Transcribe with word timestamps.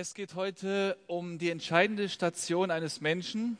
Es 0.00 0.14
geht 0.14 0.34
heute 0.34 0.96
um 1.08 1.36
die 1.36 1.50
entscheidende 1.50 2.08
Station 2.08 2.70
eines 2.70 3.02
Menschen, 3.02 3.58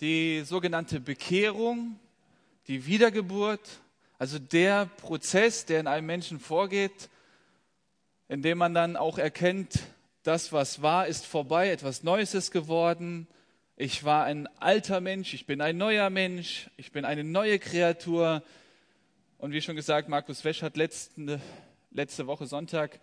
die 0.00 0.42
sogenannte 0.42 1.00
Bekehrung, 1.00 1.98
die 2.68 2.86
Wiedergeburt, 2.86 3.80
also 4.16 4.38
der 4.38 4.86
Prozess, 4.86 5.66
der 5.66 5.80
in 5.80 5.88
einem 5.88 6.06
Menschen 6.06 6.38
vorgeht, 6.38 7.08
in 8.28 8.42
dem 8.42 8.58
man 8.58 8.74
dann 8.74 8.94
auch 8.94 9.18
erkennt, 9.18 9.80
das, 10.22 10.52
was 10.52 10.82
war, 10.82 11.08
ist 11.08 11.26
vorbei, 11.26 11.72
etwas 11.72 12.04
Neues 12.04 12.32
ist 12.34 12.52
geworden. 12.52 13.26
Ich 13.74 14.04
war 14.04 14.26
ein 14.26 14.46
alter 14.60 15.00
Mensch, 15.00 15.34
ich 15.34 15.46
bin 15.46 15.60
ein 15.60 15.76
neuer 15.76 16.10
Mensch, 16.10 16.70
ich 16.76 16.92
bin 16.92 17.04
eine 17.04 17.24
neue 17.24 17.58
Kreatur. 17.58 18.44
Und 19.38 19.50
wie 19.50 19.62
schon 19.62 19.74
gesagt, 19.74 20.08
Markus 20.08 20.44
Wesch 20.44 20.62
hat 20.62 20.76
letzte, 20.76 21.40
letzte 21.90 22.28
Woche 22.28 22.46
Sonntag 22.46 23.00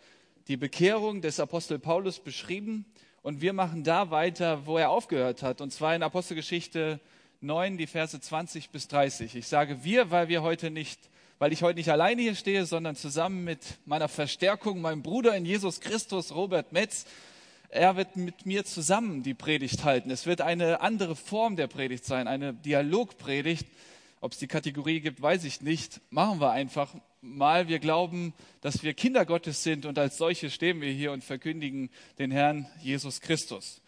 die 0.48 0.58
Bekehrung 0.58 1.22
des 1.22 1.40
Apostel 1.40 1.78
Paulus 1.78 2.20
beschrieben 2.20 2.86
und 3.22 3.42
wir 3.42 3.52
machen 3.52 3.84
da 3.84 4.12
weiter, 4.12 4.66
wo 4.66 4.78
er 4.78 4.90
aufgehört 4.90 5.44
hat, 5.44 5.60
und 5.60 5.74
zwar 5.74 5.94
in 5.96 6.04
Apostelgeschichte 6.04 7.02
9, 7.42 7.78
die 7.78 7.88
Verse 7.88 8.20
20 8.20 8.70
bis 8.70 8.88
30. 8.88 9.36
Ich 9.36 9.48
sage 9.48 9.84
wir, 9.84 10.10
weil 10.10 10.30
wir 10.30 10.42
heute 10.42 10.72
nicht, 10.72 11.00
weil 11.38 11.52
ich 11.52 11.64
heute 11.64 11.78
nicht 11.78 11.90
alleine 11.90 12.22
hier 12.22 12.36
stehe, 12.36 12.66
sondern 12.66 12.96
zusammen 12.96 13.44
mit 13.44 13.60
meiner 13.86 14.08
Verstärkung, 14.08 14.80
meinem 14.80 15.04
Bruder 15.04 15.36
in 15.36 15.46
Jesus 15.46 15.82
Christus, 15.82 16.34
Robert 16.34 16.72
Metz. 16.72 17.06
Er 17.70 17.98
wird 17.98 18.16
mit 18.16 18.46
mir 18.46 18.64
zusammen 18.64 19.24
die 19.24 19.34
Predigt 19.34 19.84
halten. 19.84 20.10
Es 20.10 20.26
wird 20.26 20.40
eine 20.40 20.80
andere 20.80 21.18
Form 21.18 21.58
der 21.58 21.68
Predigt 21.68 22.06
sein, 22.06 22.30
eine 22.30 22.54
Dialogpredigt. 22.54 23.68
Ob 24.22 24.32
es 24.32 24.40
die 24.40 24.48
Kategorie 24.48 25.02
gibt, 25.02 25.22
weiß 25.22 25.44
ich 25.44 25.62
nicht. 25.62 26.00
Machen 26.10 26.40
wir 26.40 26.52
einfach 26.52 26.96
mal. 27.22 27.68
Wir 27.68 27.80
glauben, 27.80 28.34
dass 28.62 28.84
wir 28.84 28.94
Kinder 28.94 29.26
Gottes 29.26 29.64
sind 29.64 29.86
und 29.86 29.98
als 29.98 30.18
solche 30.18 30.50
stehen 30.50 30.82
wir 30.82 30.92
hier 30.92 31.12
und 31.12 31.24
verkündigen 31.24 31.90
den 32.20 32.32
Herrn 32.32 32.68
Jesus 32.82 33.22
Christus. 33.22 33.82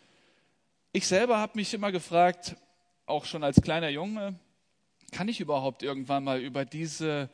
Ich 0.91 1.07
selber 1.07 1.37
habe 1.37 1.53
mich 1.55 1.73
immer 1.73 1.91
gefragt, 1.91 2.55
auch 3.05 3.25
schon 3.25 3.43
als 3.43 3.61
kleiner 3.61 3.89
Junge, 3.89 4.39
kann 5.11 5.27
ich 5.27 5.39
überhaupt 5.39 5.83
irgendwann 5.83 6.23
mal 6.23 6.39
über 6.39 6.65
diese 6.65 7.29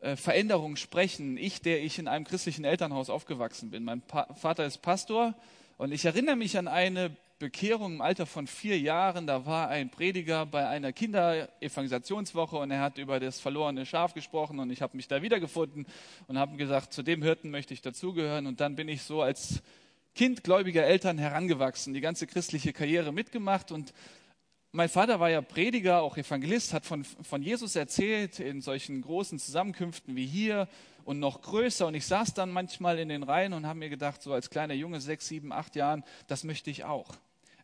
äh, 0.00 0.16
Veränderung 0.16 0.76
sprechen? 0.76 1.36
Ich, 1.36 1.60
der 1.62 1.82
ich 1.82 1.98
in 1.98 2.08
einem 2.08 2.24
christlichen 2.24 2.64
Elternhaus 2.64 3.10
aufgewachsen 3.10 3.70
bin. 3.70 3.84
Mein 3.84 4.00
pa 4.00 4.32
Vater 4.34 4.64
ist 4.66 4.78
Pastor 4.78 5.34
und 5.76 5.92
ich 5.92 6.04
erinnere 6.04 6.36
mich 6.36 6.58
an 6.58 6.68
eine 6.68 7.16
Bekehrung 7.38 7.94
im 7.94 8.00
Alter 8.00 8.26
von 8.26 8.46
vier 8.46 8.78
Jahren. 8.78 9.26
Da 9.26 9.46
war 9.46 9.68
ein 9.68 9.90
Prediger 9.90 10.44
bei 10.44 10.68
einer 10.68 10.92
Kinderevangelisationswoche 10.92 12.56
und 12.56 12.70
er 12.70 12.80
hat 12.80 12.98
über 12.98 13.20
das 13.20 13.38
verlorene 13.38 13.86
Schaf 13.86 14.14
gesprochen 14.14 14.58
und 14.58 14.70
ich 14.70 14.82
habe 14.82 14.96
mich 14.96 15.06
da 15.08 15.22
wiedergefunden 15.22 15.86
und 16.26 16.38
habe 16.38 16.56
gesagt, 16.56 16.92
zu 16.92 17.02
dem 17.02 17.22
Hirten 17.22 17.50
möchte 17.50 17.74
ich 17.74 17.80
dazugehören. 17.80 18.46
Und 18.46 18.60
dann 18.60 18.74
bin 18.74 18.88
ich 18.88 19.02
so 19.02 19.22
als 19.22 19.62
Kind 20.14 20.42
gläubiger 20.42 20.84
Eltern 20.84 21.16
herangewachsen, 21.18 21.94
die 21.94 22.00
ganze 22.00 22.26
christliche 22.26 22.72
Karriere 22.72 23.12
mitgemacht 23.12 23.70
und 23.70 23.92
mein 24.70 24.90
Vater 24.90 25.18
war 25.18 25.30
ja 25.30 25.40
Prediger, 25.40 26.02
auch 26.02 26.18
Evangelist, 26.18 26.74
hat 26.74 26.84
von, 26.84 27.02
von 27.02 27.42
Jesus 27.42 27.74
erzählt 27.74 28.38
in 28.38 28.60
solchen 28.60 29.00
großen 29.00 29.38
Zusammenkünften 29.38 30.14
wie 30.14 30.26
hier 30.26 30.68
und 31.04 31.18
noch 31.18 31.40
größer. 31.40 31.86
Und 31.86 31.94
ich 31.94 32.04
saß 32.04 32.34
dann 32.34 32.50
manchmal 32.50 32.98
in 32.98 33.08
den 33.08 33.22
Reihen 33.22 33.54
und 33.54 33.66
habe 33.66 33.78
mir 33.78 33.88
gedacht, 33.88 34.20
so 34.20 34.34
als 34.34 34.50
kleiner 34.50 34.74
Junge, 34.74 35.00
sechs, 35.00 35.26
sieben, 35.26 35.52
acht 35.52 35.74
Jahren, 35.74 36.04
das 36.26 36.44
möchte 36.44 36.70
ich 36.70 36.84
auch. 36.84 37.16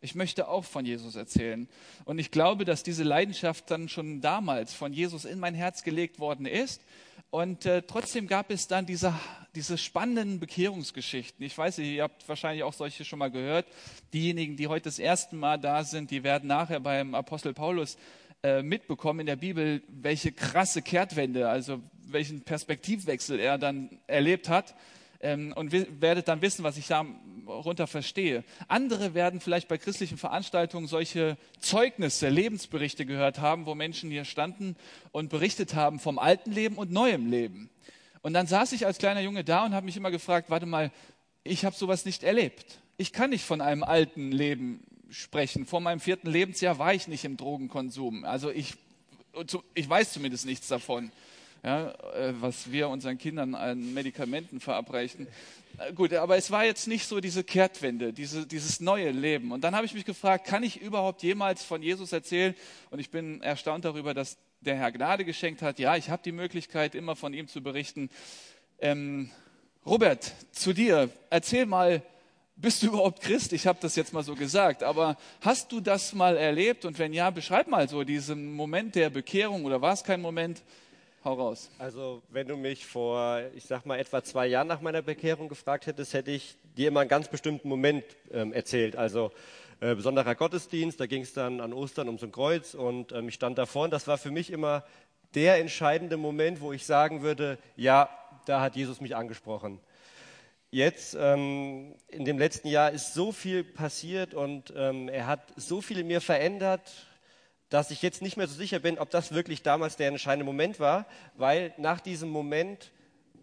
Ich 0.04 0.14
möchte 0.14 0.48
auch 0.48 0.66
von 0.66 0.84
Jesus 0.84 1.16
erzählen. 1.16 1.66
Und 2.04 2.18
ich 2.18 2.30
glaube, 2.30 2.66
dass 2.66 2.82
diese 2.82 3.04
Leidenschaft 3.04 3.70
dann 3.70 3.88
schon 3.88 4.20
damals 4.20 4.74
von 4.74 4.92
Jesus 4.92 5.24
in 5.24 5.38
mein 5.38 5.54
Herz 5.54 5.82
gelegt 5.82 6.18
worden 6.18 6.44
ist. 6.44 6.82
Und 7.30 7.64
äh, 7.64 7.80
trotzdem 7.80 8.26
gab 8.26 8.50
es 8.50 8.68
dann 8.68 8.84
diese, 8.84 9.14
diese 9.54 9.78
spannenden 9.78 10.40
Bekehrungsgeschichten. 10.40 11.42
Ich 11.46 11.56
weiß 11.56 11.78
ihr 11.78 12.02
habt 12.02 12.28
wahrscheinlich 12.28 12.64
auch 12.64 12.74
solche 12.74 13.06
schon 13.06 13.18
mal 13.18 13.30
gehört. 13.30 13.64
Diejenigen, 14.12 14.58
die 14.58 14.66
heute 14.66 14.84
das 14.84 14.98
erste 14.98 15.36
Mal 15.36 15.58
da 15.58 15.84
sind, 15.84 16.10
die 16.10 16.22
werden 16.22 16.48
nachher 16.48 16.80
beim 16.80 17.14
Apostel 17.14 17.54
Paulus 17.54 17.96
äh, 18.42 18.62
mitbekommen 18.62 19.20
in 19.20 19.26
der 19.26 19.36
Bibel, 19.36 19.82
welche 19.88 20.32
krasse 20.32 20.82
Kehrtwende, 20.82 21.48
also 21.48 21.80
welchen 22.08 22.42
Perspektivwechsel 22.42 23.40
er 23.40 23.56
dann 23.56 23.88
erlebt 24.06 24.50
hat 24.50 24.74
ähm, 25.24 25.52
und 25.56 25.72
werdet 26.00 26.28
dann 26.28 26.42
wissen, 26.42 26.62
was 26.62 26.76
ich 26.76 26.86
darunter 26.86 27.86
verstehe. 27.86 28.44
Andere 28.68 29.14
werden 29.14 29.40
vielleicht 29.40 29.68
bei 29.68 29.78
christlichen 29.78 30.18
Veranstaltungen 30.18 30.86
solche 30.86 31.36
Zeugnisse, 31.58 32.28
Lebensberichte 32.28 33.06
gehört 33.06 33.40
haben, 33.40 33.66
wo 33.66 33.74
Menschen 33.74 34.10
hier 34.10 34.24
standen 34.24 34.76
und 35.12 35.30
berichtet 35.30 35.74
haben 35.74 35.98
vom 35.98 36.18
alten 36.18 36.52
Leben 36.52 36.76
und 36.76 36.92
neuem 36.92 37.26
Leben. 37.26 37.70
Und 38.22 38.34
dann 38.34 38.46
saß 38.46 38.72
ich 38.72 38.86
als 38.86 38.98
kleiner 38.98 39.20
Junge 39.20 39.44
da 39.44 39.64
und 39.64 39.74
habe 39.74 39.86
mich 39.86 39.96
immer 39.96 40.10
gefragt, 40.10 40.50
warte 40.50 40.66
mal, 40.66 40.92
ich 41.42 41.64
habe 41.64 41.74
sowas 41.74 42.04
nicht 42.04 42.22
erlebt. 42.22 42.78
Ich 42.96 43.12
kann 43.12 43.30
nicht 43.30 43.44
von 43.44 43.60
einem 43.60 43.82
alten 43.82 44.30
Leben 44.30 44.84
sprechen. 45.10 45.66
Vor 45.66 45.80
meinem 45.80 46.00
vierten 46.00 46.30
Lebensjahr 46.30 46.78
war 46.78 46.94
ich 46.94 47.08
nicht 47.08 47.24
im 47.24 47.36
Drogenkonsum. 47.36 48.24
Also 48.24 48.50
ich, 48.50 48.74
ich 49.74 49.88
weiß 49.88 50.12
zumindest 50.12 50.46
nichts 50.46 50.68
davon 50.68 51.10
ja, 51.64 51.90
äh, 52.14 52.34
was 52.40 52.70
wir 52.70 52.88
unseren 52.88 53.16
Kindern 53.16 53.54
an 53.54 53.94
Medikamenten 53.94 54.60
verabreichen. 54.60 55.26
Äh, 55.78 55.94
gut, 55.94 56.12
aber 56.12 56.36
es 56.36 56.50
war 56.50 56.64
jetzt 56.64 56.86
nicht 56.86 57.06
so 57.08 57.20
diese 57.20 57.42
Kehrtwende, 57.42 58.12
diese, 58.12 58.46
dieses 58.46 58.80
neue 58.80 59.10
Leben. 59.10 59.50
Und 59.50 59.64
dann 59.64 59.74
habe 59.74 59.86
ich 59.86 59.94
mich 59.94 60.04
gefragt, 60.04 60.46
kann 60.46 60.62
ich 60.62 60.80
überhaupt 60.82 61.22
jemals 61.22 61.64
von 61.64 61.82
Jesus 61.82 62.12
erzählen? 62.12 62.54
Und 62.90 62.98
ich 62.98 63.10
bin 63.10 63.40
erstaunt 63.40 63.86
darüber, 63.86 64.12
dass 64.12 64.36
der 64.60 64.76
Herr 64.76 64.92
Gnade 64.92 65.24
geschenkt 65.24 65.62
hat. 65.62 65.78
Ja, 65.78 65.96
ich 65.96 66.10
habe 66.10 66.22
die 66.22 66.32
Möglichkeit, 66.32 66.94
immer 66.94 67.16
von 67.16 67.32
ihm 67.32 67.48
zu 67.48 67.62
berichten. 67.62 68.10
Ähm, 68.78 69.30
Robert, 69.86 70.32
zu 70.52 70.74
dir, 70.74 71.08
erzähl 71.30 71.64
mal, 71.64 72.02
bist 72.56 72.82
du 72.82 72.88
überhaupt 72.88 73.22
Christ? 73.22 73.52
Ich 73.54 73.66
habe 73.66 73.78
das 73.80 73.96
jetzt 73.96 74.12
mal 74.12 74.22
so 74.22 74.34
gesagt, 74.34 74.82
aber 74.82 75.16
hast 75.40 75.72
du 75.72 75.80
das 75.80 76.12
mal 76.12 76.36
erlebt? 76.36 76.84
Und 76.84 76.98
wenn 76.98 77.12
ja, 77.12 77.30
beschreib 77.30 77.68
mal 77.68 77.88
so 77.88 78.04
diesen 78.04 78.52
Moment 78.52 78.94
der 78.94 79.10
Bekehrung 79.10 79.64
oder 79.64 79.80
war 79.80 79.94
es 79.94 80.04
kein 80.04 80.20
Moment? 80.20 80.62
Hau 81.24 81.32
raus. 81.32 81.70
Also, 81.78 82.22
wenn 82.28 82.46
du 82.46 82.54
mich 82.54 82.84
vor, 82.84 83.40
ich 83.54 83.64
sag 83.64 83.86
mal, 83.86 83.98
etwa 83.98 84.22
zwei 84.22 84.46
Jahren 84.46 84.66
nach 84.66 84.82
meiner 84.82 85.00
Bekehrung 85.00 85.48
gefragt 85.48 85.86
hättest, 85.86 86.12
hätte 86.12 86.30
ich 86.30 86.58
dir 86.76 86.88
immer 86.88 87.00
einen 87.00 87.08
ganz 87.08 87.28
bestimmten 87.28 87.66
Moment 87.66 88.04
ähm, 88.30 88.52
erzählt. 88.52 88.94
Also, 88.94 89.32
äh, 89.80 89.94
besonderer 89.94 90.34
Gottesdienst, 90.34 91.00
da 91.00 91.06
ging 91.06 91.22
es 91.22 91.32
dann 91.32 91.62
an 91.62 91.72
Ostern 91.72 92.10
um 92.10 92.18
ein 92.20 92.30
Kreuz 92.30 92.74
und 92.74 93.12
ähm, 93.12 93.28
ich 93.28 93.36
stand 93.36 93.56
davor 93.56 93.84
und 93.84 93.90
das 93.90 94.06
war 94.06 94.18
für 94.18 94.30
mich 94.30 94.50
immer 94.50 94.84
der 95.34 95.56
entscheidende 95.60 96.18
Moment, 96.18 96.60
wo 96.60 96.74
ich 96.74 96.84
sagen 96.84 97.22
würde, 97.22 97.56
ja, 97.74 98.10
da 98.44 98.60
hat 98.60 98.76
Jesus 98.76 99.00
mich 99.00 99.16
angesprochen. 99.16 99.80
Jetzt, 100.70 101.16
ähm, 101.18 101.94
in 102.08 102.26
dem 102.26 102.36
letzten 102.36 102.68
Jahr 102.68 102.90
ist 102.90 103.14
so 103.14 103.32
viel 103.32 103.64
passiert 103.64 104.34
und 104.34 104.74
ähm, 104.76 105.08
er 105.08 105.26
hat 105.26 105.54
so 105.56 105.80
viel 105.80 106.00
in 106.00 106.06
mir 106.06 106.20
verändert, 106.20 107.06
dass 107.70 107.90
ich 107.90 108.02
jetzt 108.02 108.22
nicht 108.22 108.36
mehr 108.36 108.46
so 108.46 108.54
sicher 108.54 108.78
bin, 108.78 108.98
ob 108.98 109.10
das 109.10 109.32
wirklich 109.32 109.62
damals 109.62 109.96
der 109.96 110.08
entscheidende 110.08 110.44
Moment 110.44 110.80
war, 110.80 111.06
weil 111.36 111.74
nach 111.76 112.00
diesem 112.00 112.30
Moment 112.30 112.92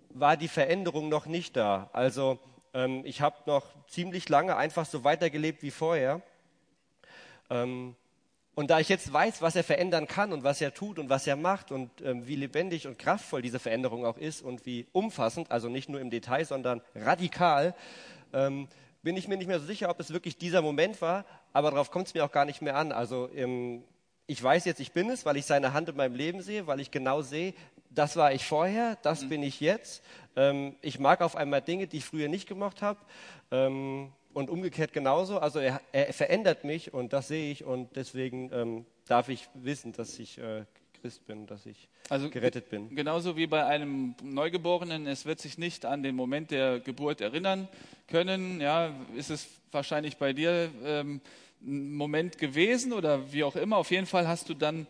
war 0.10 0.38
die 0.38 0.48
Veränderung 0.48 1.10
noch 1.10 1.26
nicht 1.26 1.56
da. 1.56 1.90
Also 1.94 2.40
ähm, 2.74 3.02
ich 3.06 3.22
habe 3.22 3.38
noch 3.46 3.66
ziemlich 3.88 4.30
lange 4.30 4.56
einfach 4.56 4.86
so 4.86 5.04
weitergelebt 5.04 5.64
wie 5.64 5.72
vorher. 5.72 6.22
Ähm, 7.50 7.96
und 8.54 8.70
da 8.70 8.80
ich 8.80 8.90
jetzt 8.90 9.12
weiß, 9.12 9.42
was 9.42 9.56
er 9.56 9.64
verändern 9.64 10.08
kann 10.08 10.34
und 10.34 10.44
was 10.44 10.60
er 10.62 10.74
tut 10.74 11.00
und 11.00 11.10
was 11.10 11.26
er 11.26 11.38
macht 11.38 11.72
und 11.72 11.90
ähm, 12.02 12.28
wie 12.28 12.36
lebendig 12.36 12.86
und 12.86 13.00
kraftvoll 13.00 13.42
diese 13.42 13.60
Veränderung 13.60 14.06
auch 14.06 14.18
ist 14.18 14.42
und 14.42 14.66
wie 14.66 14.88
umfassend, 14.92 15.52
also 15.52 15.70
nicht 15.70 15.90
nur 15.90 16.02
im 16.02 16.10
Detail, 16.10 16.46
sondern 16.46 16.82
radikal, 16.94 17.74
ähm, 18.34 18.68
bin 19.04 19.18
ich 19.18 19.28
mir 19.28 19.38
nicht 19.38 19.48
mehr 19.48 19.60
so 19.60 19.66
sicher, 19.66 19.90
ob 19.90 20.00
es 20.00 20.14
wirklich 20.14 20.38
dieser 20.38 20.62
Moment 20.62 21.02
war, 21.02 21.26
aber 21.54 21.72
darauf 21.72 21.92
kommt 21.92 22.08
es 22.08 22.14
mir 22.14 22.24
auch 22.26 22.32
gar 22.32 22.46
nicht 22.46 22.62
mehr 22.62 22.76
an. 22.76 22.92
Also 22.92 23.28
im, 23.28 23.84
ich 24.32 24.42
weiß 24.42 24.64
jetzt, 24.64 24.80
ich 24.80 24.94
bin 24.94 25.10
es, 25.10 25.26
weil 25.26 25.36
ich 25.36 25.46
seine 25.46 25.74
Hand 25.74 25.90
in 25.90 25.98
meinem 25.98 26.16
Leben 26.16 26.42
sehe, 26.42 26.66
weil 26.66 26.80
ich 26.80 26.90
genau 26.90 27.22
sehe, 27.22 27.54
das 27.90 28.16
war 28.16 28.32
ich 28.32 28.46
vorher, 28.46 28.98
das 29.02 29.24
mhm. 29.24 29.30
bin 29.30 29.44
ich 29.44 29.60
jetzt. 29.60 30.02
Ähm, 30.38 30.76
ich 30.82 31.00
mag 31.00 31.20
auf 31.20 31.36
einmal 31.36 31.62
Dinge, 31.62 31.86
die 31.86 31.98
ich 31.98 32.06
früher 32.06 32.30
nicht 32.30 32.48
gemacht 32.48 32.82
habe. 32.82 32.98
Ähm, 33.52 34.14
und 34.34 34.50
umgekehrt 34.50 34.94
genauso. 34.94 35.40
Also 35.40 35.60
er, 35.60 35.82
er, 35.92 36.14
verändert 36.14 36.64
mich 36.64 36.94
und 36.94 37.12
das 37.12 37.28
sehe 37.28 37.52
ich 37.52 37.66
und 37.66 37.94
deswegen 37.98 38.50
ähm, 38.54 38.86
darf 39.06 39.28
ich 39.28 39.50
wissen, 39.54 39.92
dass 39.92 40.18
ich 40.18 40.38
äh, 40.38 40.64
Christ 41.02 41.28
bin, 41.28 41.46
dass 41.46 41.66
ich 41.66 41.90
also 42.08 42.30
gerettet 42.30 42.70
bin. 42.70 42.96
Genauso 42.96 43.36
wie 43.36 43.48
bei 43.48 43.66
einem 43.66 44.16
Neugeborenen, 44.24 45.08
es 45.08 45.26
wird 45.26 45.42
sich 45.42 45.58
nicht 45.58 45.86
an 45.86 46.04
den 46.04 46.16
Moment 46.16 46.52
der 46.52 46.80
Geburt 46.80 47.20
erinnern 47.20 47.68
können. 48.08 48.62
Ja, 48.62 48.96
ist 49.18 49.30
es 49.30 49.50
wahrscheinlich 49.74 50.16
bei 50.16 50.32
dir. 50.32 50.70
Ähm, 50.86 51.20
Moment 51.64 52.38
gewesen 52.38 52.94
oder 52.94 53.32
wie 53.32 53.44
auch 53.44 53.56
immer. 53.56 53.78
Auf 53.78 53.92
jeden 53.92 54.08
Fall 54.08 54.28
hast 54.28 54.50
du 54.50 54.54
dann 54.54 54.88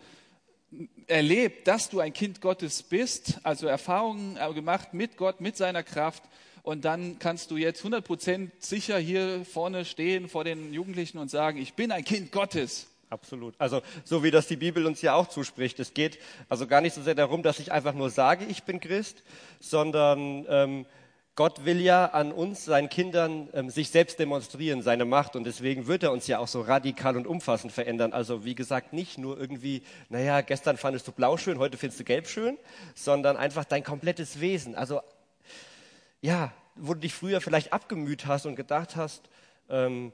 erlebt, 1.07 1.67
dass 1.67 1.89
du 1.89 1.99
ein 1.99 2.13
Kind 2.13 2.41
Gottes 2.41 2.83
bist, 2.83 3.39
also 3.43 3.67
Erfahrungen 3.67 4.37
gemacht 4.55 4.93
mit 4.93 5.17
Gott, 5.17 5.41
mit 5.41 5.57
seiner 5.57 5.83
Kraft. 5.83 6.23
Und 6.63 6.85
dann 6.85 7.17
kannst 7.19 7.51
du 7.51 7.57
jetzt 7.57 7.83
100% 7.83 8.51
sicher 8.59 8.97
hier 8.97 9.43
vorne 9.45 9.83
stehen 9.83 10.29
vor 10.29 10.43
den 10.43 10.73
Jugendlichen 10.73 11.17
und 11.17 11.29
sagen, 11.29 11.57
ich 11.57 11.73
bin 11.73 11.91
ein 11.91 12.05
Kind 12.05 12.31
Gottes. 12.31 12.87
Absolut. 13.09 13.55
Also 13.57 13.81
so 14.05 14.23
wie 14.23 14.31
das 14.31 14.47
die 14.47 14.55
Bibel 14.55 14.85
uns 14.85 15.01
ja 15.01 15.15
auch 15.15 15.27
zuspricht. 15.27 15.79
Es 15.81 15.93
geht 15.93 16.17
also 16.47 16.65
gar 16.65 16.79
nicht 16.79 16.93
so 16.93 17.01
sehr 17.01 17.15
darum, 17.15 17.43
dass 17.43 17.59
ich 17.59 17.71
einfach 17.71 17.93
nur 17.93 18.09
sage, 18.09 18.45
ich 18.45 18.63
bin 18.63 18.79
Christ, 18.79 19.23
sondern 19.59 20.45
ähm, 20.47 20.85
Gott 21.35 21.63
will 21.63 21.79
ja 21.79 22.07
an 22.07 22.33
uns, 22.33 22.65
seinen 22.65 22.89
Kindern, 22.89 23.47
ähm, 23.53 23.69
sich 23.69 23.89
selbst 23.89 24.19
demonstrieren, 24.19 24.81
seine 24.81 25.05
Macht. 25.05 25.37
Und 25.37 25.45
deswegen 25.45 25.87
wird 25.87 26.03
er 26.03 26.11
uns 26.11 26.27
ja 26.27 26.39
auch 26.39 26.47
so 26.47 26.59
radikal 26.61 27.15
und 27.15 27.25
umfassend 27.25 27.71
verändern. 27.71 28.11
Also 28.11 28.43
wie 28.43 28.53
gesagt, 28.53 28.91
nicht 28.91 29.17
nur 29.17 29.39
irgendwie, 29.39 29.81
naja, 30.09 30.41
gestern 30.41 30.75
fandest 30.75 31.07
du 31.07 31.13
blau 31.13 31.37
schön, 31.37 31.57
heute 31.57 31.77
findest 31.77 32.01
du 32.01 32.03
gelb 32.03 32.27
schön, 32.27 32.57
sondern 32.95 33.37
einfach 33.37 33.63
dein 33.63 33.83
komplettes 33.83 34.41
Wesen. 34.41 34.75
Also 34.75 35.01
ja, 36.19 36.51
wo 36.75 36.93
du 36.93 36.99
dich 36.99 37.13
früher 37.13 37.39
vielleicht 37.39 37.71
abgemüht 37.71 38.25
hast 38.25 38.45
und 38.45 38.57
gedacht 38.57 38.97
hast, 38.97 39.29
ähm, 39.69 40.11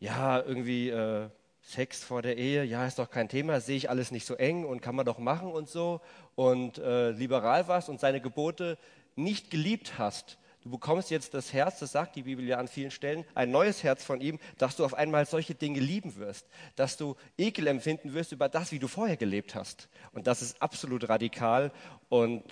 ja, 0.00 0.38
irgendwie 0.38 0.90
äh, 0.90 1.28
Sex 1.62 2.04
vor 2.04 2.20
der 2.20 2.36
Ehe, 2.36 2.64
ja, 2.64 2.86
ist 2.86 2.98
doch 2.98 3.10
kein 3.10 3.30
Thema, 3.30 3.60
sehe 3.60 3.76
ich 3.76 3.88
alles 3.88 4.10
nicht 4.10 4.26
so 4.26 4.34
eng 4.34 4.66
und 4.66 4.82
kann 4.82 4.94
man 4.94 5.06
doch 5.06 5.18
machen 5.18 5.50
und 5.50 5.68
so. 5.70 6.02
Und 6.34 6.76
äh, 6.76 7.10
liberal 7.10 7.68
warst 7.68 7.88
und 7.88 8.00
seine 8.00 8.20
Gebote 8.20 8.76
nicht 9.16 9.50
geliebt 9.50 9.94
hast 9.98 10.36
Du 10.62 10.70
bekommst 10.70 11.10
jetzt 11.10 11.34
das 11.34 11.52
Herz, 11.52 11.78
das 11.78 11.92
sagt 11.92 12.16
die 12.16 12.22
Bibel 12.22 12.44
ja 12.44 12.58
an 12.58 12.68
vielen 12.68 12.90
Stellen, 12.90 13.24
ein 13.34 13.50
neues 13.50 13.82
Herz 13.84 14.04
von 14.04 14.20
ihm, 14.20 14.38
dass 14.58 14.76
du 14.76 14.84
auf 14.84 14.94
einmal 14.94 15.24
solche 15.24 15.54
Dinge 15.54 15.78
lieben 15.78 16.16
wirst, 16.16 16.46
dass 16.74 16.96
du 16.96 17.16
Ekel 17.36 17.66
empfinden 17.68 18.12
wirst 18.12 18.32
über 18.32 18.48
das, 18.48 18.72
wie 18.72 18.78
du 18.78 18.88
vorher 18.88 19.16
gelebt 19.16 19.54
hast. 19.54 19.88
Und 20.12 20.26
das 20.26 20.42
ist 20.42 20.60
absolut 20.60 21.08
radikal 21.08 21.70
und 22.08 22.42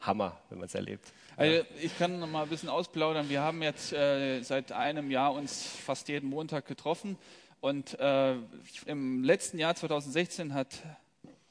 Hammer, 0.00 0.40
wenn 0.48 0.58
man 0.58 0.66
es 0.66 0.74
erlebt. 0.74 1.12
Also 1.36 1.64
ich 1.80 1.96
kann 1.98 2.20
noch 2.20 2.28
mal 2.28 2.44
ein 2.44 2.48
bisschen 2.48 2.68
ausplaudern. 2.68 3.28
Wir 3.28 3.40
haben 3.40 3.62
jetzt 3.62 3.92
äh, 3.92 4.42
seit 4.42 4.72
einem 4.72 5.10
Jahr 5.10 5.32
uns 5.32 5.66
fast 5.66 6.08
jeden 6.08 6.28
Montag 6.28 6.66
getroffen 6.66 7.18
und 7.60 7.98
äh, 7.98 8.36
im 8.86 9.24
letzten 9.24 9.58
Jahr 9.58 9.74
2016 9.74 10.54
hat 10.54 10.82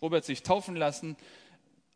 Robert 0.01 0.25
sich 0.25 0.43
taufen 0.43 0.75
lassen 0.75 1.17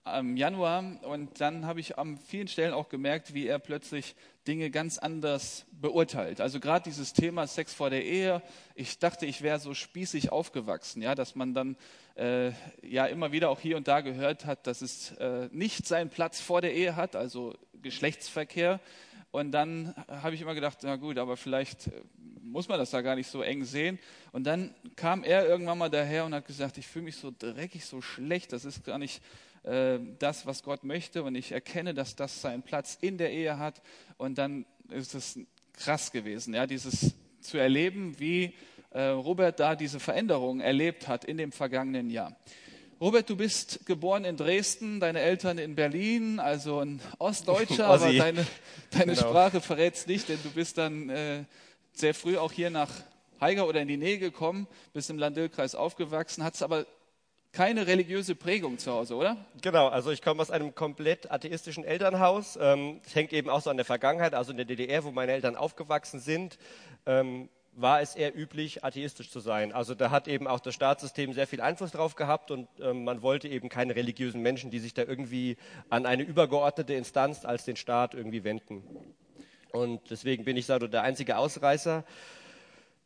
im 0.06 0.36
Januar 0.36 0.84
und 1.04 1.40
dann 1.40 1.66
habe 1.66 1.80
ich 1.80 1.98
an 1.98 2.18
vielen 2.18 2.50
Stellen 2.50 2.74
auch 2.74 2.90
gemerkt, 2.90 3.34
wie 3.34 3.48
er 3.48 3.58
plötzlich 3.58 4.16
Dinge 4.48 4.70
ganz 4.70 4.98
anders 4.98 5.66
beurteilt. 5.72 6.42
Also 6.42 6.60
gerade 6.60 6.84
dieses 6.84 7.14
Thema 7.14 7.48
Sex 7.48 7.74
vor 7.74 7.90
der 7.90 8.04
Ehe. 8.04 8.42
Ich 8.76 9.00
dachte, 9.00 9.26
ich 9.26 9.42
wäre 9.42 9.60
so 9.60 9.74
spießig 9.74 10.32
aufgewachsen, 10.32 11.02
ja, 11.02 11.16
dass 11.16 11.36
man 11.36 11.54
dann 11.54 11.78
äh, 12.16 12.52
ja 12.82 13.06
immer 13.06 13.32
wieder 13.32 13.50
auch 13.50 13.62
hier 13.62 13.78
und 13.78 13.88
da 13.88 14.02
gehört 14.02 14.46
hat, 14.46 14.68
dass 14.68 14.82
es 14.82 15.12
äh, 15.14 15.48
nicht 15.54 15.88
seinen 15.88 16.10
Platz 16.10 16.42
vor 16.42 16.60
der 16.60 16.74
Ehe 16.74 16.98
hat, 16.98 17.16
also 17.16 17.56
Geschlechtsverkehr. 17.82 18.82
Und 19.32 19.52
dann 19.52 19.96
habe 20.08 20.36
ich 20.36 20.42
immer 20.42 20.54
gedacht, 20.54 20.80
na 20.84 20.98
gut, 20.98 21.18
aber 21.18 21.38
vielleicht 21.38 21.88
äh, 21.88 21.92
muss 22.42 22.68
man 22.68 22.78
das 22.78 22.92
da 22.92 23.02
gar 23.02 23.16
nicht 23.16 23.28
so 23.28 23.42
eng 23.42 23.64
sehen. 23.64 23.98
Und 24.34 24.44
dann 24.44 24.76
kam 24.98 25.24
er 25.24 25.48
irgendwann 25.48 25.78
mal 25.78 25.90
daher 25.90 26.26
und 26.26 26.34
hat 26.34 26.46
gesagt, 26.46 26.78
ich 26.78 26.88
fühle 26.88 27.06
mich 27.06 27.16
so 27.16 27.34
dreckig, 27.36 27.86
so 27.86 28.02
schlecht, 28.02 28.52
das 28.52 28.66
ist 28.66 28.84
gar 28.84 28.98
nicht 28.98 29.22
äh, 29.64 30.00
das, 30.20 30.46
was 30.46 30.64
Gott 30.64 30.84
möchte 30.84 31.24
und 31.24 31.36
ich 31.36 31.52
erkenne, 31.52 31.94
dass 31.94 32.16
das 32.16 32.42
seinen 32.42 32.64
Platz 32.64 32.98
in 33.00 33.18
der 33.18 33.32
Ehe 33.32 33.58
hat 33.58 33.82
und 34.18 34.38
dann 34.38 34.66
ist 34.90 35.16
es 35.16 35.40
krass 35.74 36.12
gewesen, 36.12 36.54
ja, 36.54 36.68
dieses 36.68 37.16
zu 37.42 37.58
erleben, 37.58 38.20
wie 38.20 38.54
äh, 38.92 39.04
Robert 39.04 39.60
da 39.60 39.76
diese 39.76 40.00
Veränderung 40.00 40.60
erlebt 40.60 41.08
hat 41.08 41.26
in 41.26 41.38
dem 41.38 41.52
vergangenen 41.52 42.10
Jahr. 42.10 42.36
Robert, 43.02 43.30
du 43.30 43.36
bist 43.36 43.86
geboren 43.86 44.24
in 44.24 44.38
Dresden, 44.38 45.00
deine 45.00 45.20
Eltern 45.20 45.58
in 45.58 45.76
Berlin, 45.76 46.40
also 46.40 46.80
ein 46.80 47.02
Ostdeutscher, 47.20 47.88
aber 47.88 48.14
deine, 48.14 48.46
deine 48.92 49.14
genau. 49.14 49.28
Sprache 49.28 49.62
verrät 49.62 49.96
es 49.96 50.08
nicht, 50.08 50.30
denn 50.30 50.40
du 50.42 50.52
bist 50.52 50.78
dann 50.78 51.10
äh, 51.10 51.44
sehr 51.92 52.14
früh 52.14 52.38
auch 52.38 52.52
hier 52.52 52.70
nach 52.70 52.90
Haiger 53.42 53.68
oder 53.68 53.82
in 53.82 53.88
die 53.88 53.98
Nähe 53.98 54.20
gekommen, 54.20 54.68
bist 54.94 55.10
im 55.10 55.18
Landil-Kreis 55.18 55.76
aufgewachsen, 55.76 56.44
hast 56.44 56.64
aber 56.64 56.86
keine 57.54 57.86
religiöse 57.86 58.34
Prägung 58.34 58.80
zu 58.80 58.92
Hause, 58.92 59.16
oder? 59.16 59.38
Genau, 59.62 59.88
also 59.88 60.10
ich 60.10 60.24
komme 60.24 60.42
aus 60.42 60.50
einem 60.50 60.74
komplett 60.74 61.32
atheistischen 61.32 61.84
Elternhaus. 61.84 62.58
Ähm, 62.60 63.00
hängt 63.14 63.32
eben 63.32 63.48
auch 63.48 63.62
so 63.62 63.70
an 63.70 63.78
der 63.78 63.86
Vergangenheit, 63.86 64.34
also 64.34 64.52
in 64.52 64.58
der 64.58 64.66
DDR, 64.66 65.04
wo 65.04 65.12
meine 65.12 65.32
Eltern 65.34 65.56
aufgewachsen 65.56 66.20
sind, 66.20 66.58
ähm, 67.06 67.50
war 67.76 68.02
es 68.02 68.16
eher 68.16 68.36
üblich, 68.36 68.84
atheistisch 68.84 69.30
zu 69.30 69.40
sein. 69.40 69.72
Also 69.72 69.94
da 69.94 70.10
hat 70.10 70.28
eben 70.28 70.48
auch 70.48 70.60
das 70.60 70.74
Staatssystem 70.74 71.34
sehr 71.34 71.46
viel 71.46 71.62
Einfluss 71.62 71.92
drauf 71.92 72.16
gehabt 72.16 72.50
und 72.50 72.68
ähm, 72.80 73.04
man 73.04 73.22
wollte 73.22 73.48
eben 73.48 73.70
keine 73.70 73.96
religiösen 73.96 74.42
Menschen, 74.42 74.72
die 74.72 74.80
sich 74.80 74.96
da 74.96 75.04
irgendwie 75.04 75.58
an 75.90 76.08
eine 76.08 76.24
übergeordnete 76.24 76.96
Instanz 76.96 77.46
als 77.46 77.66
den 77.66 77.76
Staat 77.76 78.16
irgendwie 78.16 78.44
wenden. 78.44 78.84
Und 79.72 80.02
deswegen 80.10 80.44
bin 80.44 80.58
ich 80.58 80.66
da 80.66 80.80
der 80.80 81.04
einzige 81.04 81.38
Ausreißer. 81.38 82.04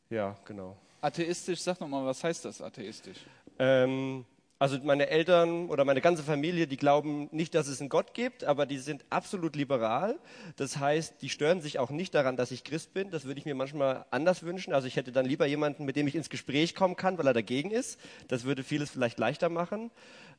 Ja, 0.09 0.37
genau. 0.45 0.77
Atheistisch, 1.01 1.61
sag 1.61 1.81
nochmal, 1.81 2.05
was 2.05 2.23
heißt 2.23 2.45
das 2.45 2.61
atheistisch? 2.61 3.17
Ähm, 3.59 4.25
also 4.59 4.79
meine 4.83 5.09
Eltern 5.09 5.69
oder 5.69 5.85
meine 5.85 6.01
ganze 6.01 6.23
Familie, 6.23 6.65
die 6.65 6.77
glauben 6.77 7.29
nicht, 7.31 7.53
dass 7.53 7.67
es 7.67 7.79
einen 7.79 7.89
Gott 7.89 8.15
gibt, 8.15 8.43
aber 8.43 8.65
die 8.65 8.79
sind 8.79 9.05
absolut 9.11 9.55
liberal. 9.55 10.17
Das 10.55 10.77
heißt, 10.77 11.21
die 11.21 11.29
stören 11.29 11.61
sich 11.61 11.77
auch 11.77 11.91
nicht 11.91 12.15
daran, 12.15 12.37
dass 12.37 12.49
ich 12.49 12.63
Christ 12.63 12.93
bin. 12.93 13.11
Das 13.11 13.25
würde 13.25 13.39
ich 13.39 13.45
mir 13.45 13.53
manchmal 13.53 14.05
anders 14.09 14.41
wünschen. 14.41 14.73
Also 14.73 14.87
ich 14.87 14.95
hätte 14.95 15.11
dann 15.11 15.25
lieber 15.25 15.45
jemanden, 15.45 15.85
mit 15.85 15.95
dem 15.95 16.07
ich 16.07 16.15
ins 16.15 16.29
Gespräch 16.29 16.73
kommen 16.73 16.95
kann, 16.95 17.19
weil 17.19 17.27
er 17.27 17.33
dagegen 17.33 17.69
ist. 17.69 17.99
Das 18.29 18.45
würde 18.45 18.63
vieles 18.63 18.89
vielleicht 18.89 19.19
leichter 19.19 19.49
machen. 19.49 19.91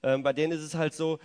Ähm, 0.02 0.24
bei 0.24 0.32
denen 0.32 0.52
ist 0.52 0.62
es 0.62 0.74
halt 0.74 0.94
so, 0.94 1.20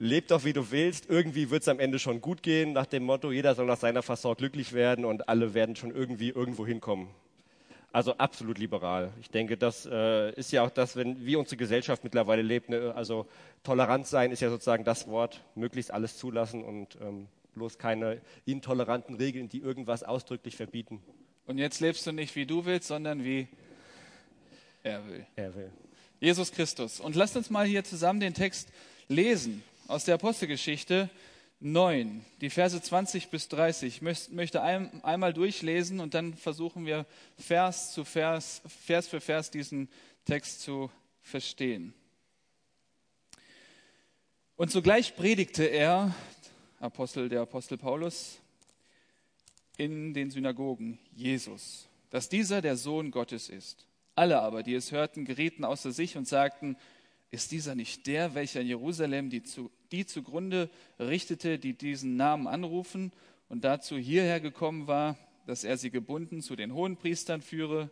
leb 0.00 0.26
doch 0.26 0.44
wie 0.44 0.52
du 0.52 0.72
willst. 0.72 1.08
Irgendwie 1.08 1.50
wird 1.50 1.62
es 1.62 1.68
am 1.68 1.78
Ende 1.78 2.00
schon 2.00 2.20
gut 2.20 2.42
gehen, 2.42 2.72
nach 2.72 2.86
dem 2.86 3.04
Motto, 3.04 3.30
jeder 3.30 3.54
soll 3.54 3.66
nach 3.66 3.78
seiner 3.78 4.02
Fassung 4.02 4.34
glücklich 4.34 4.72
werden 4.72 5.04
und 5.04 5.28
alle 5.28 5.54
werden 5.54 5.76
schon 5.76 5.94
irgendwie 5.94 6.30
irgendwo 6.30 6.66
hinkommen. 6.66 7.08
Also 7.92 8.16
absolut 8.18 8.58
liberal. 8.58 9.12
Ich 9.20 9.30
denke, 9.30 9.56
das 9.56 9.84
äh, 9.84 10.32
ist 10.34 10.52
ja 10.52 10.62
auch 10.62 10.70
das, 10.70 10.94
wenn, 10.94 11.26
wie 11.26 11.34
unsere 11.34 11.56
Gesellschaft 11.56 12.04
mittlerweile 12.04 12.42
lebt. 12.42 12.68
Ne? 12.68 12.92
Also 12.94 13.26
tolerant 13.64 14.06
sein 14.06 14.30
ist 14.30 14.40
ja 14.40 14.48
sozusagen 14.48 14.84
das 14.84 15.08
Wort, 15.08 15.42
möglichst 15.56 15.90
alles 15.90 16.16
zulassen 16.16 16.62
und 16.62 16.96
ähm, 17.00 17.26
bloß 17.54 17.78
keine 17.78 18.20
intoleranten 18.46 19.16
Regeln, 19.16 19.48
die 19.48 19.58
irgendwas 19.58 20.04
ausdrücklich 20.04 20.56
verbieten. 20.56 21.02
Und 21.46 21.58
jetzt 21.58 21.80
lebst 21.80 22.06
du 22.06 22.12
nicht 22.12 22.36
wie 22.36 22.46
du 22.46 22.64
willst, 22.64 22.86
sondern 22.86 23.24
wie 23.24 23.48
er 24.84 25.04
will. 25.08 25.26
Er 25.34 25.54
will. 25.56 25.70
Jesus 26.20 26.52
Christus. 26.52 27.00
Und 27.00 27.16
lasst 27.16 27.36
uns 27.36 27.50
mal 27.50 27.66
hier 27.66 27.82
zusammen 27.82 28.20
den 28.20 28.34
Text 28.34 28.68
lesen 29.08 29.64
aus 29.88 30.04
der 30.04 30.14
Apostelgeschichte. 30.14 31.10
9, 31.60 32.24
die 32.40 32.48
Verse 32.48 32.80
20 32.80 33.28
bis 33.28 33.48
30. 33.48 33.96
Ich 33.96 34.30
möchte 34.30 34.62
ein, 34.62 35.04
einmal 35.04 35.34
durchlesen 35.34 36.00
und 36.00 36.14
dann 36.14 36.34
versuchen 36.34 36.86
wir 36.86 37.04
Vers 37.36 37.92
zu 37.92 38.04
Vers, 38.04 38.62
Vers 38.66 39.08
für 39.08 39.20
Vers 39.20 39.50
diesen 39.50 39.90
Text 40.24 40.62
zu 40.62 40.90
verstehen. 41.20 41.92
Und 44.56 44.70
sogleich 44.70 45.16
predigte 45.16 45.64
er, 45.64 46.14
Apostel 46.78 47.28
der 47.28 47.42
Apostel 47.42 47.76
Paulus, 47.76 48.40
in 49.76 50.14
den 50.14 50.30
Synagogen 50.30 50.98
Jesus, 51.12 51.88
dass 52.08 52.30
dieser 52.30 52.62
der 52.62 52.76
Sohn 52.76 53.10
Gottes 53.10 53.50
ist. 53.50 53.86
Alle 54.14 54.40
aber, 54.40 54.62
die 54.62 54.74
es 54.74 54.92
hörten, 54.92 55.26
gerieten 55.26 55.64
außer 55.64 55.92
sich 55.92 56.16
und 56.16 56.26
sagten, 56.26 56.76
ist 57.30 57.52
dieser 57.52 57.74
nicht 57.74 58.06
der, 58.06 58.34
welcher 58.34 58.60
in 58.60 58.66
Jerusalem 58.66 59.30
die, 59.30 59.42
zu, 59.42 59.70
die 59.92 60.04
zugrunde 60.04 60.68
richtete, 60.98 61.58
die 61.58 61.74
diesen 61.74 62.16
Namen 62.16 62.46
anrufen 62.46 63.12
und 63.48 63.64
dazu 63.64 63.96
hierher 63.96 64.40
gekommen 64.40 64.86
war, 64.86 65.16
dass 65.46 65.64
er 65.64 65.76
sie 65.76 65.90
gebunden 65.90 66.42
zu 66.42 66.56
den 66.56 66.74
Hohenpriestern 66.74 67.40
führe? 67.40 67.90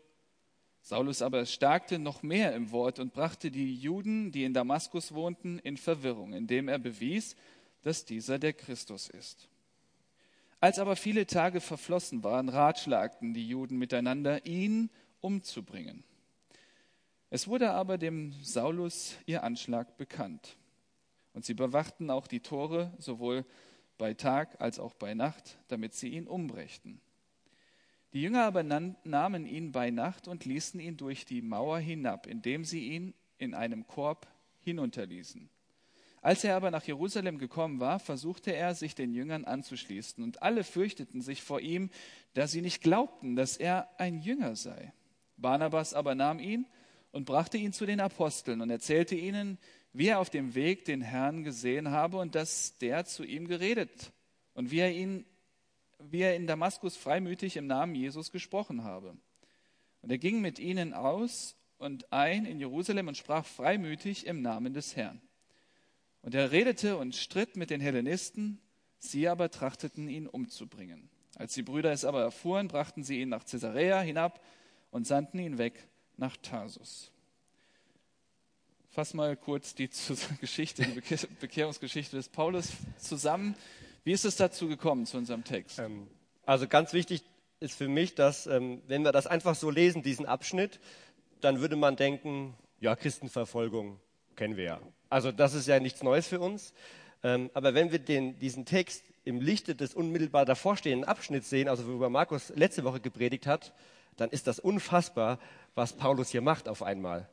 Saulus 0.80 1.22
aber 1.22 1.44
stärkte 1.46 1.98
noch 1.98 2.22
mehr 2.22 2.54
im 2.54 2.70
Wort 2.70 2.98
und 2.98 3.12
brachte 3.12 3.50
die 3.50 3.74
Juden, 3.74 4.32
die 4.32 4.44
in 4.44 4.54
Damaskus 4.54 5.12
wohnten, 5.12 5.58
in 5.58 5.76
Verwirrung, 5.76 6.32
indem 6.32 6.68
er 6.68 6.78
bewies, 6.78 7.36
dass 7.82 8.04
dieser 8.04 8.38
der 8.38 8.54
Christus 8.54 9.08
ist. 9.08 9.48
Als 10.60 10.78
aber 10.78 10.96
viele 10.96 11.26
Tage 11.26 11.60
verflossen 11.60 12.24
waren, 12.24 12.48
ratschlagten 12.48 13.34
die 13.34 13.46
Juden 13.46 13.76
miteinander, 13.76 14.44
ihn 14.46 14.90
umzubringen. 15.20 16.02
Es 17.30 17.46
wurde 17.46 17.72
aber 17.72 17.98
dem 17.98 18.32
Saulus 18.42 19.16
ihr 19.26 19.42
Anschlag 19.42 19.96
bekannt. 19.98 20.56
Und 21.34 21.44
sie 21.44 21.54
bewachten 21.54 22.10
auch 22.10 22.26
die 22.26 22.40
Tore 22.40 22.92
sowohl 22.98 23.44
bei 23.98 24.14
Tag 24.14 24.60
als 24.60 24.78
auch 24.78 24.94
bei 24.94 25.14
Nacht, 25.14 25.58
damit 25.68 25.92
sie 25.94 26.08
ihn 26.08 26.26
umbrächten. 26.26 27.00
Die 28.14 28.22
Jünger 28.22 28.44
aber 28.44 28.62
nahmen 28.62 29.46
ihn 29.46 29.72
bei 29.72 29.90
Nacht 29.90 30.28
und 30.28 30.46
ließen 30.46 30.80
ihn 30.80 30.96
durch 30.96 31.26
die 31.26 31.42
Mauer 31.42 31.78
hinab, 31.78 32.26
indem 32.26 32.64
sie 32.64 32.88
ihn 32.88 33.12
in 33.36 33.54
einem 33.54 33.86
Korb 33.86 34.26
hinunterließen. 34.60 35.50
Als 36.22 36.42
er 36.42 36.56
aber 36.56 36.70
nach 36.70 36.84
Jerusalem 36.84 37.38
gekommen 37.38 37.78
war, 37.78 37.98
versuchte 37.98 38.52
er, 38.52 38.74
sich 38.74 38.94
den 38.94 39.12
Jüngern 39.12 39.44
anzuschließen, 39.44 40.24
und 40.24 40.42
alle 40.42 40.64
fürchteten 40.64 41.20
sich 41.20 41.42
vor 41.42 41.60
ihm, 41.60 41.90
da 42.32 42.48
sie 42.48 42.62
nicht 42.62 42.82
glaubten, 42.82 43.36
dass 43.36 43.56
er 43.56 43.88
ein 43.98 44.18
Jünger 44.18 44.56
sei. 44.56 44.92
Barnabas 45.36 45.94
aber 45.94 46.14
nahm 46.14 46.40
ihn 46.40 46.66
und 47.10 47.24
brachte 47.24 47.56
ihn 47.56 47.72
zu 47.72 47.86
den 47.86 48.00
Aposteln 48.00 48.60
und 48.60 48.70
erzählte 48.70 49.14
ihnen, 49.14 49.58
wie 49.92 50.08
er 50.08 50.20
auf 50.20 50.30
dem 50.30 50.54
Weg 50.54 50.84
den 50.84 51.00
Herrn 51.00 51.44
gesehen 51.44 51.90
habe 51.90 52.18
und 52.18 52.34
dass 52.34 52.78
der 52.78 53.04
zu 53.04 53.24
ihm 53.24 53.48
geredet 53.48 54.12
und 54.54 54.70
wie 54.70 54.80
er 54.80 54.92
ihn 54.92 55.24
wie 56.00 56.20
er 56.20 56.36
in 56.36 56.46
Damaskus 56.46 56.96
freimütig 56.96 57.56
im 57.56 57.66
Namen 57.66 57.96
Jesus 57.96 58.30
gesprochen 58.30 58.84
habe. 58.84 59.16
Und 60.00 60.10
er 60.10 60.18
ging 60.18 60.40
mit 60.40 60.60
ihnen 60.60 60.94
aus 60.94 61.56
und 61.76 62.12
ein 62.12 62.44
in 62.44 62.60
Jerusalem 62.60 63.08
und 63.08 63.16
sprach 63.16 63.44
freimütig 63.44 64.26
im 64.26 64.40
Namen 64.40 64.74
des 64.74 64.94
Herrn. 64.94 65.20
Und 66.22 66.36
er 66.36 66.52
redete 66.52 66.96
und 66.96 67.16
stritt 67.16 67.56
mit 67.56 67.70
den 67.70 67.80
Hellenisten, 67.80 68.60
Sie 69.00 69.28
aber 69.28 69.50
trachteten 69.50 70.08
ihn 70.08 70.26
umzubringen. 70.26 71.08
Als 71.36 71.54
die 71.54 71.62
Brüder 71.62 71.92
es 71.92 72.04
aber 72.04 72.22
erfuhren, 72.22 72.66
brachten 72.66 73.04
sie 73.04 73.20
ihn 73.20 73.28
nach 73.28 73.44
Caesarea 73.44 74.00
hinab 74.00 74.44
und 74.90 75.06
sandten 75.06 75.38
ihn 75.38 75.58
weg 75.58 75.88
nach 76.18 76.36
Tarsus. 76.36 77.10
Fass 78.90 79.14
mal 79.14 79.36
kurz 79.36 79.74
die 79.74 79.88
Geschichte, 80.40 80.82
die 80.82 81.26
Bekehrungsgeschichte 81.40 82.16
des 82.16 82.28
Paulus 82.28 82.72
zusammen. 82.98 83.54
Wie 84.04 84.12
ist 84.12 84.24
es 84.24 84.36
dazu 84.36 84.68
gekommen 84.68 85.06
zu 85.06 85.16
unserem 85.16 85.44
Text? 85.44 85.78
Ähm, 85.78 86.08
also 86.44 86.66
ganz 86.66 86.92
wichtig 86.92 87.22
ist 87.60 87.74
für 87.74 87.88
mich, 87.88 88.14
dass 88.14 88.46
ähm, 88.46 88.82
wenn 88.86 89.02
wir 89.02 89.12
das 89.12 89.26
einfach 89.26 89.54
so 89.54 89.70
lesen, 89.70 90.02
diesen 90.02 90.26
Abschnitt, 90.26 90.80
dann 91.40 91.60
würde 91.60 91.76
man 91.76 91.96
denken, 91.96 92.54
ja, 92.80 92.96
Christenverfolgung 92.96 94.00
kennen 94.36 94.56
wir 94.56 94.64
ja. 94.64 94.80
Also 95.10 95.32
das 95.32 95.54
ist 95.54 95.66
ja 95.66 95.80
nichts 95.80 96.02
Neues 96.02 96.28
für 96.28 96.40
uns. 96.40 96.72
Ähm, 97.22 97.50
aber 97.54 97.74
wenn 97.74 97.90
wir 97.90 97.98
den, 97.98 98.38
diesen 98.38 98.64
Text 98.64 99.02
im 99.24 99.40
Lichte 99.40 99.74
des 99.74 99.94
unmittelbar 99.94 100.44
davorstehenden 100.44 101.08
Abschnitts 101.08 101.50
sehen, 101.50 101.68
also 101.68 101.86
worüber 101.86 102.10
Markus 102.10 102.50
letzte 102.54 102.84
Woche 102.84 103.00
gepredigt 103.00 103.46
hat, 103.46 103.72
dann 104.18 104.30
ist 104.30 104.46
das 104.46 104.58
unfassbar, 104.58 105.38
was 105.74 105.94
Paulus 105.94 106.30
hier 106.30 106.42
macht 106.42 106.68
auf 106.68 106.82
einmal. 106.82 107.28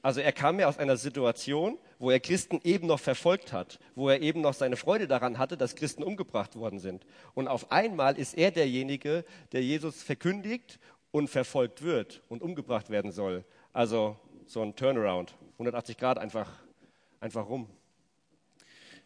Also 0.00 0.20
er 0.20 0.32
kam 0.32 0.60
ja 0.60 0.68
aus 0.68 0.78
einer 0.78 0.96
Situation, 0.96 1.76
wo 1.98 2.10
er 2.10 2.20
Christen 2.20 2.60
eben 2.62 2.86
noch 2.86 3.00
verfolgt 3.00 3.52
hat, 3.52 3.80
wo 3.94 4.08
er 4.08 4.22
eben 4.22 4.40
noch 4.40 4.54
seine 4.54 4.76
Freude 4.76 5.08
daran 5.08 5.38
hatte, 5.38 5.56
dass 5.56 5.74
Christen 5.74 6.02
umgebracht 6.02 6.56
worden 6.56 6.78
sind. 6.78 7.04
Und 7.34 7.48
auf 7.48 7.72
einmal 7.72 8.16
ist 8.16 8.34
er 8.38 8.50
derjenige, 8.52 9.24
der 9.52 9.62
Jesus 9.62 10.02
verkündigt 10.02 10.78
und 11.10 11.28
verfolgt 11.28 11.82
wird 11.82 12.22
und 12.28 12.42
umgebracht 12.42 12.90
werden 12.90 13.10
soll. 13.10 13.44
Also 13.72 14.16
so 14.46 14.62
ein 14.62 14.76
Turnaround, 14.76 15.34
180 15.54 15.96
Grad 15.98 16.18
einfach, 16.18 16.50
einfach 17.20 17.48
rum. 17.48 17.68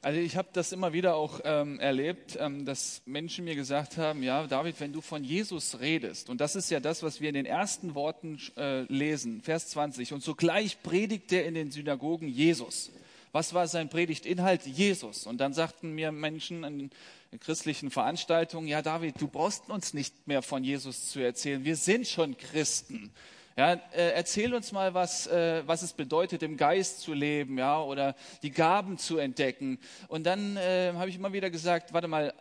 Also 0.04 0.18
ich 0.18 0.36
habe 0.36 0.48
das 0.52 0.72
immer 0.72 0.92
wieder 0.92 1.14
auch 1.14 1.38
ähm, 1.44 1.78
erlebt, 1.78 2.36
ähm, 2.40 2.64
dass 2.64 3.02
Menschen 3.06 3.44
mir 3.44 3.54
gesagt 3.54 3.98
haben, 3.98 4.24
ja, 4.24 4.48
David, 4.48 4.80
wenn 4.80 4.92
du 4.92 5.00
von 5.00 5.22
Jesus 5.22 5.78
redest, 5.78 6.28
und 6.28 6.40
das 6.40 6.56
ist 6.56 6.72
ja 6.72 6.80
das, 6.80 7.04
was 7.04 7.20
wir 7.20 7.28
in 7.28 7.36
den 7.36 7.46
ersten 7.46 7.94
Worten 7.94 8.40
äh, 8.56 8.80
lesen, 8.92 9.42
Vers 9.42 9.68
20, 9.68 10.12
und 10.12 10.24
sogleich 10.24 10.82
predigt 10.82 11.32
er 11.32 11.46
in 11.46 11.54
den 11.54 11.70
Synagogen 11.70 12.26
Jesus. 12.26 12.90
Was 13.30 13.54
war 13.54 13.68
sein 13.68 13.90
Predigtinhalt? 13.90 14.66
Jesus. 14.66 15.24
Und 15.24 15.38
dann 15.38 15.54
sagten 15.54 15.92
mir 15.92 16.10
Menschen 16.10 16.64
in, 16.64 16.90
in 17.30 17.38
christlichen 17.38 17.92
Veranstaltungen, 17.92 18.66
ja, 18.66 18.82
David, 18.82 19.20
du 19.20 19.28
brauchst 19.28 19.70
uns 19.70 19.94
nicht 19.94 20.26
mehr 20.26 20.42
von 20.42 20.64
Jesus 20.64 21.10
zu 21.10 21.20
erzählen, 21.20 21.64
wir 21.64 21.76
sind 21.76 22.08
schon 22.08 22.36
Christen. 22.36 23.12
Ja, 23.56 23.72
äh, 23.72 24.12
erzähl 24.14 24.54
uns 24.54 24.72
mal, 24.72 24.94
was, 24.94 25.26
äh, 25.26 25.62
was 25.66 25.82
es 25.82 25.92
bedeutet, 25.92 26.42
im 26.42 26.56
Geist 26.56 27.00
zu 27.00 27.12
leben, 27.12 27.58
ja, 27.58 27.82
oder 27.82 28.14
die 28.42 28.50
Gaben 28.50 28.96
zu 28.96 29.18
entdecken. 29.18 29.78
Und 30.08 30.24
dann 30.24 30.56
äh, 30.56 30.92
habe 30.94 31.10
ich 31.10 31.16
immer 31.16 31.34
wieder 31.34 31.50
gesagt, 31.50 31.92
warte 31.92 32.08
mal, 32.08 32.32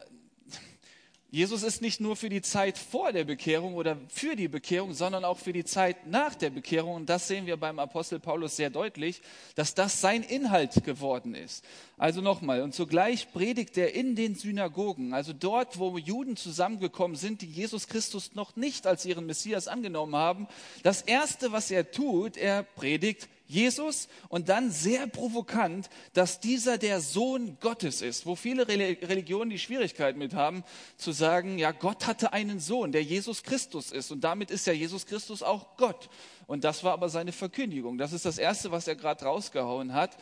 Jesus 1.34 1.64
ist 1.64 1.82
nicht 1.82 2.02
nur 2.02 2.18
für 2.18 2.28
die 2.28 2.42
Zeit 2.42 2.78
vor 2.78 3.14
der 3.14 3.24
Bekehrung 3.24 3.76
oder 3.76 3.96
für 4.10 4.36
die 4.36 4.50
Bekehrung, 4.50 4.94
sondern 4.94 5.24
auch 5.24 5.38
für 5.38 5.54
die 5.54 5.64
Zeit 5.64 6.06
nach 6.06 6.36
der 6.36 6.50
Bekehrung. 6.50 6.96
Und 6.96 7.10
das 7.10 7.30
sehen 7.30 7.46
wir 7.46 7.56
beim 7.56 7.80
Apostel 7.80 8.20
Paulus 8.20 8.58
sehr 8.58 8.70
deutlich, 8.70 9.22
dass 9.56 9.74
das 9.74 10.02
sein 10.02 10.24
Inhalt 10.24 10.84
geworden 10.84 11.34
ist. 11.34 11.64
Also 11.98 12.20
nochmal, 12.20 12.62
und 12.62 12.76
zugleich 12.76 13.32
predigt 13.32 13.78
er 13.78 13.96
in 13.96 14.18
den 14.18 14.36
Synagogen, 14.36 15.14
also 15.14 15.32
dort, 15.32 15.80
wo 15.80 15.98
Juden 15.98 16.36
zusammengekommen 16.36 17.16
sind, 17.16 17.42
die 17.42 17.48
Jesus 17.48 17.88
Christus 17.88 18.36
noch 18.36 18.58
nicht 18.58 18.86
als 18.86 19.06
ihren 19.06 19.26
Messias 19.26 19.70
angenommen 19.70 20.18
haben. 20.18 20.50
Das 20.84 21.02
Erste, 21.02 21.54
was 21.54 21.72
er 21.72 21.92
tut, 21.92 22.36
er 22.36 22.64
predigt 22.64 23.30
Jesus 23.52 24.08
und 24.30 24.50
dann 24.50 24.72
sehr 24.72 25.08
provokant, 25.08 25.90
dass 26.14 26.40
dieser 26.40 26.78
der 26.78 27.02
Sohn 27.02 27.58
Gottes 27.60 28.02
ist, 28.02 28.26
wo 28.26 28.36
viele 28.36 28.68
Religionen 28.68 29.50
die 29.50 29.60
Schwierigkeit 29.60 30.16
mit 30.16 30.34
haben, 30.34 30.64
zu 30.96 31.12
sagen, 31.12 31.58
ja, 31.58 31.72
Gott 31.72 32.08
hatte 32.08 32.34
einen 32.34 32.60
Sohn, 32.60 32.92
der 32.92 33.04
Jesus 33.04 33.44
Christus 33.44 33.92
ist 33.92 34.12
und 34.12 34.22
damit 34.22 34.52
ist 34.52 34.66
ja 34.68 34.74
Jesus 34.74 35.06
Christus 35.06 35.44
auch 35.44 35.76
Gott. 35.78 36.10
Und 36.48 36.64
das 36.64 36.84
war 36.84 36.94
aber 36.94 37.10
seine 37.10 37.32
Verkündigung. 37.32 37.98
Das 37.98 38.14
ist 38.14 38.26
das 38.26 38.38
Erste, 38.38 38.72
was 38.72 38.88
er 38.88 38.96
gerade 38.96 39.26
rausgehauen 39.26 39.94
hat. 39.94 40.18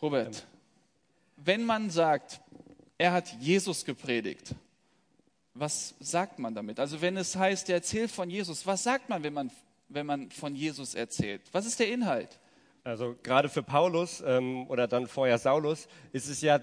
Robert, 0.00 0.46
wenn 1.36 1.64
man 1.64 1.90
sagt, 1.90 2.40
er 2.98 3.12
hat 3.12 3.34
Jesus 3.40 3.84
gepredigt, 3.84 4.54
was 5.54 5.94
sagt 6.00 6.38
man 6.38 6.54
damit? 6.54 6.78
Also 6.78 7.00
wenn 7.00 7.16
es 7.16 7.36
heißt, 7.36 7.68
er 7.70 7.76
erzählt 7.76 8.10
von 8.10 8.28
Jesus, 8.28 8.66
was 8.66 8.82
sagt 8.82 9.08
man, 9.08 9.22
wenn 9.22 9.32
man 9.32 9.50
wenn 9.88 10.06
man 10.06 10.30
von 10.30 10.54
Jesus 10.54 10.94
erzählt? 10.94 11.42
Was 11.52 11.66
ist 11.66 11.80
der 11.80 11.88
Inhalt? 11.88 12.38
Also 12.84 13.16
gerade 13.22 13.48
für 13.48 13.62
Paulus 13.62 14.22
ähm, 14.24 14.66
oder 14.68 14.86
dann 14.86 15.06
vorher 15.06 15.38
Saulus 15.38 15.88
ist 16.12 16.28
es 16.28 16.40
ja 16.40 16.60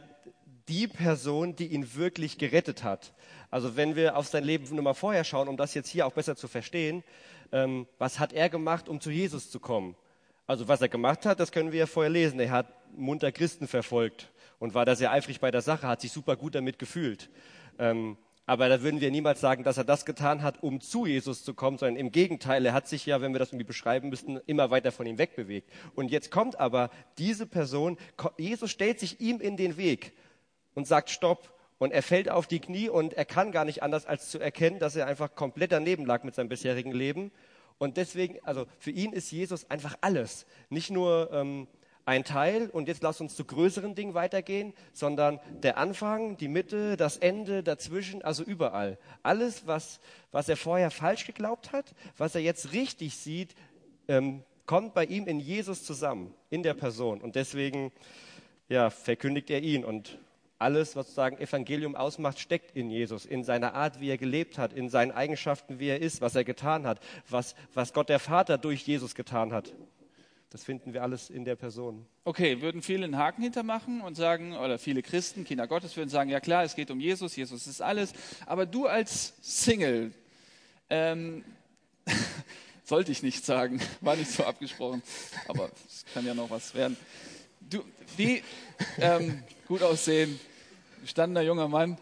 die 0.70 0.88
Person, 0.88 1.56
die 1.56 1.68
ihn 1.68 1.96
wirklich 1.96 2.38
gerettet 2.38 2.84
hat. 2.84 3.14
Also 3.52 3.76
wenn 3.76 3.96
wir 3.96 4.16
auf 4.16 4.28
sein 4.28 4.44
Leben 4.44 4.66
nur 4.74 4.84
mal 4.84 4.94
vorher 4.94 5.24
schauen, 5.24 5.48
um 5.48 5.58
das 5.58 5.74
jetzt 5.74 5.90
hier 5.90 6.08
auch 6.08 6.14
besser 6.14 6.36
zu 6.36 6.48
verstehen, 6.48 7.04
ähm, 7.52 7.88
was 7.98 8.20
hat 8.20 8.34
er 8.34 8.50
gemacht, 8.50 8.88
um 8.88 9.02
zu 9.02 9.12
Jesus 9.12 9.52
zu 9.52 9.60
kommen? 9.60 9.96
Also 10.48 10.68
was 10.68 10.82
er 10.82 10.90
gemacht 10.90 11.26
hat, 11.26 11.40
das 11.40 11.52
können 11.52 11.72
wir 11.72 11.80
ja 11.80 11.86
vorher 11.86 12.10
lesen. 12.10 12.40
Er 12.40 12.52
hat 12.52 12.74
munter 12.96 13.32
Christen 13.32 13.68
verfolgt 13.68 14.32
und 14.60 14.74
war 14.74 14.86
da 14.86 14.96
sehr 14.96 15.12
eifrig 15.12 15.40
bei 15.40 15.52
der 15.52 15.62
Sache, 15.62 15.88
hat 15.88 16.02
sich 16.02 16.12
super 16.12 16.36
gut 16.36 16.56
damit 16.56 16.80
gefühlt. 16.80 17.30
Ähm, 17.80 18.18
aber 18.46 18.68
da 18.68 18.82
würden 18.82 19.00
wir 19.00 19.10
niemals 19.10 19.40
sagen, 19.40 19.64
dass 19.64 19.78
er 19.78 19.86
das 19.86 20.06
getan 20.06 20.44
hat, 20.44 20.62
um 20.62 20.82
zu 20.82 21.06
Jesus 21.06 21.44
zu 21.46 21.54
kommen, 21.54 21.78
sondern 21.78 21.96
im 21.96 22.12
Gegenteil, 22.12 22.66
er 22.66 22.74
hat 22.74 22.88
sich 22.88 23.06
ja, 23.06 23.22
wenn 23.22 23.32
wir 23.32 23.40
das 23.40 23.50
irgendwie 23.50 23.66
beschreiben 23.66 24.10
müssten, 24.10 24.38
immer 24.46 24.70
weiter 24.70 24.92
von 24.92 25.06
ihm 25.06 25.18
wegbewegt. 25.18 25.70
Und 25.96 26.12
jetzt 26.12 26.30
kommt 26.30 26.60
aber 26.60 26.90
diese 27.18 27.46
Person, 27.46 27.98
Jesus 28.38 28.70
stellt 28.70 29.00
sich 29.00 29.22
ihm 29.22 29.40
in 29.40 29.56
den 29.56 29.78
Weg 29.78 30.12
und 30.76 30.88
sagt 30.88 31.10
Stopp. 31.10 31.52
Und 31.80 31.92
er 31.92 32.04
fällt 32.04 32.30
auf 32.30 32.48
die 32.48 32.60
Knie 32.60 32.88
und 32.88 33.14
er 33.14 33.26
kann 33.26 33.52
gar 33.52 33.66
nicht 33.66 33.84
anders 33.84 34.06
als 34.06 34.30
zu 34.30 34.40
erkennen, 34.40 34.80
dass 34.80 34.96
er 34.96 35.08
einfach 35.08 35.36
komplett 35.36 35.74
daneben 35.74 36.06
lag 36.06 36.24
mit 36.24 36.34
seinem 36.34 36.48
bisherigen 36.48 36.94
Leben. 36.94 37.32
Und 37.78 37.98
deswegen, 37.98 38.40
also 38.44 38.68
für 38.78 38.92
ihn 38.92 39.12
ist 39.12 39.32
Jesus 39.32 39.70
einfach 39.70 39.98
alles. 40.00 40.46
Nicht 40.70 40.92
nur 40.92 41.30
ähm, 41.34 41.68
ein 42.06 42.24
Teil 42.24 42.70
und 42.70 42.88
jetzt 42.88 43.04
lass 43.04 43.22
uns 43.22 43.36
zu 43.36 43.46
größeren 43.46 43.96
Dingen 43.96 44.14
weitergehen, 44.14 44.74
sondern 44.92 45.40
der 45.62 45.78
Anfang, 45.78 46.38
die 46.38 46.48
Mitte, 46.48 46.98
das 46.98 47.18
Ende, 47.18 47.64
dazwischen, 47.64 48.22
also 48.22 48.44
überall. 48.44 48.98
Alles, 49.22 49.68
was, 49.68 50.00
was 50.32 50.50
er 50.50 50.58
vorher 50.58 50.92
falsch 50.92 51.26
geglaubt 51.26 51.72
hat, 51.72 51.94
was 52.18 52.36
er 52.36 52.42
jetzt 52.42 52.74
richtig 52.74 53.16
sieht, 53.18 53.56
ähm, 54.08 54.44
kommt 54.66 54.94
bei 54.94 55.06
ihm 55.06 55.28
in 55.28 55.40
Jesus 55.40 55.84
zusammen, 55.84 56.34
in 56.50 56.64
der 56.64 56.74
Person. 56.74 57.22
Und 57.22 57.36
deswegen 57.36 57.92
ja, 58.70 58.90
verkündigt 58.90 59.50
er 59.50 59.62
ihn 59.62 59.86
und 59.86 60.18
alles, 60.60 60.96
was 60.96 61.08
sozusagen 61.08 61.38
Evangelium 61.38 61.96
ausmacht, 61.96 62.40
steckt 62.40 62.76
in 62.76 62.90
Jesus, 62.90 63.26
in 63.26 63.44
seiner 63.44 63.74
Art, 63.74 64.00
wie 64.00 64.10
er 64.10 64.18
gelebt 64.18 64.58
hat, 64.58 64.72
in 64.72 64.90
seinen 64.90 65.12
Eigenschaften, 65.12 65.80
wie 65.80 65.90
er 65.90 66.02
ist, 66.02 66.22
was 66.22 66.36
er 66.36 66.46
getan 66.46 66.88
hat, 66.88 67.02
was, 67.30 67.56
was 67.74 67.92
Gott 67.92 68.08
der 68.08 68.20
Vater 68.20 68.58
durch 68.58 68.88
Jesus 68.88 69.14
getan 69.14 69.52
hat. 69.52 69.74
Das 70.54 70.64
finden 70.64 70.94
wir 70.94 71.02
alles 71.02 71.32
in 71.32 71.46
der 71.46 71.56
Person. 71.56 72.06
Okay, 72.26 72.62
würden 72.62 72.84
viele 72.84 73.06
einen 73.06 73.18
Haken 73.18 73.42
hintermachen 73.42 74.02
und 74.02 74.14
sagen, 74.14 74.56
oder 74.56 74.78
viele 74.78 75.02
Christen, 75.02 75.46
Kinder 75.46 75.68
Gottes 75.68 75.98
würden 75.98 76.10
sagen, 76.10 76.30
ja 76.30 76.40
klar, 76.40 76.64
es 76.64 76.76
geht 76.76 76.92
um 76.92 77.00
Jesus, 77.00 77.36
Jesus 77.36 77.66
ist 77.66 77.82
alles. 77.82 78.14
Aber 78.46 78.68
du 78.68 78.86
als 78.86 79.34
Single, 79.42 80.14
ähm, 80.92 81.44
sollte 82.84 83.12
ich 83.12 83.24
nicht 83.24 83.44
sagen, 83.44 83.82
war 84.02 84.16
nicht 84.16 84.30
so 84.30 84.44
abgesprochen, 84.44 85.02
aber 85.48 85.72
es 85.88 86.06
kann 86.14 86.24
ja 86.24 86.36
noch 86.36 86.52
was 86.52 86.76
werden. 86.76 86.98
Du, 87.60 87.84
wie 88.16 88.44
ähm, 89.00 89.42
gut 89.68 89.82
aussehen, 89.82 90.40
gestandener 91.02 91.42
junger 91.42 91.68
Mann, 91.68 91.98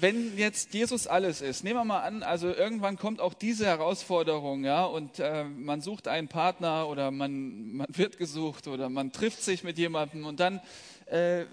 wenn 0.00 0.36
jetzt 0.36 0.74
Jesus 0.74 1.06
alles 1.06 1.40
ist, 1.40 1.64
nehmen 1.64 1.80
wir 1.80 1.84
mal 1.84 2.00
an, 2.00 2.22
also 2.22 2.48
irgendwann 2.48 2.96
kommt 2.96 3.20
auch 3.20 3.34
diese 3.34 3.66
Herausforderung, 3.66 4.64
ja, 4.64 4.84
und 4.84 5.18
äh, 5.18 5.44
man 5.44 5.80
sucht 5.80 6.08
einen 6.08 6.28
Partner 6.28 6.88
oder 6.88 7.10
man, 7.10 7.76
man 7.76 7.86
wird 7.90 8.18
gesucht 8.18 8.66
oder 8.66 8.88
man 8.88 9.12
trifft 9.12 9.42
sich 9.42 9.64
mit 9.64 9.78
jemandem 9.78 10.26
und 10.26 10.40
dann 10.40 10.60
äh, 11.06 11.44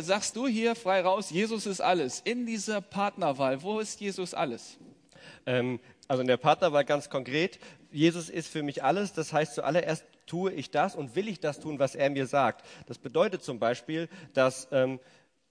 sagst 0.00 0.36
du 0.36 0.46
hier 0.46 0.74
frei 0.74 1.02
raus, 1.02 1.30
Jesus 1.30 1.66
ist 1.66 1.80
alles. 1.80 2.20
In 2.20 2.46
dieser 2.46 2.80
Partnerwahl, 2.80 3.62
wo 3.62 3.78
ist 3.80 4.00
Jesus 4.00 4.34
alles? 4.34 4.78
Ähm, 5.46 5.78
also 6.08 6.22
in 6.22 6.26
der 6.26 6.36
Partnerwahl 6.36 6.84
ganz 6.84 7.10
konkret, 7.10 7.58
Jesus 7.92 8.28
ist 8.28 8.48
für 8.48 8.62
mich 8.62 8.82
alles. 8.82 9.12
Das 9.12 9.32
heißt, 9.32 9.54
zuallererst 9.54 10.04
tue 10.26 10.52
ich 10.52 10.70
das 10.70 10.96
und 10.96 11.14
will 11.14 11.28
ich 11.28 11.40
das 11.40 11.60
tun, 11.60 11.78
was 11.78 11.94
er 11.94 12.10
mir 12.10 12.26
sagt. 12.26 12.64
Das 12.86 12.98
bedeutet 12.98 13.42
zum 13.42 13.58
Beispiel, 13.58 14.08
dass 14.34 14.68
ähm, 14.72 14.98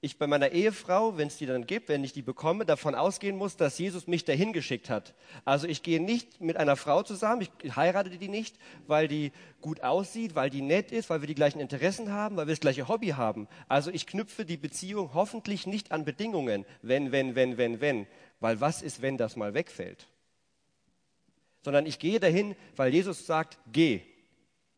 ich 0.05 0.17
bei 0.17 0.27
meiner 0.27 0.51
Ehefrau, 0.51 1.17
wenn 1.17 1.27
es 1.27 1.37
die 1.37 1.45
dann 1.45 1.65
gibt, 1.65 1.89
wenn 1.89 2.03
ich 2.03 2.13
die 2.13 2.21
bekomme, 2.21 2.65
davon 2.65 2.95
ausgehen 2.95 3.35
muss, 3.35 3.57
dass 3.57 3.77
Jesus 3.77 4.07
mich 4.07 4.23
dahin 4.23 4.53
geschickt 4.53 4.89
hat. 4.89 5.13
Also 5.43 5.67
ich 5.67 5.83
gehe 5.83 5.99
nicht 5.99 6.39
mit 6.39 6.57
einer 6.57 6.75
Frau 6.75 7.03
zusammen, 7.03 7.41
ich 7.41 7.75
heirate 7.75 8.11
die 8.11 8.27
nicht, 8.27 8.57
weil 8.87 9.07
die 9.07 9.31
gut 9.61 9.81
aussieht, 9.81 10.35
weil 10.35 10.49
die 10.49 10.61
nett 10.61 10.91
ist, 10.91 11.09
weil 11.09 11.21
wir 11.21 11.27
die 11.27 11.35
gleichen 11.35 11.59
Interessen 11.59 12.11
haben, 12.11 12.37
weil 12.37 12.47
wir 12.47 12.53
das 12.53 12.59
gleiche 12.59 12.87
Hobby 12.87 13.09
haben. 13.09 13.47
Also 13.67 13.89
ich 13.91 14.05
knüpfe 14.05 14.45
die 14.45 14.57
Beziehung 14.57 15.13
hoffentlich 15.13 15.65
nicht 15.65 15.91
an 15.91 16.05
Bedingungen, 16.05 16.65
wenn, 16.81 17.11
wenn, 17.11 17.35
wenn, 17.35 17.57
wenn, 17.57 17.81
wenn. 17.81 18.07
Weil 18.39 18.61
was 18.61 18.81
ist, 18.81 19.01
wenn 19.01 19.17
das 19.17 19.35
mal 19.35 19.53
wegfällt? 19.53 20.07
Sondern 21.63 21.87
ich 21.87 21.97
gehe 21.97 22.19
dahin, 22.19 22.55
weil 22.75 22.93
Jesus 22.93 23.25
sagt, 23.25 23.57
geh. 23.71 24.01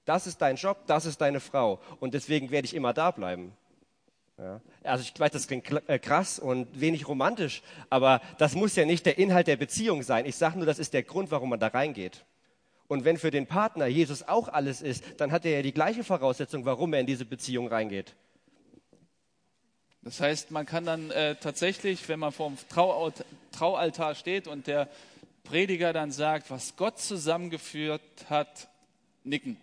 Das 0.06 0.26
ist 0.26 0.38
dein 0.38 0.56
Job, 0.56 0.88
das 0.88 1.06
ist 1.06 1.20
deine 1.20 1.42
Frau. 1.42 1.82
Und 2.00 2.14
deswegen 2.14 2.50
werde 2.50 2.66
ich 2.66 2.74
immer 2.74 2.94
da 2.94 3.12
bleiben. 3.12 3.52
Ja. 4.38 4.62
Also 4.84 5.04
ich 5.04 5.20
weiß, 5.20 5.32
das 5.32 5.48
klingt 5.48 5.70
äh, 5.90 5.98
krass 5.98 6.38
und 6.38 6.80
wenig 6.80 7.08
romantisch, 7.08 7.64
aber 7.90 8.22
das 8.38 8.54
muss 8.54 8.76
ja 8.76 8.86
nicht 8.86 9.06
der 9.06 9.18
Inhalt 9.18 9.48
der 9.48 9.56
Beziehung 9.56 10.04
sein. 10.04 10.26
Ich 10.26 10.36
sage 10.36 10.58
nur, 10.58 10.68
das 10.68 10.78
ist 10.78 10.94
der 10.94 11.04
Grund, 11.04 11.32
warum 11.32 11.50
man 11.50 11.60
da 11.60 11.68
reingeht. 11.68 12.24
Und 12.88 13.04
wenn 13.04 13.18
für 13.18 13.32
den 13.32 13.48
Partner 13.48 13.88
Jesus 13.88 14.28
auch 14.28 14.48
alles 14.48 14.82
ist, 14.82 15.04
dann 15.18 15.32
hat 15.32 15.44
er 15.44 15.52
ja 15.52 15.62
die 15.62 15.74
gleiche 15.74 16.04
Voraussetzung, 16.04 16.66
warum 16.66 16.94
er 16.94 17.00
in 17.00 17.08
diese 17.08 17.26
Beziehung 17.26 17.68
reingeht. 17.68 18.16
Das 20.04 20.22
heißt, 20.22 20.52
man 20.52 20.66
kann 20.66 20.86
dann 20.86 21.12
äh, 21.12 21.36
tatsächlich, 21.36 22.08
wenn 22.08 22.20
man 22.20 22.32
vor 22.32 22.48
dem 22.50 22.58
Traualt 22.70 23.26
Traualtar 23.52 24.16
steht 24.16 24.48
und 24.48 24.68
der 24.68 24.88
Prediger 25.44 25.92
dann 25.92 26.12
sagt, 26.12 26.52
was 26.52 26.76
Gott 26.76 27.00
zusammengeführt 27.00 28.02
hat, 28.30 28.70
nicken. 29.24 29.58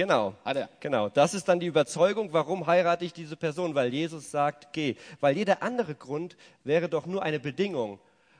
Genau. 0.00 0.34
Hat 0.46 0.56
er. 0.56 0.70
Genau. 0.80 1.10
Das 1.10 1.34
ist 1.34 1.46
dann 1.46 1.60
die 1.60 1.66
Überzeugung, 1.66 2.32
warum 2.32 2.66
heirate 2.66 3.04
ich 3.04 3.12
diese 3.12 3.36
Person? 3.36 3.74
Weil 3.74 3.92
Jesus 3.92 4.30
sagt, 4.30 4.72
geh. 4.72 4.96
Weil 5.20 5.36
jeder 5.36 5.62
andere 5.62 5.94
Grund 5.94 6.38
wäre 6.64 6.88
doch 6.88 7.04
nur 7.04 7.22
eine 7.22 7.38
Bedingung. 7.38 7.98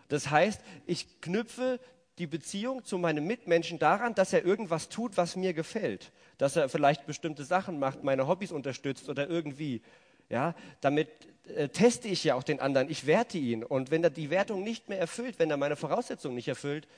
Das 0.08 0.30
heißt, 0.30 0.62
ich 0.86 1.20
knüpfe 1.20 1.78
die 2.16 2.26
Beziehung 2.26 2.82
zu 2.86 2.96
meinem 2.96 3.26
Mitmenschen 3.26 3.78
daran, 3.78 4.14
dass 4.14 4.32
er 4.32 4.42
irgendwas 4.42 4.88
tut, 4.88 5.18
was 5.18 5.36
mir 5.36 5.52
gefällt. 5.52 6.12
Dass 6.38 6.56
er 6.56 6.70
vielleicht 6.70 7.04
bestimmte 7.06 7.44
Sachen 7.44 7.78
macht, 7.78 8.04
meine 8.04 8.26
Hobbys 8.26 8.52
unterstützt 8.52 9.10
oder 9.10 9.28
irgendwie. 9.28 9.82
Ja, 10.30 10.54
damit 10.80 11.08
äh, 11.54 11.68
teste 11.68 12.08
ich 12.08 12.24
ja 12.24 12.36
auch 12.36 12.42
den 12.42 12.60
anderen. 12.60 12.88
Ich 12.88 13.06
werte 13.06 13.36
ihn. 13.36 13.64
Und 13.64 13.90
wenn 13.90 14.02
er 14.02 14.08
die 14.08 14.30
Wertung 14.30 14.62
nicht 14.62 14.88
mehr 14.88 14.98
erfüllt, 14.98 15.38
wenn 15.38 15.50
er 15.50 15.58
meine 15.58 15.76
Voraussetzungen 15.76 16.36
nicht 16.36 16.48
erfüllt, 16.48 16.88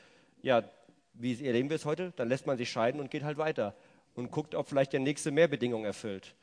ja, 0.40 0.62
wie 1.14 1.44
erleben 1.44 1.68
wir 1.68 1.74
es 1.74 1.84
heute? 1.84 2.12
Dann 2.14 2.28
lässt 2.28 2.46
man 2.46 2.58
sich 2.58 2.70
scheiden 2.70 3.00
und 3.00 3.10
geht 3.10 3.24
halt 3.24 3.38
weiter 3.38 3.74
und 4.14 4.30
guckt, 4.30 4.54
ob 4.54 4.68
vielleicht 4.68 4.92
der 4.92 5.00
nächste 5.00 5.30
mehr 5.30 5.48
Bedingungen 5.48 5.84
erfüllt. 5.84 6.34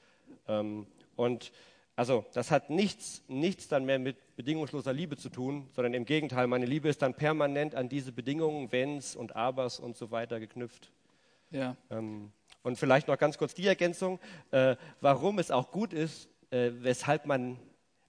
Ähm, 0.47 0.87
und 1.15 1.51
also 1.95 2.25
das 2.33 2.49
hat 2.49 2.69
nichts, 2.69 3.23
nichts 3.27 3.67
dann 3.67 3.83
mehr 3.83 3.99
mit 3.99 4.15
bedingungsloser 4.37 4.93
Liebe 4.93 5.17
zu 5.17 5.29
tun, 5.29 5.67
sondern 5.75 5.93
im 5.93 6.05
Gegenteil, 6.05 6.47
meine 6.47 6.65
Liebe 6.65 6.87
ist 6.87 7.01
dann 7.01 7.13
permanent 7.13 7.75
an 7.75 7.89
diese 7.89 8.13
Bedingungen, 8.13 8.71
Wenns 8.71 9.17
und 9.17 9.35
Abers 9.35 9.81
und 9.81 9.97
so 9.97 10.09
weiter 10.09 10.39
geknüpft. 10.39 10.91
Ja. 11.51 11.75
Ähm, 11.89 12.31
und 12.63 12.77
vielleicht 12.77 13.09
noch 13.09 13.17
ganz 13.17 13.37
kurz 13.37 13.53
die 13.53 13.67
Ergänzung, 13.67 14.19
äh, 14.51 14.75
warum 15.01 15.39
es 15.39 15.51
auch 15.51 15.71
gut 15.71 15.91
ist, 15.91 16.29
äh, 16.51 16.71
weshalb 16.79 17.25
man, 17.25 17.59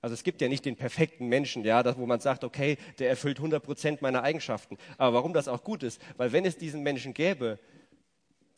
also 0.01 0.15
es 0.15 0.23
gibt 0.23 0.41
ja 0.41 0.49
nicht 0.49 0.65
den 0.65 0.77
perfekten 0.77 1.27
Menschen, 1.27 1.65
ja, 1.65 1.83
das, 1.83 1.99
wo 1.99 2.07
man 2.07 2.21
sagt, 2.21 2.45
okay, 2.45 2.77
der 3.01 3.09
erfüllt 3.09 3.39
100 3.39 3.61
Prozent 3.61 4.03
meiner 4.03 4.23
Eigenschaften. 4.23 4.79
Aber 4.99 5.15
warum 5.17 5.33
das 5.33 5.49
auch 5.49 5.65
gut 5.65 5.83
ist, 5.83 6.01
weil 6.17 6.31
wenn 6.31 6.45
es 6.45 6.57
diesen 6.57 6.83
Menschen 6.83 7.13
gäbe, 7.13 7.59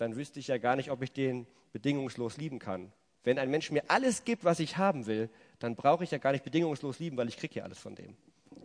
dann 0.02 0.16
wüsste 0.16 0.40
ich 0.40 0.48
ja 0.48 0.58
gar 0.58 0.74
nicht, 0.74 0.90
ob 0.90 1.00
ich 1.02 1.12
den 1.12 1.46
bedingungslos 1.72 2.36
lieben 2.36 2.58
kann. 2.58 2.92
Wenn 3.22 3.38
ein 3.38 3.50
Mensch 3.50 3.70
mir 3.70 3.84
alles 3.88 4.24
gibt, 4.24 4.44
was 4.44 4.58
ich 4.58 4.76
haben 4.76 5.06
will, 5.06 5.30
dann 5.60 5.76
brauche 5.76 6.02
ich 6.02 6.10
ja 6.10 6.18
gar 6.18 6.32
nicht 6.32 6.42
bedingungslos 6.42 6.98
lieben, 6.98 7.16
weil 7.16 7.28
ich 7.28 7.36
kriege 7.36 7.54
ja 7.54 7.62
alles 7.62 7.78
von 7.78 7.94
dem. 7.94 8.16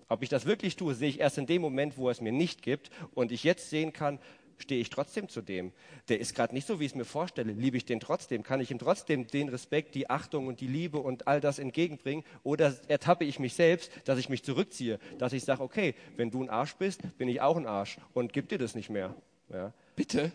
Ob 0.09 0.23
ich 0.23 0.29
das 0.29 0.45
wirklich 0.47 0.75
tue, 0.75 0.95
sehe 0.95 1.09
ich 1.09 1.19
erst 1.19 1.37
in 1.37 1.45
dem 1.45 1.61
Moment, 1.61 1.97
wo 1.97 2.07
er 2.07 2.11
es 2.11 2.21
mir 2.21 2.31
nicht 2.31 2.63
gibt 2.63 2.89
und 3.13 3.31
ich 3.31 3.43
jetzt 3.43 3.69
sehen 3.69 3.93
kann, 3.93 4.17
stehe 4.57 4.81
ich 4.81 4.89
trotzdem 4.89 5.29
zu 5.29 5.43
dem. 5.43 5.73
Der 6.09 6.19
ist 6.19 6.33
gerade 6.33 6.55
nicht 6.55 6.65
so, 6.65 6.79
wie 6.79 6.85
ich 6.85 6.93
es 6.93 6.95
mir 6.95 7.05
vorstelle. 7.05 7.53
Liebe 7.53 7.77
ich 7.77 7.85
den 7.85 7.99
trotzdem? 7.99 8.41
Kann 8.41 8.59
ich 8.59 8.71
ihm 8.71 8.79
trotzdem 8.79 9.27
den 9.27 9.49
Respekt, 9.49 9.93
die 9.93 10.09
Achtung 10.09 10.47
und 10.47 10.59
die 10.59 10.67
Liebe 10.67 10.97
und 10.97 11.27
all 11.27 11.39
das 11.39 11.59
entgegenbringen? 11.59 12.25
Oder 12.41 12.75
ertappe 12.87 13.25
ich 13.25 13.37
mich 13.37 13.53
selbst, 13.53 13.91
dass 14.05 14.17
ich 14.17 14.27
mich 14.29 14.43
zurückziehe, 14.43 14.97
dass 15.19 15.33
ich 15.33 15.43
sage, 15.43 15.61
okay, 15.61 15.93
wenn 16.15 16.31
du 16.31 16.41
ein 16.41 16.49
Arsch 16.49 16.75
bist, 16.77 17.01
bin 17.19 17.29
ich 17.29 17.41
auch 17.41 17.57
ein 17.57 17.67
Arsch 17.67 17.99
und 18.15 18.33
gib 18.33 18.49
dir 18.49 18.57
das 18.57 18.73
nicht 18.73 18.89
mehr. 18.89 19.13
Ja. 19.49 19.71
Bitte? 19.95 20.31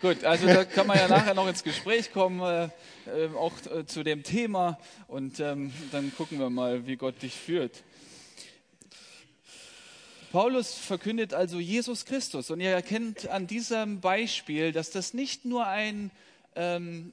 Gut, 0.00 0.24
also 0.24 0.46
da 0.46 0.64
kann 0.64 0.86
man 0.86 0.96
ja 0.96 1.08
nachher 1.08 1.34
noch 1.34 1.46
ins 1.46 1.62
Gespräch 1.62 2.10
kommen, 2.10 2.40
äh, 2.40 2.64
äh, 3.10 3.28
auch 3.36 3.52
äh, 3.66 3.84
zu 3.84 4.02
dem 4.02 4.22
Thema. 4.22 4.78
Und 5.08 5.40
ähm, 5.40 5.74
dann 5.92 6.10
gucken 6.16 6.38
wir 6.38 6.48
mal, 6.48 6.86
wie 6.86 6.96
Gott 6.96 7.20
dich 7.20 7.34
führt. 7.34 7.82
Paulus 10.32 10.72
verkündet 10.72 11.34
also 11.34 11.58
Jesus 11.58 12.06
Christus. 12.06 12.50
Und 12.50 12.60
ihr 12.60 12.70
erkennt 12.70 13.28
an 13.28 13.46
diesem 13.46 14.00
Beispiel, 14.00 14.72
dass 14.72 14.90
das 14.90 15.12
nicht 15.12 15.44
nur 15.44 15.66
ein 15.66 16.10
ähm, 16.56 17.12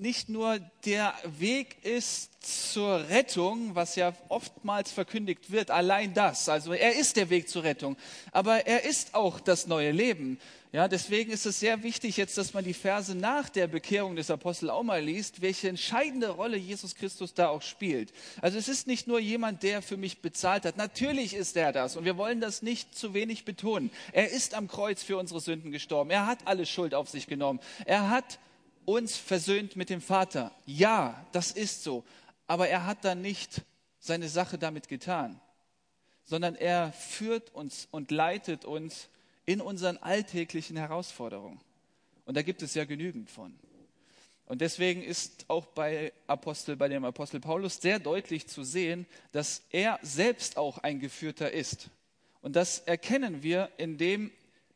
nicht 0.00 0.28
nur 0.28 0.60
der 0.84 1.14
Weg 1.38 1.84
ist 1.84 2.30
zur 2.40 3.08
Rettung, 3.08 3.74
was 3.74 3.96
ja 3.96 4.14
oftmals 4.28 4.92
verkündigt 4.92 5.50
wird, 5.50 5.70
allein 5.70 6.14
das. 6.14 6.48
Also 6.48 6.72
er 6.72 6.96
ist 6.96 7.16
der 7.16 7.30
Weg 7.30 7.48
zur 7.48 7.64
Rettung, 7.64 7.96
aber 8.32 8.66
er 8.66 8.84
ist 8.84 9.14
auch 9.14 9.40
das 9.40 9.66
neue 9.66 9.90
Leben. 9.90 10.38
Ja, 10.70 10.86
deswegen 10.86 11.30
ist 11.30 11.46
es 11.46 11.60
sehr 11.60 11.82
wichtig 11.82 12.18
jetzt, 12.18 12.36
dass 12.36 12.52
man 12.52 12.62
die 12.62 12.74
Verse 12.74 13.14
nach 13.14 13.48
der 13.48 13.68
Bekehrung 13.68 14.16
des 14.16 14.30
Apostels 14.30 14.70
auch 14.70 14.82
mal 14.82 15.02
liest, 15.02 15.40
welche 15.40 15.70
entscheidende 15.70 16.28
Rolle 16.28 16.58
Jesus 16.58 16.94
Christus 16.94 17.32
da 17.32 17.48
auch 17.48 17.62
spielt. 17.62 18.12
Also 18.42 18.58
es 18.58 18.68
ist 18.68 18.86
nicht 18.86 19.06
nur 19.06 19.18
jemand, 19.18 19.62
der 19.62 19.80
für 19.80 19.96
mich 19.96 20.20
bezahlt 20.20 20.66
hat. 20.66 20.76
Natürlich 20.76 21.32
ist 21.32 21.56
er 21.56 21.72
das 21.72 21.96
und 21.96 22.04
wir 22.04 22.18
wollen 22.18 22.42
das 22.42 22.60
nicht 22.60 22.94
zu 22.94 23.14
wenig 23.14 23.46
betonen. 23.46 23.90
Er 24.12 24.30
ist 24.30 24.52
am 24.52 24.68
Kreuz 24.68 25.02
für 25.02 25.16
unsere 25.16 25.40
Sünden 25.40 25.72
gestorben. 25.72 26.10
Er 26.10 26.26
hat 26.26 26.40
alle 26.44 26.66
Schuld 26.66 26.94
auf 26.94 27.08
sich 27.08 27.26
genommen. 27.26 27.60
Er 27.86 28.10
hat 28.10 28.38
uns 28.84 29.16
versöhnt 29.16 29.74
mit 29.74 29.88
dem 29.88 30.02
Vater. 30.02 30.52
Ja, 30.66 31.26
das 31.32 31.50
ist 31.50 31.82
so. 31.82 32.04
Aber 32.46 32.68
er 32.68 32.84
hat 32.84 33.06
dann 33.06 33.22
nicht 33.22 33.62
seine 34.00 34.28
Sache 34.28 34.58
damit 34.58 34.88
getan, 34.88 35.40
sondern 36.24 36.54
er 36.54 36.92
führt 36.92 37.54
uns 37.54 37.88
und 37.90 38.10
leitet 38.10 38.66
uns 38.66 39.08
in 39.48 39.62
unseren 39.62 39.96
alltäglichen 39.96 40.76
Herausforderungen. 40.76 41.58
Und 42.26 42.36
da 42.36 42.42
gibt 42.42 42.60
es 42.60 42.74
ja 42.74 42.84
genügend 42.84 43.30
von. 43.30 43.58
Und 44.44 44.60
deswegen 44.60 45.02
ist 45.02 45.46
auch 45.48 45.64
bei 45.64 46.12
Apostel, 46.26 46.76
bei 46.76 46.88
dem 46.88 47.02
Apostel 47.06 47.40
Paulus 47.40 47.80
sehr 47.80 47.98
deutlich 47.98 48.46
zu 48.46 48.62
sehen, 48.62 49.06
dass 49.32 49.62
er 49.70 49.98
selbst 50.02 50.58
auch 50.58 50.76
ein 50.76 51.00
Geführter 51.00 51.50
ist. 51.50 51.88
Und 52.42 52.56
das 52.56 52.80
erkennen 52.80 53.42
wir 53.42 53.70
in 53.78 53.96
dem, 53.96 54.32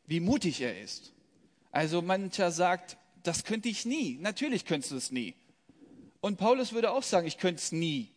wie 0.07 0.19
mutig 0.19 0.59
er 0.61 0.81
ist. 0.81 1.13
Also 1.71 2.01
mancher 2.01 2.49
sagt, 2.49 2.97
das 3.21 3.43
könnte 3.43 3.69
ich 3.69 3.85
nie. 3.85 4.17
Natürlich 4.21 4.65
könntest 4.65 4.91
du 4.91 4.95
es 4.95 5.11
nie. 5.11 5.35
Und 6.19 6.37
Paulus 6.37 6.73
würde 6.73 6.89
auch 6.89 7.03
sagen, 7.03 7.27
ich 7.27 7.37
könnte 7.37 7.61
es 7.61 7.71
nie. 7.71 8.09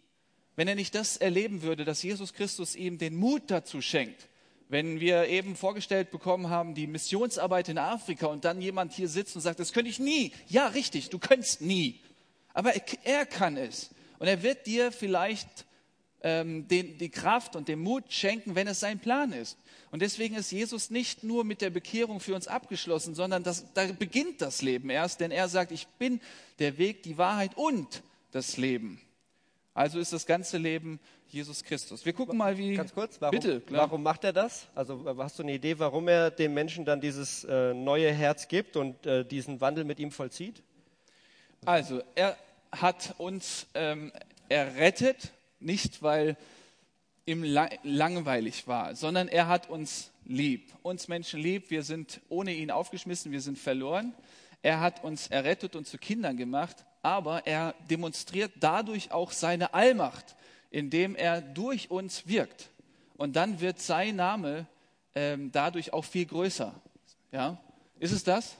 Wenn 0.54 0.68
er 0.68 0.74
nicht 0.74 0.94
das 0.94 1.18
erleben 1.18 1.60
würde, 1.60 1.84
dass 1.84 2.02
Jesus 2.02 2.32
Christus 2.32 2.74
ihm 2.76 2.96
den 2.96 3.14
Mut 3.14 3.42
dazu 3.48 3.82
schenkt, 3.82 4.26
wenn 4.68 5.00
wir 5.00 5.28
eben 5.28 5.56
vorgestellt 5.56 6.10
bekommen 6.10 6.50
haben, 6.50 6.74
die 6.74 6.86
Missionsarbeit 6.86 7.68
in 7.68 7.78
Afrika 7.78 8.26
und 8.26 8.44
dann 8.44 8.60
jemand 8.60 8.92
hier 8.92 9.08
sitzt 9.08 9.36
und 9.36 9.42
sagt, 9.42 9.60
das 9.60 9.72
könnte 9.72 9.90
ich 9.90 9.98
nie. 9.98 10.32
Ja, 10.48 10.68
richtig, 10.68 11.10
du 11.10 11.18
könntest 11.18 11.60
nie. 11.60 12.00
Aber 12.52 12.74
er, 12.74 12.82
er 13.04 13.26
kann 13.26 13.56
es. 13.56 13.90
Und 14.18 14.26
er 14.26 14.42
wird 14.42 14.66
dir 14.66 14.90
vielleicht 14.90 15.66
ähm, 16.22 16.66
den, 16.66 16.98
die 16.98 17.10
Kraft 17.10 17.54
und 17.54 17.68
den 17.68 17.78
Mut 17.80 18.12
schenken, 18.12 18.54
wenn 18.54 18.66
es 18.66 18.80
sein 18.80 18.98
Plan 18.98 19.32
ist. 19.32 19.56
Und 19.90 20.02
deswegen 20.02 20.34
ist 20.34 20.50
Jesus 20.50 20.90
nicht 20.90 21.22
nur 21.22 21.44
mit 21.44 21.60
der 21.60 21.70
Bekehrung 21.70 22.18
für 22.18 22.34
uns 22.34 22.48
abgeschlossen, 22.48 23.14
sondern 23.14 23.44
das, 23.44 23.72
da 23.74 23.86
beginnt 23.92 24.42
das 24.42 24.62
Leben 24.62 24.90
erst, 24.90 25.20
denn 25.20 25.30
er 25.30 25.48
sagt, 25.48 25.70
ich 25.70 25.86
bin 25.98 26.20
der 26.58 26.78
Weg, 26.78 27.04
die 27.04 27.18
Wahrheit 27.18 27.56
und 27.56 28.02
das 28.32 28.56
Leben. 28.56 29.00
Also 29.74 29.98
ist 29.98 30.12
das 30.12 30.26
ganze 30.26 30.58
Leben 30.58 30.98
Jesus 31.36 31.62
Christus. 31.62 32.06
Wir 32.06 32.14
gucken 32.14 32.38
mal, 32.38 32.56
wie. 32.56 32.72
Ganz 32.72 32.94
kurz, 32.94 33.20
warum, 33.20 33.38
bitte, 33.38 33.62
warum 33.68 34.02
macht 34.02 34.24
er 34.24 34.32
das? 34.32 34.68
Also 34.74 35.04
hast 35.18 35.38
du 35.38 35.42
eine 35.42 35.52
Idee, 35.52 35.78
warum 35.78 36.08
er 36.08 36.30
dem 36.30 36.54
Menschen 36.54 36.86
dann 36.86 36.98
dieses 36.98 37.44
äh, 37.44 37.74
neue 37.74 38.10
Herz 38.10 38.48
gibt 38.48 38.74
und 38.74 39.04
äh, 39.04 39.22
diesen 39.22 39.60
Wandel 39.60 39.84
mit 39.84 40.00
ihm 40.00 40.10
vollzieht? 40.10 40.62
Also 41.66 42.02
er 42.14 42.38
hat 42.72 43.16
uns 43.18 43.66
ähm, 43.74 44.12
errettet, 44.48 45.32
nicht 45.60 46.02
weil 46.02 46.38
ihm 47.26 47.44
langweilig 47.82 48.66
war, 48.66 48.94
sondern 48.94 49.28
er 49.28 49.46
hat 49.46 49.68
uns 49.68 50.12
lieb. 50.24 50.72
Uns 50.82 51.06
Menschen 51.06 51.38
lieb, 51.38 51.68
wir 51.68 51.82
sind 51.82 52.22
ohne 52.30 52.54
ihn 52.54 52.70
aufgeschmissen, 52.70 53.30
wir 53.30 53.42
sind 53.42 53.58
verloren. 53.58 54.14
Er 54.62 54.80
hat 54.80 55.04
uns 55.04 55.26
errettet 55.26 55.76
und 55.76 55.86
zu 55.86 55.98
Kindern 55.98 56.38
gemacht, 56.38 56.86
aber 57.02 57.46
er 57.46 57.74
demonstriert 57.90 58.52
dadurch 58.58 59.12
auch 59.12 59.32
seine 59.32 59.74
Allmacht 59.74 60.34
indem 60.76 61.16
er 61.16 61.40
durch 61.40 61.90
uns 61.90 62.28
wirkt. 62.28 62.68
Und 63.16 63.34
dann 63.34 63.62
wird 63.62 63.80
sein 63.80 64.16
Name 64.16 64.66
ähm, 65.14 65.50
dadurch 65.50 65.94
auch 65.94 66.04
viel 66.04 66.26
größer. 66.26 66.74
Ja? 67.32 67.58
Ist 67.98 68.12
es 68.12 68.22
das? 68.22 68.58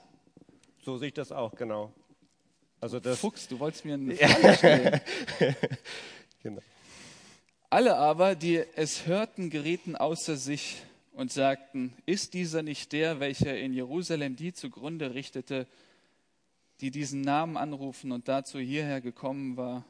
So 0.83 0.97
sehe 0.97 1.09
ich 1.09 1.15
das 1.15 1.31
auch, 1.31 1.55
genau. 1.55 1.93
Also 2.81 3.01
das 3.01 3.19
Fuchs, 3.19 3.49
du 3.49 3.59
wolltest 3.59 3.85
mir 3.85 3.95
eine 3.95 4.17
Frage 4.17 4.55
stellen. 4.57 5.01
genau. 6.43 6.63
Alle 7.69 7.99
aber, 7.99 8.35
die 8.35 8.65
es 8.77 9.07
hörten, 9.07 9.51
gerieten 9.51 9.95
außer 9.95 10.37
sich 10.37 10.83
und 11.13 11.31
sagten, 11.31 11.93
ist 12.07 12.33
dieser 12.33 12.63
nicht 12.63 12.93
der, 12.93 13.21
welcher 13.21 13.59
in 13.59 13.75
Jerusalem 13.75 14.37
die 14.37 14.55
zugrunde 14.55 15.13
richtete, 15.13 15.67
die 16.81 16.91
diesen 16.91 17.21
Namen 17.21 17.59
anrufen 17.59 18.11
und 18.11 18.27
dazu 18.27 18.59
hierher 18.59 19.03
gekommen 19.03 19.59
war? 19.59 19.85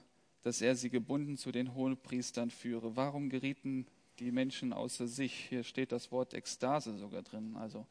Dass 0.47 0.63
er 0.63 0.77
sie 0.77 0.91
gebunden 0.91 1.37
zu 1.37 1.51
den 1.51 1.75
Hohenpriestern 1.75 2.51
führe. 2.51 2.95
Warum 2.95 3.31
gerieten 3.31 3.85
die 4.21 4.31
Menschen 4.31 4.73
außer 4.73 5.09
sich? 5.09 5.35
Hier 5.49 5.65
steht 5.65 5.91
das 5.91 6.13
Wort 6.13 6.35
Ekstase 6.35 6.97
sogar 6.97 7.23
drin. 7.23 7.57
Also, 7.59 7.85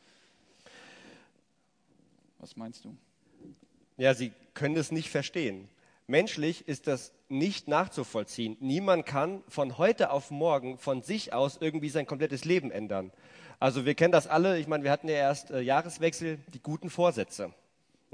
was 2.39 2.55
meinst 2.55 2.85
du? 2.85 2.95
Ja, 3.97 4.13
sie 4.13 4.31
können 4.53 4.77
es 4.77 4.89
nicht 4.89 5.09
verstehen. 5.09 5.67
Menschlich 6.07 6.65
ist 6.65 6.87
das 6.87 7.11
nicht 7.27 7.67
nachzuvollziehen. 7.67 8.55
Niemand 8.61 9.05
kann 9.05 9.43
von 9.49 9.77
heute 9.77 10.11
auf 10.11 10.31
morgen 10.31 10.77
von 10.77 11.01
sich 11.01 11.33
aus 11.33 11.57
irgendwie 11.59 11.89
sein 11.89 12.05
komplettes 12.05 12.45
Leben 12.45 12.71
ändern. 12.71 13.11
Also 13.59 13.85
wir 13.85 13.95
kennen 13.95 14.13
das 14.13 14.27
alle. 14.27 14.59
Ich 14.59 14.67
meine, 14.67 14.85
wir 14.85 14.91
hatten 14.91 15.09
ja 15.09 15.15
erst 15.15 15.51
äh, 15.51 15.59
Jahreswechsel, 15.59 16.39
die 16.53 16.61
guten 16.61 16.89
Vorsätze. 16.89 17.53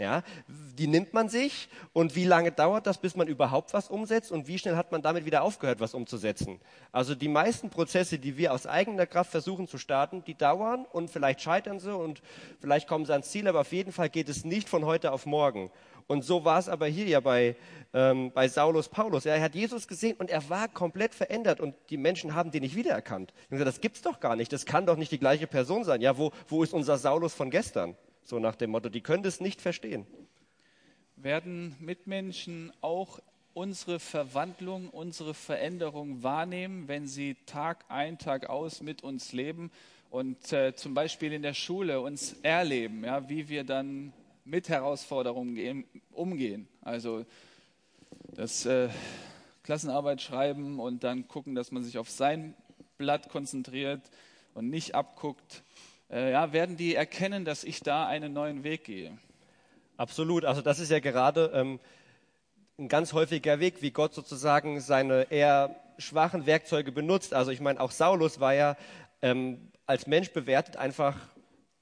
Ja, 0.02 0.24
die 0.48 0.88
nimmt 0.88 1.14
man 1.14 1.30
sich 1.30 1.70
und 1.94 2.16
wie 2.16 2.26
lange 2.26 2.52
dauert 2.52 2.88
das, 2.88 2.98
bis 2.98 3.16
man 3.16 3.28
überhaupt 3.28 3.72
was 3.76 3.88
umsetzt 3.88 4.32
und 4.32 4.48
wie 4.48 4.58
schnell 4.58 4.76
hat 4.76 4.92
man 4.92 5.04
damit 5.04 5.26
wieder 5.26 5.44
aufgehört, 5.44 5.80
was 5.80 5.94
umzusetzen? 5.94 6.60
Also 6.92 7.14
die 7.14 7.28
meisten 7.28 7.70
Prozesse, 7.70 8.18
die 8.18 8.36
wir 8.36 8.52
aus 8.52 8.66
eigener 8.66 9.06
Kraft 9.06 9.30
versuchen 9.30 9.68
zu 9.68 9.78
starten, 9.78 10.24
die 10.26 10.34
dauern 10.34 10.88
und 10.92 11.12
vielleicht 11.12 11.42
scheitern 11.42 11.80
sie 11.80 11.96
und 11.96 12.24
vielleicht 12.60 12.88
kommen 12.88 13.06
sie 13.06 13.12
ans 13.12 13.30
Ziel, 13.30 13.48
aber 13.48 13.62
auf 13.62 13.72
jeden 13.74 13.92
Fall 13.92 14.10
geht 14.10 14.28
es 14.28 14.44
nicht 14.44 14.70
von 14.70 14.86
heute 14.86 15.12
auf 15.12 15.28
morgen. 15.28 15.70
Und 16.08 16.24
so 16.26 16.46
war 16.46 16.58
es 16.58 16.68
aber 16.68 16.88
hier 16.88 17.06
ja 17.06 17.20
bei, 17.20 17.56
ähm, 17.94 18.32
bei 18.32 18.48
Saulus 18.48 18.90
Paulus. 18.90 19.28
Er 19.28 19.40
hat 19.40 19.54
Jesus 19.54 19.88
gesehen 19.88 20.16
und 20.18 20.32
er 20.32 20.50
war 20.50 20.68
komplett 20.68 21.14
verändert 21.14 21.60
und 21.60 21.76
die 21.92 21.98
Menschen 21.98 22.34
haben 22.34 22.50
den 22.50 22.64
nicht 22.64 22.76
wiedererkannt. 22.76 23.34
Und 23.52 23.52
gesagt, 23.52 23.68
das 23.68 23.82
gibt's 23.82 24.02
doch 24.02 24.20
gar 24.20 24.36
nicht, 24.36 24.52
das 24.52 24.66
kann 24.66 24.88
doch 24.88 24.98
nicht 24.98 25.12
die 25.12 25.20
gleiche 25.20 25.46
Person 25.46 25.84
sein. 25.84 26.02
Ja, 26.02 26.18
wo, 26.18 26.32
wo 26.48 26.64
ist 26.64 26.74
unser 26.74 26.98
Saulus 26.98 27.36
von 27.36 27.52
gestern? 27.52 27.96
So 28.24 28.40
nach 28.40 28.56
dem 28.56 28.72
Motto, 28.72 28.90
die 28.90 29.02
können 29.02 29.24
das 29.24 29.42
nicht 29.42 29.62
verstehen. 29.62 30.06
Werden 31.16 31.76
Mitmenschen 31.80 32.72
auch 32.82 33.20
unsere 33.54 34.00
Verwandlung, 34.00 34.90
unsere 34.90 35.34
Veränderung 35.34 36.24
wahrnehmen, 36.24 36.88
wenn 36.88 37.08
sie 37.08 37.36
Tag 37.46 37.86
ein, 37.90 38.18
Tag 38.18 38.50
aus 38.50 38.82
mit 38.82 39.04
uns 39.04 39.34
leben 39.34 39.72
und 40.10 40.52
äh, 40.54 40.76
zum 40.76 40.94
Beispiel 40.94 41.34
in 41.34 41.42
der 41.42 41.54
Schule 41.54 42.02
uns 42.02 42.36
erleben, 42.44 43.04
ja, 43.04 43.28
wie 43.30 43.50
wir 43.50 43.64
dann 43.64 44.14
mit 44.46 44.70
Herausforderungen 44.70 45.56
gehen, 45.56 45.86
umgehen. 46.12 46.68
Also 46.82 47.26
das 48.36 48.66
äh, 48.66 48.90
Klassenarbeit 49.64 50.22
schreiben 50.22 50.80
und 50.80 51.04
dann 51.04 51.28
gucken, 51.28 51.56
dass 51.56 51.72
man 51.72 51.84
sich 51.84 51.98
auf 51.98 52.10
sein 52.10 52.56
Blatt 52.98 53.30
konzentriert 53.30 54.02
und 54.54 54.70
nicht 54.70 54.96
abguckt, 54.96 55.64
äh, 56.12 56.32
ja, 56.32 56.54
werden 56.54 56.78
die 56.78 56.96
erkennen, 56.96 57.46
dass 57.46 57.64
ich 57.64 57.80
da 57.82 58.08
einen 58.08 58.34
neuen 58.34 58.64
Weg 58.64 58.84
gehe. 58.84 59.18
Absolut. 59.98 60.46
Also 60.46 60.62
das 60.62 60.80
ist 60.80 60.92
ja 60.92 61.00
gerade 61.00 61.52
ähm, 61.54 61.80
ein 62.78 62.88
ganz 62.88 63.14
häufiger 63.14 63.60
Weg, 63.60 63.82
wie 63.82 63.92
Gott 63.92 64.14
sozusagen 64.14 64.80
seine 64.82 65.32
eher 65.32 65.76
schwachen 65.98 66.46
Werkzeuge 66.46 66.92
benutzt. 66.92 67.34
Also 67.34 67.52
ich 67.52 67.62
meine, 67.62 67.80
auch 67.80 67.92
Saulus 67.92 68.40
war 68.40 68.54
ja 68.54 68.76
ähm, 69.22 69.72
als 69.86 70.08
Mensch 70.08 70.32
bewertet 70.32 70.78
einfach 70.78 71.16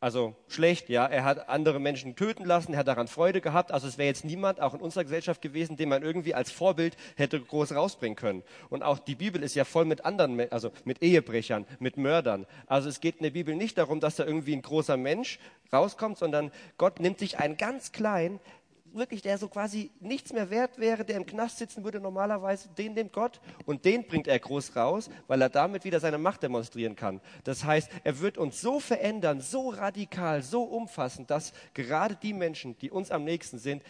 also 0.01 0.33
schlecht, 0.47 0.87
ja. 0.87 1.05
Er 1.05 1.25
hat 1.25 1.49
andere 1.49 1.79
Menschen 1.79 2.15
töten 2.15 2.45
lassen, 2.45 2.73
er 2.73 2.79
hat 2.79 2.87
daran 2.87 3.09
Freude 3.09 3.41
gehabt. 3.41 3.71
Also 3.71 3.87
es 3.87 3.97
wäre 3.97 4.07
jetzt 4.07 4.23
niemand, 4.23 4.61
auch 4.61 4.73
in 4.73 4.79
unserer 4.79 5.03
Gesellschaft 5.03 5.41
gewesen, 5.41 5.75
den 5.75 5.89
man 5.89 6.03
irgendwie 6.03 6.33
als 6.33 6.51
Vorbild 6.51 6.95
hätte 7.17 7.39
groß 7.39 7.75
rausbringen 7.75 8.15
können. 8.15 8.43
Und 8.69 8.81
auch 8.81 8.99
die 8.99 9.15
Bibel 9.15 9.43
ist 9.43 9.55
ja 9.55 9.65
voll 9.65 9.83
mit 9.83 10.05
anderen, 10.05 10.39
also 10.51 10.71
mit 10.85 11.01
Ehebrechern, 11.01 11.65
mit 11.79 11.97
Mördern. 11.97 12.45
Also 12.67 12.87
es 12.87 13.01
geht 13.01 13.17
in 13.17 13.23
der 13.23 13.31
Bibel 13.31 13.55
nicht 13.55 13.77
darum, 13.77 13.99
dass 13.99 14.15
da 14.15 14.25
irgendwie 14.25 14.53
ein 14.53 14.61
großer 14.61 14.95
Mensch 14.95 15.37
rauskommt, 15.73 16.17
sondern 16.17 16.51
Gott 16.77 16.99
nimmt 16.99 17.19
sich 17.19 17.37
einen 17.37 17.57
ganz 17.57 17.91
kleinen, 17.91 18.39
wirklich, 18.93 19.21
der 19.21 19.37
so 19.37 19.47
quasi 19.47 19.91
nichts 19.99 20.33
mehr 20.33 20.49
wert 20.49 20.77
wäre, 20.77 21.05
der 21.05 21.17
im 21.17 21.25
Knast 21.25 21.57
sitzen 21.57 21.83
würde 21.83 21.99
normalerweise, 21.99 22.69
den 22.69 22.93
nimmt 22.93 23.13
Gott 23.13 23.39
und 23.65 23.85
den 23.85 24.07
bringt 24.07 24.27
er 24.27 24.39
groß 24.39 24.75
raus, 24.75 25.09
weil 25.27 25.41
er 25.41 25.49
damit 25.49 25.83
wieder 25.83 25.99
seine 25.99 26.17
Macht 26.17 26.43
demonstrieren 26.43 26.95
kann. 26.95 27.21
Das 27.43 27.63
heißt, 27.63 27.89
er 28.03 28.19
wird 28.19 28.37
uns 28.37 28.61
so 28.61 28.79
verändern, 28.79 29.41
so 29.41 29.69
radikal, 29.69 30.41
so 30.43 30.63
umfassend, 30.63 31.29
dass 31.29 31.53
gerade 31.73 32.15
die 32.15 32.33
Menschen, 32.33 32.77
die 32.77 32.91
uns 32.91 33.11
am 33.11 33.23
nächsten 33.23 33.57
sind, 33.59 33.83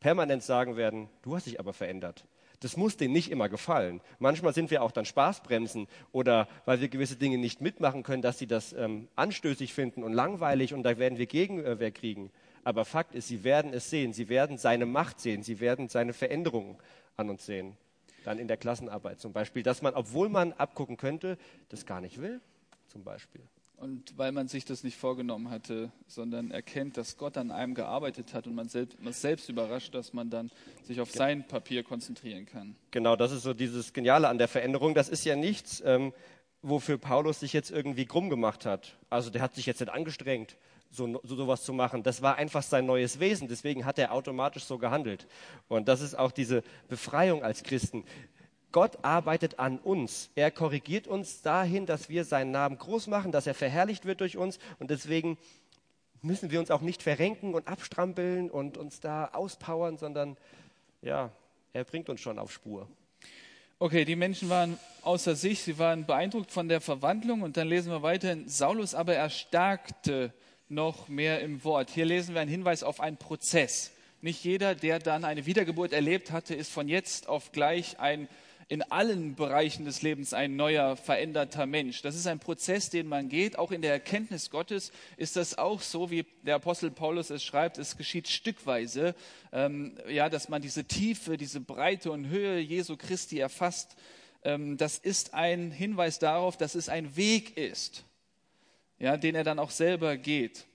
permanent 0.00 0.42
sagen 0.42 0.76
werden, 0.76 1.08
du 1.22 1.34
hast 1.34 1.46
dich 1.46 1.58
aber 1.58 1.72
verändert. 1.72 2.26
Das 2.60 2.76
muss 2.76 2.96
denen 2.96 3.12
nicht 3.12 3.30
immer 3.30 3.48
gefallen. 3.48 4.00
Manchmal 4.18 4.54
sind 4.54 4.70
wir 4.70 4.82
auch 4.82 4.90
dann 4.90 5.04
Spaßbremsen 5.04 5.86
oder 6.12 6.48
weil 6.64 6.80
wir 6.80 6.88
gewisse 6.88 7.16
Dinge 7.16 7.36
nicht 7.36 7.60
mitmachen 7.60 8.02
können, 8.02 8.22
dass 8.22 8.38
sie 8.38 8.46
das 8.46 8.72
ähm, 8.72 9.08
anstößig 9.16 9.74
finden 9.74 10.02
und 10.02 10.12
langweilig 10.12 10.72
und 10.72 10.82
da 10.82 10.96
werden 10.98 11.18
wir 11.18 11.26
Gegenwehr 11.26 11.90
kriegen. 11.90 12.30
Aber 12.64 12.84
Fakt 12.84 13.14
ist, 13.14 13.28
sie 13.28 13.44
werden 13.44 13.72
es 13.72 13.90
sehen. 13.90 14.12
Sie 14.12 14.28
werden 14.28 14.58
seine 14.58 14.86
Macht 14.86 15.20
sehen. 15.20 15.42
Sie 15.42 15.60
werden 15.60 15.88
seine 15.88 16.12
Veränderungen 16.12 16.76
an 17.16 17.30
uns 17.30 17.46
sehen. 17.46 17.76
Dann 18.24 18.38
in 18.38 18.48
der 18.48 18.56
Klassenarbeit 18.56 19.20
zum 19.20 19.32
Beispiel, 19.32 19.62
dass 19.62 19.82
man, 19.82 19.94
obwohl 19.94 20.30
man 20.30 20.54
abgucken 20.54 20.96
könnte, 20.96 21.36
das 21.68 21.84
gar 21.84 22.00
nicht 22.00 22.20
will, 22.20 22.40
zum 22.88 23.04
Beispiel. 23.04 23.42
Und 23.76 24.16
weil 24.16 24.32
man 24.32 24.48
sich 24.48 24.64
das 24.64 24.82
nicht 24.82 24.96
vorgenommen 24.96 25.50
hatte, 25.50 25.92
sondern 26.06 26.50
erkennt, 26.50 26.96
dass 26.96 27.18
Gott 27.18 27.36
an 27.36 27.50
einem 27.50 27.74
gearbeitet 27.74 28.32
hat 28.32 28.46
und 28.46 28.54
man 28.54 28.68
selbst, 28.68 29.02
man 29.02 29.12
selbst 29.12 29.48
überrascht, 29.50 29.94
dass 29.94 30.14
man 30.14 30.30
dann 30.30 30.50
sich 30.84 31.00
auf 31.00 31.10
sein 31.10 31.46
Papier 31.46 31.82
konzentrieren 31.82 32.46
kann. 32.46 32.76
Genau, 32.92 33.14
das 33.14 33.32
ist 33.32 33.42
so 33.42 33.52
dieses 33.52 33.92
Geniale 33.92 34.28
an 34.28 34.38
der 34.38 34.48
Veränderung. 34.48 34.94
Das 34.94 35.10
ist 35.10 35.24
ja 35.24 35.36
nichts, 35.36 35.82
ähm, 35.84 36.14
wofür 36.62 36.96
Paulus 36.96 37.40
sich 37.40 37.52
jetzt 37.52 37.70
irgendwie 37.70 38.06
krumm 38.06 38.30
gemacht 38.30 38.64
hat. 38.64 38.96
Also 39.10 39.28
der 39.28 39.42
hat 39.42 39.54
sich 39.54 39.66
jetzt 39.66 39.80
nicht 39.80 39.92
angestrengt 39.92 40.56
so, 40.94 41.20
so 41.22 41.36
sowas 41.36 41.62
zu 41.62 41.72
machen. 41.72 42.02
Das 42.02 42.22
war 42.22 42.36
einfach 42.36 42.62
sein 42.62 42.86
neues 42.86 43.20
Wesen. 43.20 43.48
Deswegen 43.48 43.84
hat 43.84 43.98
er 43.98 44.12
automatisch 44.12 44.64
so 44.64 44.78
gehandelt. 44.78 45.26
Und 45.68 45.88
das 45.88 46.00
ist 46.00 46.18
auch 46.18 46.32
diese 46.32 46.62
Befreiung 46.88 47.42
als 47.42 47.62
Christen. 47.62 48.04
Gott 48.72 48.98
arbeitet 49.02 49.58
an 49.58 49.78
uns. 49.78 50.30
Er 50.34 50.50
korrigiert 50.50 51.06
uns 51.06 51.42
dahin, 51.42 51.86
dass 51.86 52.08
wir 52.08 52.24
seinen 52.24 52.50
Namen 52.50 52.76
groß 52.76 53.06
machen, 53.06 53.30
dass 53.30 53.46
er 53.46 53.54
verherrlicht 53.54 54.04
wird 54.04 54.20
durch 54.20 54.36
uns. 54.36 54.58
Und 54.78 54.90
deswegen 54.90 55.38
müssen 56.22 56.50
wir 56.50 56.58
uns 56.58 56.70
auch 56.70 56.80
nicht 56.80 57.02
verrenken 57.02 57.54
und 57.54 57.68
abstrampeln 57.68 58.50
und 58.50 58.76
uns 58.76 59.00
da 59.00 59.26
auspowern, 59.26 59.98
sondern 59.98 60.36
ja, 61.02 61.30
er 61.72 61.84
bringt 61.84 62.08
uns 62.08 62.20
schon 62.20 62.38
auf 62.38 62.50
Spur. 62.50 62.88
Okay, 63.78 64.04
die 64.04 64.16
Menschen 64.16 64.48
waren 64.48 64.78
außer 65.02 65.34
sich, 65.34 65.62
sie 65.62 65.78
waren 65.78 66.06
beeindruckt 66.06 66.50
von 66.50 66.68
der 66.68 66.80
Verwandlung 66.80 67.42
und 67.42 67.56
dann 67.56 67.68
lesen 67.68 67.92
wir 67.92 68.02
weiter, 68.02 68.36
Saulus 68.46 68.94
aber 68.94 69.14
erstarkte 69.14 70.32
noch 70.68 71.08
mehr 71.08 71.40
im 71.40 71.64
Wort. 71.64 71.90
Hier 71.90 72.04
lesen 72.04 72.34
wir 72.34 72.40
einen 72.40 72.50
Hinweis 72.50 72.82
auf 72.82 73.00
einen 73.00 73.16
Prozess. 73.16 73.92
Nicht 74.20 74.44
jeder, 74.44 74.74
der 74.74 74.98
dann 74.98 75.24
eine 75.24 75.46
Wiedergeburt 75.46 75.92
erlebt 75.92 76.30
hatte, 76.30 76.54
ist 76.54 76.72
von 76.72 76.88
jetzt 76.88 77.28
auf 77.28 77.52
gleich 77.52 77.98
ein 78.00 78.28
in 78.68 78.82
allen 78.82 79.34
Bereichen 79.34 79.84
des 79.84 80.02
Lebens 80.02 80.32
ein 80.32 80.56
neuer, 80.56 80.96
veränderter 80.96 81.66
Mensch. 81.66 82.02
Das 82.02 82.14
ist 82.14 82.26
ein 82.26 82.38
Prozess, 82.38 82.90
den 82.90 83.06
man 83.06 83.28
geht. 83.28 83.58
Auch 83.58 83.72
in 83.72 83.82
der 83.82 83.92
Erkenntnis 83.92 84.50
Gottes 84.50 84.90
ist 85.16 85.36
das 85.36 85.58
auch 85.58 85.82
so, 85.82 86.10
wie 86.10 86.24
der 86.42 86.56
Apostel 86.56 86.90
Paulus 86.90 87.30
es 87.30 87.44
schreibt. 87.44 87.78
Es 87.78 87.96
geschieht 87.96 88.28
stückweise, 88.28 89.14
ähm, 89.52 89.98
ja, 90.08 90.28
dass 90.28 90.48
man 90.48 90.62
diese 90.62 90.84
Tiefe, 90.84 91.36
diese 91.36 91.60
Breite 91.60 92.10
und 92.10 92.28
Höhe 92.28 92.58
Jesu 92.58 92.96
Christi 92.96 93.38
erfasst. 93.38 93.96
Ähm, 94.42 94.76
das 94.76 94.98
ist 94.98 95.34
ein 95.34 95.70
Hinweis 95.70 96.18
darauf, 96.18 96.56
dass 96.56 96.74
es 96.74 96.88
ein 96.88 97.16
Weg 97.16 97.56
ist 97.56 98.04
ja, 98.98 99.16
den 99.16 99.34
er 99.34 99.44
dann 99.44 99.58
auch 99.58 99.70
selber 99.70 100.16
geht. 100.16 100.66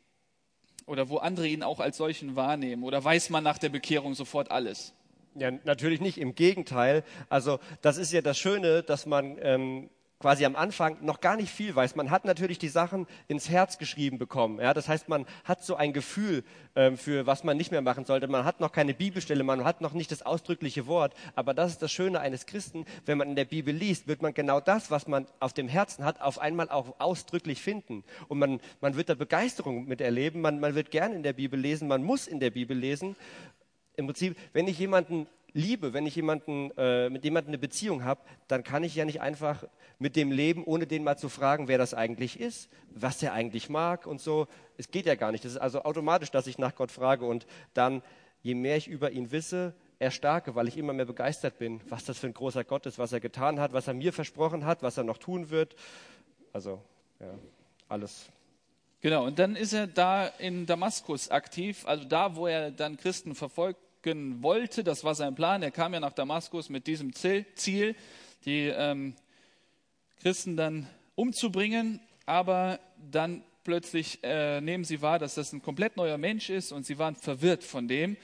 Oder 0.86 1.10
wo 1.10 1.18
andere 1.18 1.48
ihn 1.48 1.64
auch 1.64 1.80
als 1.80 1.98
solchen 1.98 2.36
wahrnehmen. 2.36 2.84
Oder 2.84 3.04
weiß 3.04 3.30
man 3.30 3.44
nach 3.44 3.58
der 3.58 3.70
Bekehrung 3.70 4.16
sofort 4.16 4.50
alles? 4.50 4.94
Ja, 5.36 5.52
natürlich 5.64 6.02
nicht. 6.02 6.18
Im 6.18 6.34
Gegenteil. 6.34 7.04
Also 7.30 7.60
das 7.82 7.98
ist 7.98 8.12
ja 8.12 8.22
das 8.22 8.38
Schöne, 8.38 8.82
dass 8.82 9.06
man 9.06 9.38
ähm, 9.42 9.90
quasi 10.20 10.44
am 10.44 10.58
Anfang 10.58 10.98
noch 11.02 11.22
gar 11.22 11.38
nicht 11.38 11.50
viel 11.50 11.74
weiß. 11.74 11.96
Man 11.96 12.12
hat 12.12 12.26
natürlich 12.26 12.60
die 12.60 12.68
Sachen 12.68 13.08
ins 13.30 13.50
Herz 13.50 13.78
geschrieben 13.78 14.18
bekommen. 14.18 14.60
Ja, 14.60 14.74
das 14.74 14.90
heißt, 14.90 15.08
man 15.08 15.26
hat 15.46 15.64
so 15.64 15.76
ein 15.76 15.94
Gefühl 15.94 16.44
ähm, 16.76 16.98
für, 16.98 17.26
was 17.26 17.46
man 17.46 17.56
nicht 17.56 17.72
mehr 17.72 17.82
machen 17.82 18.04
sollte. 18.04 18.28
Man 18.28 18.44
hat 18.44 18.60
noch 18.60 18.74
keine 18.74 18.94
Bibelstelle, 18.94 19.46
man 19.46 19.64
hat 19.64 19.80
noch 19.80 19.94
nicht 19.94 20.12
das 20.12 20.22
ausdrückliche 20.22 20.88
Wort. 20.88 21.14
Aber 21.36 21.54
das 21.54 21.72
ist 21.72 21.82
das 21.82 21.92
Schöne 21.92 22.20
eines 22.20 22.46
Christen. 22.46 22.86
Wenn 23.06 23.18
man 23.18 23.30
in 23.30 23.36
der 23.38 23.46
Bibel 23.46 23.74
liest, 23.74 24.08
wird 24.08 24.22
man 24.22 24.34
genau 24.34 24.60
das, 24.60 24.92
was 24.92 25.08
man 25.08 25.26
auf 25.40 25.54
dem 25.54 25.70
Herzen 25.70 26.04
hat, 26.04 26.20
auf 26.20 26.40
einmal 26.40 26.70
auch 26.70 27.00
ausdrücklich 27.00 27.62
finden. 27.62 28.04
Und 28.28 28.40
man, 28.40 28.60
man 28.82 28.98
wird 28.98 29.08
da 29.08 29.16
Begeisterung 29.16 29.86
mit 29.86 30.02
erleben. 30.02 30.42
Man, 30.42 30.60
man 30.60 30.76
wird 30.76 30.92
gern 30.92 31.14
in 31.14 31.24
der 31.24 31.34
Bibel 31.34 31.58
lesen. 31.58 31.88
Man 31.88 32.04
muss 32.04 32.28
in 32.28 32.42
der 32.42 32.50
Bibel 32.50 32.78
lesen. 32.78 33.16
Im 33.96 34.06
Prinzip, 34.06 34.38
wenn 34.52 34.68
ich 34.68 34.80
jemanden 34.80 35.28
liebe, 35.60 35.94
wenn 35.94 36.06
ich 36.06 36.16
jemanden, 36.16 36.72
äh, 36.78 37.10
mit 37.10 37.24
jemandem 37.24 37.52
eine 37.52 37.58
Beziehung 37.58 38.04
habe, 38.04 38.22
dann 38.48 38.64
kann 38.64 38.84
ich 38.84 38.96
ja 38.96 39.06
nicht 39.06 39.22
einfach 39.22 39.66
mit 40.00 40.16
dem 40.16 40.32
leben, 40.32 40.64
ohne 40.64 40.88
den 40.88 41.04
mal 41.04 41.18
zu 41.18 41.30
fragen, 41.30 41.68
wer 41.68 41.78
das 41.78 41.94
eigentlich 41.94 42.40
ist, 42.40 42.70
was 42.90 43.22
er 43.22 43.34
eigentlich 43.34 43.70
mag 43.70 44.08
und 44.08 44.22
so. 44.22 44.48
Es 44.78 44.90
geht 44.92 45.06
ja 45.06 45.16
gar 45.16 45.32
nicht. 45.32 45.46
Das 45.46 45.52
ist 45.54 45.58
also 45.58 45.84
automatisch, 45.84 46.32
dass 46.32 46.48
ich 46.48 46.58
nach 46.58 46.76
Gott 46.76 46.92
frage 46.92 47.26
und 47.26 47.46
dann, 47.74 48.02
je 48.42 48.56
mehr 48.56 48.78
ich 48.78 48.88
über 48.88 49.12
ihn 49.12 49.32
wisse, 49.32 49.74
erstarke, 50.00 50.56
weil 50.56 50.70
ich 50.70 50.78
immer 50.78 50.94
mehr 50.94 51.06
begeistert 51.06 51.60
bin, 51.60 51.82
was 51.90 52.06
das 52.06 52.18
für 52.18 52.28
ein 52.28 52.34
großer 52.34 52.64
Gott 52.64 52.86
ist, 52.86 52.98
was 52.98 53.12
er 53.12 53.20
getan 53.20 53.60
hat, 53.60 53.74
was 53.74 53.88
er 53.88 53.94
mir 53.94 54.14
versprochen 54.14 54.66
hat, 54.66 54.82
was 54.82 54.98
er 54.98 55.04
noch 55.04 55.18
tun 55.18 55.50
wird. 55.50 55.76
Also, 56.54 56.82
ja, 57.20 57.34
alles 57.90 58.30
Genau, 59.02 59.26
und 59.26 59.40
dann 59.40 59.56
ist 59.56 59.72
er 59.72 59.88
da 59.88 60.28
in 60.28 60.66
Damaskus 60.66 61.32
aktiv, 61.32 61.86
also 61.86 62.04
da, 62.04 62.36
wo 62.36 62.48
er 62.48 62.70
dann 62.70 62.98
Christen 62.98 63.34
verfolgt 63.34 63.80
wollte. 64.42 64.84
Das 64.84 65.04
war 65.04 65.16
sein 65.16 65.36
Plan. 65.36 65.62
Er 65.64 65.72
kam 65.72 65.94
ja 65.94 66.00
nach 66.00 66.14
Damaskus 66.14 66.70
mit 66.70 66.88
diesem 66.88 67.14
Ziel, 67.14 67.96
die 68.46 68.68
ähm, 68.68 69.16
Christen 70.22 70.58
dann 70.58 70.88
umzubringen. 71.16 72.00
Aber 72.26 72.80
dann 73.12 73.44
plötzlich 73.64 74.20
äh, 74.24 74.62
nehmen 74.62 74.84
sie 74.84 75.02
wahr, 75.02 75.20
dass 75.20 75.36
das 75.36 75.54
ein 75.54 75.62
komplett 75.62 75.98
neuer 75.98 76.18
Mensch 76.18 76.50
ist 76.50 76.72
und 76.72 76.86
sie 76.86 76.98
waren 76.98 77.16
verwirrt 77.16 77.64
von 77.64 77.88
dem. 77.88 78.18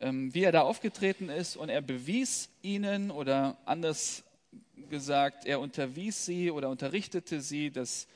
ähm, 0.00 0.34
wie 0.34 0.44
er 0.44 0.52
da 0.52 0.62
aufgetreten 0.62 1.28
ist 1.28 1.56
und 1.56 1.68
er 1.68 1.80
bewies 1.80 2.50
ihnen 2.62 3.10
oder 3.10 3.56
anders 3.64 4.24
gesagt, 4.90 5.46
er 5.46 5.60
unterwies 5.60 6.26
sie 6.26 6.50
oder 6.50 6.68
unterrichtete 6.68 7.40
sie, 7.40 7.70
dass 7.70 8.06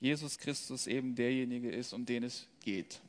Jesus 0.00 0.38
Christus 0.38 0.86
eben 0.86 1.16
derjenige 1.16 1.70
ist, 1.70 1.92
um 1.92 2.06
den 2.06 2.22
es 2.22 2.46
geht. 2.62 3.00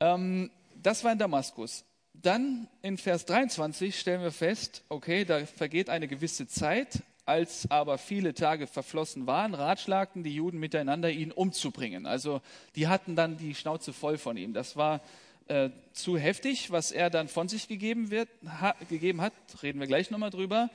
Ähm, 0.00 0.50
das 0.84 1.02
war 1.02 1.12
in 1.12 1.18
Damaskus. 1.18 1.84
Dann 2.12 2.68
in 2.82 2.96
Vers 2.96 3.24
23 3.24 3.98
stellen 3.98 4.22
wir 4.22 4.30
fest, 4.30 4.84
okay, 4.88 5.24
da 5.24 5.44
vergeht 5.46 5.90
eine 5.90 6.06
gewisse 6.06 6.46
Zeit, 6.46 7.02
als 7.26 7.70
aber 7.70 7.98
viele 7.98 8.34
Tage 8.34 8.66
verflossen 8.66 9.26
waren, 9.26 9.54
ratschlagten 9.54 10.22
die 10.22 10.34
Juden 10.34 10.58
miteinander, 10.58 11.10
ihn 11.10 11.32
umzubringen. 11.32 12.06
Also 12.06 12.40
die 12.76 12.86
hatten 12.86 13.16
dann 13.16 13.38
die 13.38 13.54
Schnauze 13.54 13.92
voll 13.92 14.18
von 14.18 14.36
ihm. 14.36 14.52
Das 14.52 14.76
war 14.76 15.00
äh, 15.48 15.70
zu 15.92 16.18
heftig, 16.18 16.70
was 16.70 16.92
er 16.92 17.10
dann 17.10 17.28
von 17.28 17.48
sich 17.48 17.66
gegeben, 17.66 18.10
wird, 18.10 18.28
ha, 18.46 18.74
gegeben 18.88 19.22
hat. 19.22 19.32
Reden 19.62 19.80
wir 19.80 19.86
gleich 19.86 20.10
nochmal 20.10 20.30
drüber. 20.30 20.70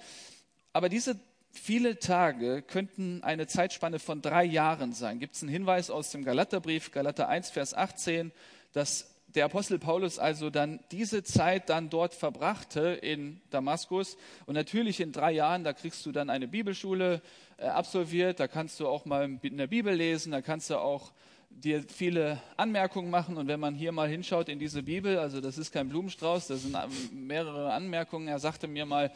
Aber 0.74 0.90
diese 0.90 1.20
viele 1.52 2.00
Tage 2.00 2.64
könnten 2.64 3.24
eine 3.24 3.48
Zeitspanne 3.48 4.00
von 4.00 4.22
drei 4.22 4.44
Jahren 4.44 4.94
sein. 4.94 5.20
Gibt 5.20 5.36
es 5.36 5.44
einen 5.44 5.52
Hinweis 5.52 5.90
aus 5.90 6.12
dem 6.12 6.24
Galaterbrief, 6.24 6.92
Galater 6.92 7.30
1, 7.30 7.52
Vers 7.52 7.74
18, 7.74 8.32
dass 8.74 9.09
der 9.36 9.46
Apostel 9.46 9.80
Paulus 9.80 10.18
also 10.18 10.50
dann 10.50 10.80
diese 10.92 11.24
Zeit 11.24 11.70
dann 11.70 11.90
dort 11.90 12.14
verbrachte 12.14 13.00
in 13.02 13.42
Damaskus. 13.52 14.18
Und 14.46 14.56
natürlich 14.56 15.00
in 15.00 15.12
drei 15.12 15.32
Jahren, 15.32 15.64
da 15.64 15.74
kriegst 15.74 16.06
du 16.06 16.12
dann 16.12 16.30
eine 16.30 16.48
Bibelschule 16.48 17.22
äh, 17.58 17.66
absolviert, 17.66 18.40
da 18.40 18.48
kannst 18.48 18.80
du 18.80 18.88
auch 18.88 19.06
mal 19.06 19.40
in 19.42 19.58
der 19.58 19.68
Bibel 19.68 19.94
lesen, 19.94 20.32
da 20.32 20.42
kannst 20.42 20.70
du 20.70 20.78
auch 20.78 21.12
dir 21.50 21.84
viele 21.84 22.42
Anmerkungen 22.58 23.10
machen. 23.10 23.38
Und 23.38 23.48
wenn 23.48 23.60
man 23.60 23.76
hier 23.76 23.92
mal 23.92 24.08
hinschaut 24.08 24.50
in 24.50 24.60
diese 24.60 24.84
Bibel, 24.84 25.20
also 25.20 25.42
das 25.42 25.58
ist 25.58 25.72
kein 25.72 25.90
Blumenstrauß, 25.90 26.48
das 26.48 26.64
sind 26.64 26.76
mehrere 27.12 27.74
Anmerkungen. 27.74 28.28
Er 28.28 28.40
sagte 28.40 28.68
mir 28.68 28.86
mal, 28.86 29.12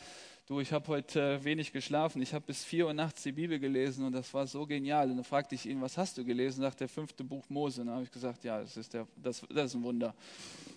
du, 0.47 0.59
ich 0.59 0.71
habe 0.71 0.87
heute 0.87 1.21
äh, 1.21 1.43
wenig 1.43 1.71
geschlafen, 1.71 2.21
ich 2.21 2.33
habe 2.33 2.45
bis 2.45 2.63
vier 2.63 2.87
Uhr 2.87 2.93
nachts 2.93 3.23
die 3.23 3.31
Bibel 3.31 3.59
gelesen 3.59 4.05
und 4.05 4.13
das 4.13 4.33
war 4.33 4.47
so 4.47 4.65
genial. 4.65 5.09
Und 5.09 5.17
dann 5.17 5.23
fragte 5.23 5.55
ich 5.55 5.65
ihn, 5.65 5.81
was 5.81 5.97
hast 5.97 6.17
du 6.17 6.25
gelesen? 6.25 6.61
Sagt 6.61 6.81
der 6.81 6.89
fünfte 6.89 7.23
Buch 7.23 7.43
Mose. 7.49 7.81
Und 7.81 7.87
dann 7.87 7.95
habe 7.95 8.05
ich 8.05 8.11
gesagt, 8.11 8.43
ja, 8.43 8.59
das 8.59 8.77
ist, 8.77 8.93
der, 8.93 9.07
das, 9.15 9.41
das 9.49 9.71
ist 9.71 9.75
ein 9.75 9.83
Wunder. 9.83 10.13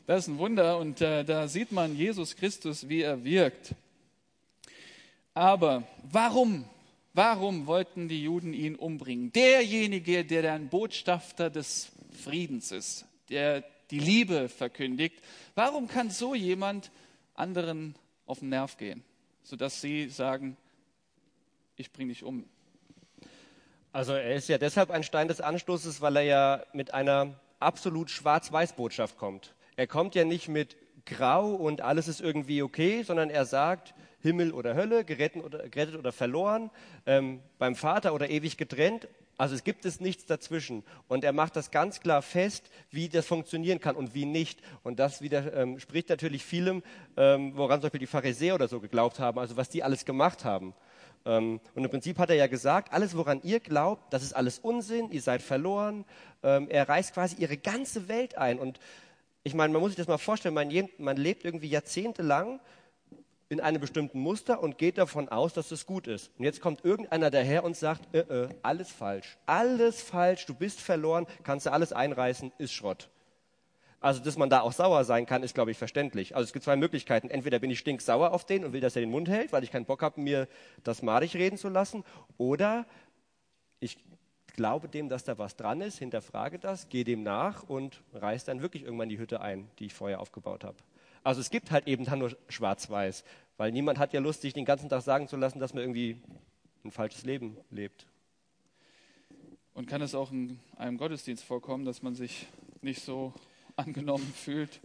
Das 0.07 0.21
ist 0.21 0.29
ein 0.29 0.39
Wunder 0.39 0.79
und 0.79 1.01
äh, 1.01 1.25
da 1.25 1.49
sieht 1.49 1.73
man 1.73 1.97
Jesus 1.97 2.37
Christus, 2.37 2.89
wie 2.89 3.03
er 3.03 3.25
wirkt. 3.25 3.75
Aber 5.35 5.83
warum? 6.11 6.65
Warum 7.13 7.67
wollten 7.67 8.09
die 8.09 8.23
Juden 8.23 8.53
ihn 8.53 8.77
umbringen? 8.77 9.33
Derjenige, 9.33 10.25
der 10.25 10.53
ein 10.53 10.69
Botschafter 10.69 11.49
des 11.49 11.91
Friedens 12.23 12.73
ist, 12.73 13.07
der 13.31 13.65
die 13.91 13.99
Liebe 13.99 14.49
verkündigt. 14.49 15.17
Warum 15.55 15.89
kann 15.89 16.11
so 16.11 16.35
jemand 16.35 16.91
anderen 17.35 17.95
auf 18.27 18.41
den 18.41 18.51
Nerv 18.51 18.77
gehen? 18.77 19.03
Sodass 19.47 19.81
sie 19.81 20.09
sagen, 20.09 20.57
ich 21.77 21.93
bringe 21.93 22.09
dich 22.09 22.25
um. 22.25 22.45
Also 23.93 24.13
er 24.13 24.35
ist 24.35 24.49
ja 24.49 24.59
deshalb 24.59 24.91
ein 24.91 25.05
Stein 25.05 25.29
des 25.29 25.41
Anstoßes, 25.41 26.01
weil 26.01 26.17
er 26.17 26.23
ja 26.23 26.63
mit 26.73 26.93
einer 26.93 27.39
absolut 27.61 28.11
Schwarz-Weiß-Botschaft 28.11 29.17
kommt. 29.17 29.55
Er 29.77 29.87
kommt 29.87 30.17
ja 30.17 30.25
nicht 30.25 30.49
mit 30.49 30.77
Grau 31.05 31.55
und 31.55 31.81
alles 31.81 32.09
ist 32.09 32.21
irgendwie 32.21 32.61
okay, 32.61 33.05
sondern 33.05 33.31
er 33.31 33.45
sagt, 33.45 33.95
Himmel 34.19 34.53
oder 34.53 34.75
Hölle, 34.75 35.05
gerettet 35.05 35.45
oder, 35.45 35.69
gerettet 35.69 35.95
oder 35.95 36.11
verloren, 36.11 36.71
ähm, 37.07 37.41
beim 37.59 37.77
Vater 37.77 38.15
oder 38.15 38.29
ewig 38.29 38.57
getrennt. 38.57 39.07
Also 39.39 39.55
es 39.55 39.65
gibt 39.65 39.85
es 39.85 40.01
nichts 40.01 40.25
dazwischen. 40.27 40.83
Und 41.09 41.25
er 41.25 41.33
macht 41.33 41.57
das 41.57 41.71
ganz 41.71 42.01
klar 42.01 42.23
fest, 42.23 42.71
wie 42.91 43.09
das 43.09 43.27
funktionieren 43.27 43.81
kann 43.81 43.97
und 43.97 44.15
wie 44.15 44.25
nicht. 44.25 44.61
Und 44.83 44.99
das 44.99 45.21
widerspricht 45.21 46.11
ähm, 46.11 46.15
natürlich 46.15 46.45
vielem, 46.45 46.83
ähm, 47.17 47.53
woran 47.57 47.81
zum 47.81 47.83
Beispiel 47.83 48.01
die 48.01 48.07
Pharisäer 48.07 48.55
oder 48.55 48.69
so 48.69 48.81
geglaubt 48.81 49.19
haben, 49.19 49.39
also 49.39 49.57
was 49.57 49.69
die 49.69 49.83
alles 49.83 50.05
gemacht 50.05 50.45
haben. 50.45 50.75
Ähm, 51.27 51.61
und 51.75 51.85
im 51.85 51.91
Prinzip 51.91 52.19
hat 52.19 52.31
er 52.31 52.37
ja 52.37 52.47
gesagt, 52.47 52.93
alles, 52.93 53.17
woran 53.17 53.41
ihr 53.43 53.61
glaubt, 53.61 54.13
das 54.13 54.23
ist 54.23 54.33
alles 54.33 54.59
Unsinn, 54.59 55.11
ihr 55.11 55.23
seid 55.23 55.43
verloren. 55.43 56.05
Er 56.43 56.89
reißt 56.89 57.15
quasi 57.15 57.35
ihre 57.39 57.57
ganze 57.57 58.07
Welt 58.07 58.39
ein. 58.39 58.61
Und 58.61 58.79
ich 59.43 59.53
meine, 59.53 59.73
man 59.73 59.81
muss 59.81 59.91
sich 59.91 59.97
das 59.97 60.07
mal 60.07 60.19
vorstellen, 60.19 60.55
man 60.55 61.17
lebt 61.17 61.45
irgendwie 61.45 61.69
jahrzehntelang 61.69 62.61
in 63.49 63.61
einem 63.61 63.81
bestimmten 63.81 64.19
Muster 64.19 64.63
und 64.63 64.79
geht 64.79 64.99
davon 64.99 65.29
aus, 65.29 65.53
dass 65.55 65.71
es 65.71 65.87
gut 65.87 66.07
ist. 66.07 66.31
Und 66.39 66.45
jetzt 66.45 66.61
kommt 66.61 66.85
irgendeiner 66.85 67.31
daher 67.31 67.65
und 67.65 67.77
sagt, 67.77 68.15
äh, 68.15 68.21
äh, 68.21 68.49
alles 68.63 68.91
falsch, 68.91 69.39
alles 69.47 70.03
falsch, 70.03 70.47
du 70.47 70.55
bist 70.55 70.81
verloren, 70.81 71.27
kannst 71.45 71.67
du 71.67 71.73
alles 71.73 71.93
einreißen, 71.93 72.53
ist 72.59 72.73
Schrott. 72.73 73.09
Also, 74.01 74.23
dass 74.23 74.37
man 74.37 74.51
da 74.51 74.61
auch 74.61 74.73
sauer 74.73 75.05
sein 75.05 75.27
kann, 75.27 75.43
ist, 75.43 75.55
glaube 75.55 75.71
ich, 75.71 75.79
verständlich. 75.79 76.37
Also 76.37 76.45
es 76.45 76.53
gibt 76.53 76.65
zwei 76.65 76.77
Möglichkeiten. 76.77 77.31
Entweder 77.31 77.59
bin 77.59 77.71
ich 77.71 77.79
stinksauer 77.79 78.33
auf 78.33 78.45
den 78.45 78.65
und 78.65 78.73
will, 78.73 78.81
dass 78.81 78.95
er 78.95 79.01
den 79.01 79.11
Mund 79.11 79.29
hält, 79.29 79.53
weil 79.53 79.65
ich 79.65 79.71
keinen 79.71 79.87
Bock 79.87 80.03
habe, 80.03 80.21
mir 80.21 80.49
das 80.85 81.03
madig 81.03 81.35
reden 81.35 81.57
zu 81.57 81.69
lassen. 81.69 82.05
Oder 82.37 82.87
ich 83.81 83.99
glaube 84.55 84.89
dem, 84.89 85.09
dass 85.09 85.25
da 85.25 85.39
was 85.39 85.57
dran 85.57 85.81
ist, 85.81 85.99
hinterfrage 85.99 86.59
das, 86.59 86.89
gehe 86.89 87.05
dem 87.05 87.23
nach 87.23 87.63
und 87.63 88.03
reiß 88.13 88.45
dann 88.45 88.61
wirklich 88.61 88.85
irgendwann 88.85 89.09
die 89.09 89.19
Hütte 89.19 89.41
ein, 89.41 89.69
die 89.79 89.87
ich 89.87 89.95
vorher 89.95 90.21
aufgebaut 90.21 90.65
habe. 90.65 90.77
Also 91.27 91.41
es 91.41 91.51
gibt 91.51 91.73
halt 91.73 91.89
eben 91.89 92.05
dann 92.05 92.21
nur 92.21 92.37
schwarz-weiß, 92.49 93.25
weil 93.57 93.73
niemand 93.73 93.99
hat 93.99 94.13
ja 94.13 94.21
Lust, 94.21 94.43
sich 94.43 94.53
den 94.53 94.65
ganzen 94.65 94.89
Tag 94.89 95.03
sagen 95.03 95.27
zu 95.27 95.37
lassen, 95.37 95.59
dass 95.59 95.75
man 95.75 95.83
irgendwie 95.83 96.23
ein 96.85 96.93
falsches 96.93 97.25
Leben 97.25 97.57
lebt. 97.69 98.07
Und 99.75 99.89
kann 99.89 100.01
es 100.03 100.15
auch 100.15 100.31
in 100.31 100.61
einem 100.77 100.99
Gottesdienst 100.99 101.43
vorkommen, 101.43 101.85
dass 101.85 102.01
man 102.01 102.15
sich 102.15 102.47
nicht 102.81 103.03
so 103.03 103.33
angenommen 103.77 104.33
fühlt? 104.37 104.79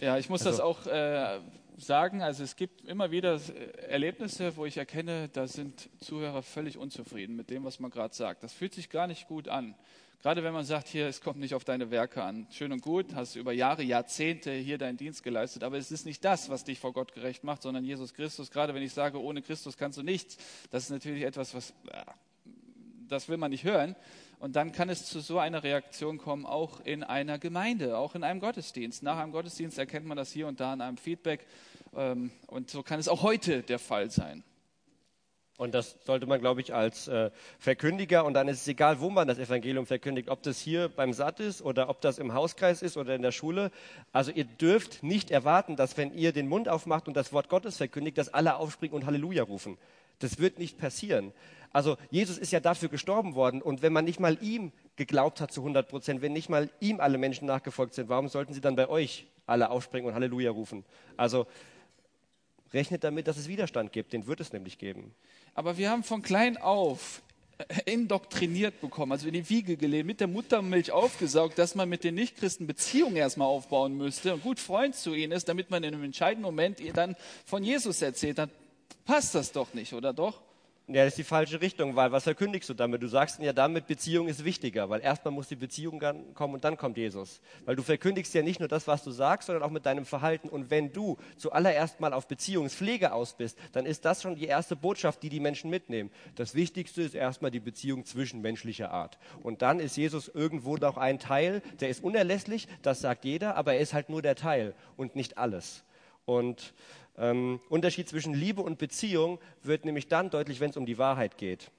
Ja, 0.00 0.18
ich 0.18 0.28
muss 0.28 0.46
also, 0.46 0.56
das 0.56 0.60
auch 0.60 0.86
äh, 0.86 1.40
sagen. 1.78 2.22
Also 2.22 2.44
es 2.44 2.54
gibt 2.54 2.84
immer 2.84 3.10
wieder 3.10 3.40
Erlebnisse, 3.88 4.56
wo 4.56 4.66
ich 4.66 4.76
erkenne, 4.76 5.30
da 5.30 5.48
sind 5.48 5.88
Zuhörer 5.98 6.44
völlig 6.44 6.78
unzufrieden 6.78 7.34
mit 7.34 7.50
dem, 7.50 7.64
was 7.64 7.80
man 7.80 7.90
gerade 7.90 8.14
sagt. 8.14 8.44
Das 8.44 8.52
fühlt 8.52 8.72
sich 8.72 8.88
gar 8.88 9.08
nicht 9.08 9.26
gut 9.26 9.48
an. 9.48 9.74
Gerade 10.22 10.44
wenn 10.44 10.52
man 10.52 10.66
sagt, 10.66 10.88
hier, 10.88 11.06
es 11.06 11.22
kommt 11.22 11.40
nicht 11.40 11.54
auf 11.54 11.64
deine 11.64 11.90
Werke 11.90 12.22
an. 12.22 12.46
Schön 12.50 12.72
und 12.72 12.82
gut, 12.82 13.14
hast 13.14 13.36
über 13.36 13.54
Jahre, 13.54 13.82
Jahrzehnte 13.82 14.52
hier 14.52 14.76
deinen 14.76 14.98
Dienst 14.98 15.22
geleistet, 15.22 15.64
aber 15.64 15.78
es 15.78 15.90
ist 15.90 16.04
nicht 16.04 16.22
das, 16.26 16.50
was 16.50 16.62
dich 16.62 16.78
vor 16.78 16.92
Gott 16.92 17.14
gerecht 17.14 17.42
macht, 17.42 17.62
sondern 17.62 17.84
Jesus 17.84 18.12
Christus. 18.12 18.50
Gerade 18.50 18.74
wenn 18.74 18.82
ich 18.82 18.92
sage, 18.92 19.18
ohne 19.18 19.40
Christus 19.40 19.78
kannst 19.78 19.96
du 19.96 20.02
nichts, 20.02 20.36
das 20.70 20.84
ist 20.84 20.90
natürlich 20.90 21.22
etwas, 21.22 21.54
was, 21.54 21.72
das 23.08 23.30
will 23.30 23.38
man 23.38 23.50
nicht 23.50 23.64
hören. 23.64 23.96
Und 24.40 24.56
dann 24.56 24.72
kann 24.72 24.90
es 24.90 25.06
zu 25.06 25.20
so 25.20 25.38
einer 25.38 25.62
Reaktion 25.62 26.18
kommen, 26.18 26.44
auch 26.44 26.80
in 26.80 27.02
einer 27.02 27.38
Gemeinde, 27.38 27.96
auch 27.96 28.14
in 28.14 28.22
einem 28.22 28.40
Gottesdienst. 28.40 29.02
Nach 29.02 29.16
einem 29.16 29.32
Gottesdienst 29.32 29.78
erkennt 29.78 30.04
man 30.04 30.18
das 30.18 30.30
hier 30.30 30.48
und 30.48 30.60
da 30.60 30.74
in 30.74 30.82
einem 30.82 30.98
Feedback. 30.98 31.46
Ähm, 31.96 32.30
und 32.46 32.68
so 32.68 32.82
kann 32.82 33.00
es 33.00 33.08
auch 33.08 33.22
heute 33.22 33.62
der 33.62 33.78
Fall 33.78 34.10
sein. 34.10 34.44
Und 35.60 35.74
das 35.74 35.98
sollte 36.06 36.24
man, 36.24 36.40
glaube 36.40 36.62
ich, 36.62 36.72
als 36.72 37.06
äh, 37.06 37.30
Verkündiger, 37.58 38.24
und 38.24 38.32
dann 38.32 38.48
ist 38.48 38.62
es 38.62 38.68
egal, 38.68 38.98
wo 39.00 39.10
man 39.10 39.28
das 39.28 39.38
Evangelium 39.38 39.84
verkündigt, 39.84 40.30
ob 40.30 40.42
das 40.42 40.58
hier 40.58 40.88
beim 40.88 41.12
Satt 41.12 41.38
ist 41.38 41.60
oder 41.60 41.90
ob 41.90 42.00
das 42.00 42.16
im 42.16 42.32
Hauskreis 42.32 42.80
ist 42.80 42.96
oder 42.96 43.14
in 43.14 43.20
der 43.20 43.30
Schule. 43.30 43.70
Also 44.10 44.32
ihr 44.32 44.44
dürft 44.44 45.02
nicht 45.02 45.30
erwarten, 45.30 45.76
dass 45.76 45.98
wenn 45.98 46.14
ihr 46.14 46.32
den 46.32 46.48
Mund 46.48 46.70
aufmacht 46.70 47.08
und 47.08 47.14
das 47.14 47.34
Wort 47.34 47.50
Gottes 47.50 47.76
verkündigt, 47.76 48.16
dass 48.16 48.32
alle 48.32 48.56
aufspringen 48.56 48.96
und 48.96 49.04
Halleluja 49.04 49.42
rufen. 49.42 49.76
Das 50.20 50.38
wird 50.38 50.58
nicht 50.58 50.78
passieren. 50.78 51.30
Also 51.74 51.98
Jesus 52.10 52.38
ist 52.38 52.52
ja 52.52 52.60
dafür 52.60 52.88
gestorben 52.88 53.34
worden. 53.34 53.60
Und 53.60 53.82
wenn 53.82 53.92
man 53.92 54.06
nicht 54.06 54.18
mal 54.18 54.38
ihm 54.42 54.72
geglaubt 54.96 55.42
hat 55.42 55.52
zu 55.52 55.60
100 55.60 55.86
Prozent, 55.88 56.22
wenn 56.22 56.32
nicht 56.32 56.48
mal 56.48 56.70
ihm 56.80 57.00
alle 57.00 57.18
Menschen 57.18 57.46
nachgefolgt 57.46 57.92
sind, 57.92 58.08
warum 58.08 58.28
sollten 58.28 58.54
sie 58.54 58.62
dann 58.62 58.76
bei 58.76 58.88
euch 58.88 59.26
alle 59.46 59.68
aufspringen 59.68 60.08
und 60.08 60.14
Halleluja 60.14 60.52
rufen? 60.52 60.86
Also 61.18 61.46
rechnet 62.72 63.04
damit, 63.04 63.26
dass 63.26 63.36
es 63.36 63.48
Widerstand 63.48 63.92
gibt. 63.92 64.12
Den 64.12 64.26
wird 64.26 64.40
es 64.40 64.52
nämlich 64.52 64.78
geben. 64.78 65.14
Aber 65.54 65.76
wir 65.76 65.90
haben 65.90 66.04
von 66.04 66.22
klein 66.22 66.56
auf 66.56 67.22
indoktriniert 67.84 68.80
bekommen, 68.80 69.12
also 69.12 69.26
in 69.26 69.34
die 69.34 69.48
Wiege 69.48 69.76
gelegt, 69.76 70.06
mit 70.06 70.20
der 70.20 70.28
Muttermilch 70.28 70.92
aufgesaugt, 70.92 71.58
dass 71.58 71.74
man 71.74 71.88
mit 71.88 72.04
den 72.04 72.14
Nichtchristen 72.14 72.66
Beziehungen 72.66 73.16
erstmal 73.16 73.48
aufbauen 73.48 73.96
müsste 73.96 74.34
und 74.34 74.42
gut 74.42 74.58
Freund 74.58 74.94
zu 74.94 75.14
ihnen 75.14 75.32
ist, 75.32 75.48
damit 75.48 75.70
man 75.70 75.82
in 75.82 75.94
einem 75.94 76.04
entscheidenden 76.04 76.44
Moment 76.44 76.80
ihr 76.80 76.92
dann 76.92 77.16
von 77.44 77.62
Jesus 77.62 78.02
erzählt. 78.02 78.38
Dann 78.38 78.50
passt 79.04 79.34
das 79.34 79.52
doch 79.52 79.74
nicht, 79.74 79.92
oder 79.92 80.12
doch? 80.12 80.40
Ja, 80.92 81.04
das 81.04 81.12
ist 81.12 81.18
die 81.18 81.24
falsche 81.24 81.60
Richtung, 81.60 81.94
weil 81.94 82.10
was 82.10 82.24
verkündigst 82.24 82.68
du 82.68 82.74
damit? 82.74 83.00
Du 83.00 83.06
sagst 83.06 83.38
ja 83.38 83.52
damit, 83.52 83.86
Beziehung 83.86 84.26
ist 84.26 84.44
wichtiger, 84.44 84.90
weil 84.90 85.00
erstmal 85.00 85.32
muss 85.32 85.46
die 85.46 85.54
Beziehung 85.54 86.02
kommen 86.34 86.54
und 86.54 86.64
dann 86.64 86.76
kommt 86.76 86.96
Jesus. 86.96 87.40
Weil 87.64 87.76
du 87.76 87.84
verkündigst 87.84 88.34
ja 88.34 88.42
nicht 88.42 88.58
nur 88.58 88.68
das, 88.68 88.88
was 88.88 89.04
du 89.04 89.12
sagst, 89.12 89.46
sondern 89.46 89.62
auch 89.62 89.70
mit 89.70 89.86
deinem 89.86 90.04
Verhalten. 90.04 90.48
Und 90.48 90.68
wenn 90.68 90.92
du 90.92 91.16
zuallererst 91.36 92.00
mal 92.00 92.12
auf 92.12 92.26
Beziehungspflege 92.26 93.12
aus 93.12 93.34
bist, 93.34 93.56
dann 93.70 93.86
ist 93.86 94.04
das 94.04 94.22
schon 94.22 94.34
die 94.34 94.46
erste 94.46 94.74
Botschaft, 94.74 95.22
die 95.22 95.28
die 95.28 95.38
Menschen 95.38 95.70
mitnehmen. 95.70 96.10
Das 96.34 96.56
Wichtigste 96.56 97.02
ist 97.02 97.14
erstmal 97.14 97.52
die 97.52 97.60
Beziehung 97.60 98.04
zwischenmenschlicher 98.04 98.90
Art. 98.90 99.16
Und 99.44 99.62
dann 99.62 99.78
ist 99.78 99.96
Jesus 99.96 100.26
irgendwo 100.26 100.76
noch 100.76 100.96
ein 100.96 101.20
Teil, 101.20 101.62
der 101.78 101.88
ist 101.88 102.02
unerlässlich, 102.02 102.66
das 102.82 103.00
sagt 103.00 103.24
jeder, 103.24 103.54
aber 103.54 103.74
er 103.74 103.80
ist 103.80 103.94
halt 103.94 104.08
nur 104.08 104.22
der 104.22 104.34
Teil 104.34 104.74
und 104.96 105.14
nicht 105.14 105.38
alles. 105.38 105.84
Und 106.24 106.74
ähm, 107.20 107.60
Unterschied 107.68 108.08
zwischen 108.08 108.34
Liebe 108.34 108.62
und 108.62 108.78
Beziehung 108.78 109.38
wird 109.62 109.84
nämlich 109.84 110.08
dann 110.08 110.30
deutlich, 110.30 110.58
wenn 110.60 110.70
es 110.70 110.76
um 110.76 110.86
die 110.86 110.98
Wahrheit 110.98 111.38
geht. 111.38 111.70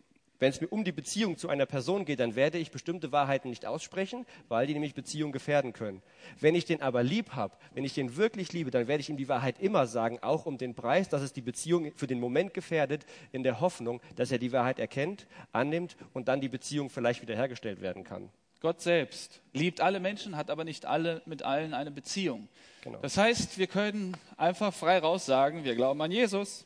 Wenn 0.41 0.49
es 0.49 0.59
mir 0.59 0.69
um 0.69 0.83
die 0.83 0.91
Beziehung 0.91 1.37
zu 1.37 1.49
einer 1.49 1.67
Person 1.67 2.03
geht, 2.03 2.19
dann 2.19 2.35
werde 2.35 2.57
ich 2.57 2.71
bestimmte 2.71 3.11
Wahrheiten 3.11 3.51
nicht 3.51 3.67
aussprechen, 3.67 4.25
weil 4.49 4.65
die 4.65 4.73
nämlich 4.73 4.95
Beziehung 4.95 5.31
gefährden 5.31 5.71
können. 5.71 6.01
Wenn 6.39 6.55
ich 6.55 6.65
den 6.65 6.81
aber 6.81 7.03
lieb 7.03 7.33
habe, 7.33 7.55
wenn 7.75 7.83
ich 7.83 7.93
den 7.93 8.15
wirklich 8.15 8.51
liebe, 8.51 8.71
dann 8.71 8.87
werde 8.87 9.01
ich 9.01 9.09
ihm 9.11 9.17
die 9.17 9.29
Wahrheit 9.29 9.59
immer 9.59 9.85
sagen, 9.85 10.17
auch 10.23 10.47
um 10.47 10.57
den 10.57 10.73
Preis, 10.73 11.09
dass 11.09 11.21
es 11.21 11.31
die 11.31 11.41
Beziehung 11.41 11.91
für 11.95 12.07
den 12.07 12.19
Moment 12.19 12.55
gefährdet, 12.55 13.05
in 13.31 13.43
der 13.43 13.59
Hoffnung, 13.59 14.01
dass 14.15 14.31
er 14.31 14.39
die 14.39 14.51
Wahrheit 14.51 14.79
erkennt, 14.79 15.27
annimmt 15.51 15.95
und 16.13 16.27
dann 16.27 16.41
die 16.41 16.49
Beziehung 16.49 16.89
vielleicht 16.89 17.21
wiederhergestellt 17.21 17.79
werden 17.79 18.03
kann. 18.03 18.31
Gott 18.61 18.79
selbst 18.79 19.41
liebt 19.53 19.81
alle 19.81 19.99
Menschen, 19.99 20.37
hat 20.37 20.51
aber 20.51 20.63
nicht 20.63 20.85
alle 20.85 21.21
mit 21.25 21.41
allen 21.41 21.73
eine 21.73 21.91
Beziehung. 21.91 22.47
Genau. 22.83 22.99
Das 22.99 23.17
heißt, 23.17 23.57
wir 23.57 23.67
können 23.67 24.15
einfach 24.37 24.73
frei 24.73 24.99
raus 24.99 25.25
sagen, 25.25 25.63
wir 25.63 25.75
glauben 25.75 25.99
an 26.01 26.11
Jesus, 26.11 26.65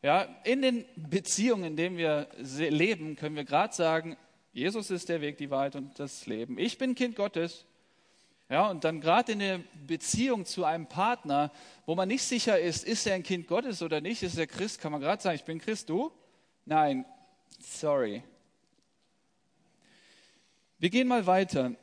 ja, 0.00 0.22
in 0.44 0.62
den 0.62 0.84
Beziehungen, 0.96 1.64
in 1.64 1.76
denen 1.76 1.96
wir 1.96 2.28
leben, 2.56 3.16
können 3.16 3.36
wir 3.36 3.44
gerade 3.44 3.74
sagen, 3.74 4.16
Jesus 4.52 4.90
ist 4.90 5.08
der 5.08 5.20
Weg, 5.20 5.38
die 5.38 5.50
Wahrheit 5.50 5.76
und 5.76 5.98
das 5.98 6.26
Leben. 6.26 6.58
Ich 6.58 6.78
bin 6.78 6.94
Kind 6.94 7.16
Gottes. 7.16 7.64
Ja, 8.48 8.68
und 8.68 8.84
dann 8.84 9.00
gerade 9.00 9.32
in 9.32 9.38
der 9.38 9.60
Beziehung 9.86 10.44
zu 10.44 10.64
einem 10.64 10.86
Partner, 10.86 11.50
wo 11.86 11.94
man 11.94 12.08
nicht 12.08 12.22
sicher 12.22 12.60
ist, 12.60 12.84
ist 12.84 13.06
er 13.06 13.14
ein 13.14 13.22
Kind 13.22 13.46
Gottes 13.46 13.82
oder 13.82 14.00
nicht, 14.00 14.22
ist 14.22 14.36
er 14.36 14.46
Christ, 14.46 14.80
kann 14.80 14.92
man 14.92 15.00
gerade 15.00 15.22
sagen, 15.22 15.36
ich 15.36 15.44
bin 15.44 15.58
Christ, 15.58 15.88
du? 15.88 16.12
Nein, 16.66 17.04
sorry. 17.60 18.22
Wir 20.82 20.90
gehen 20.90 21.06
mal 21.06 21.26
weiter. 21.26 21.76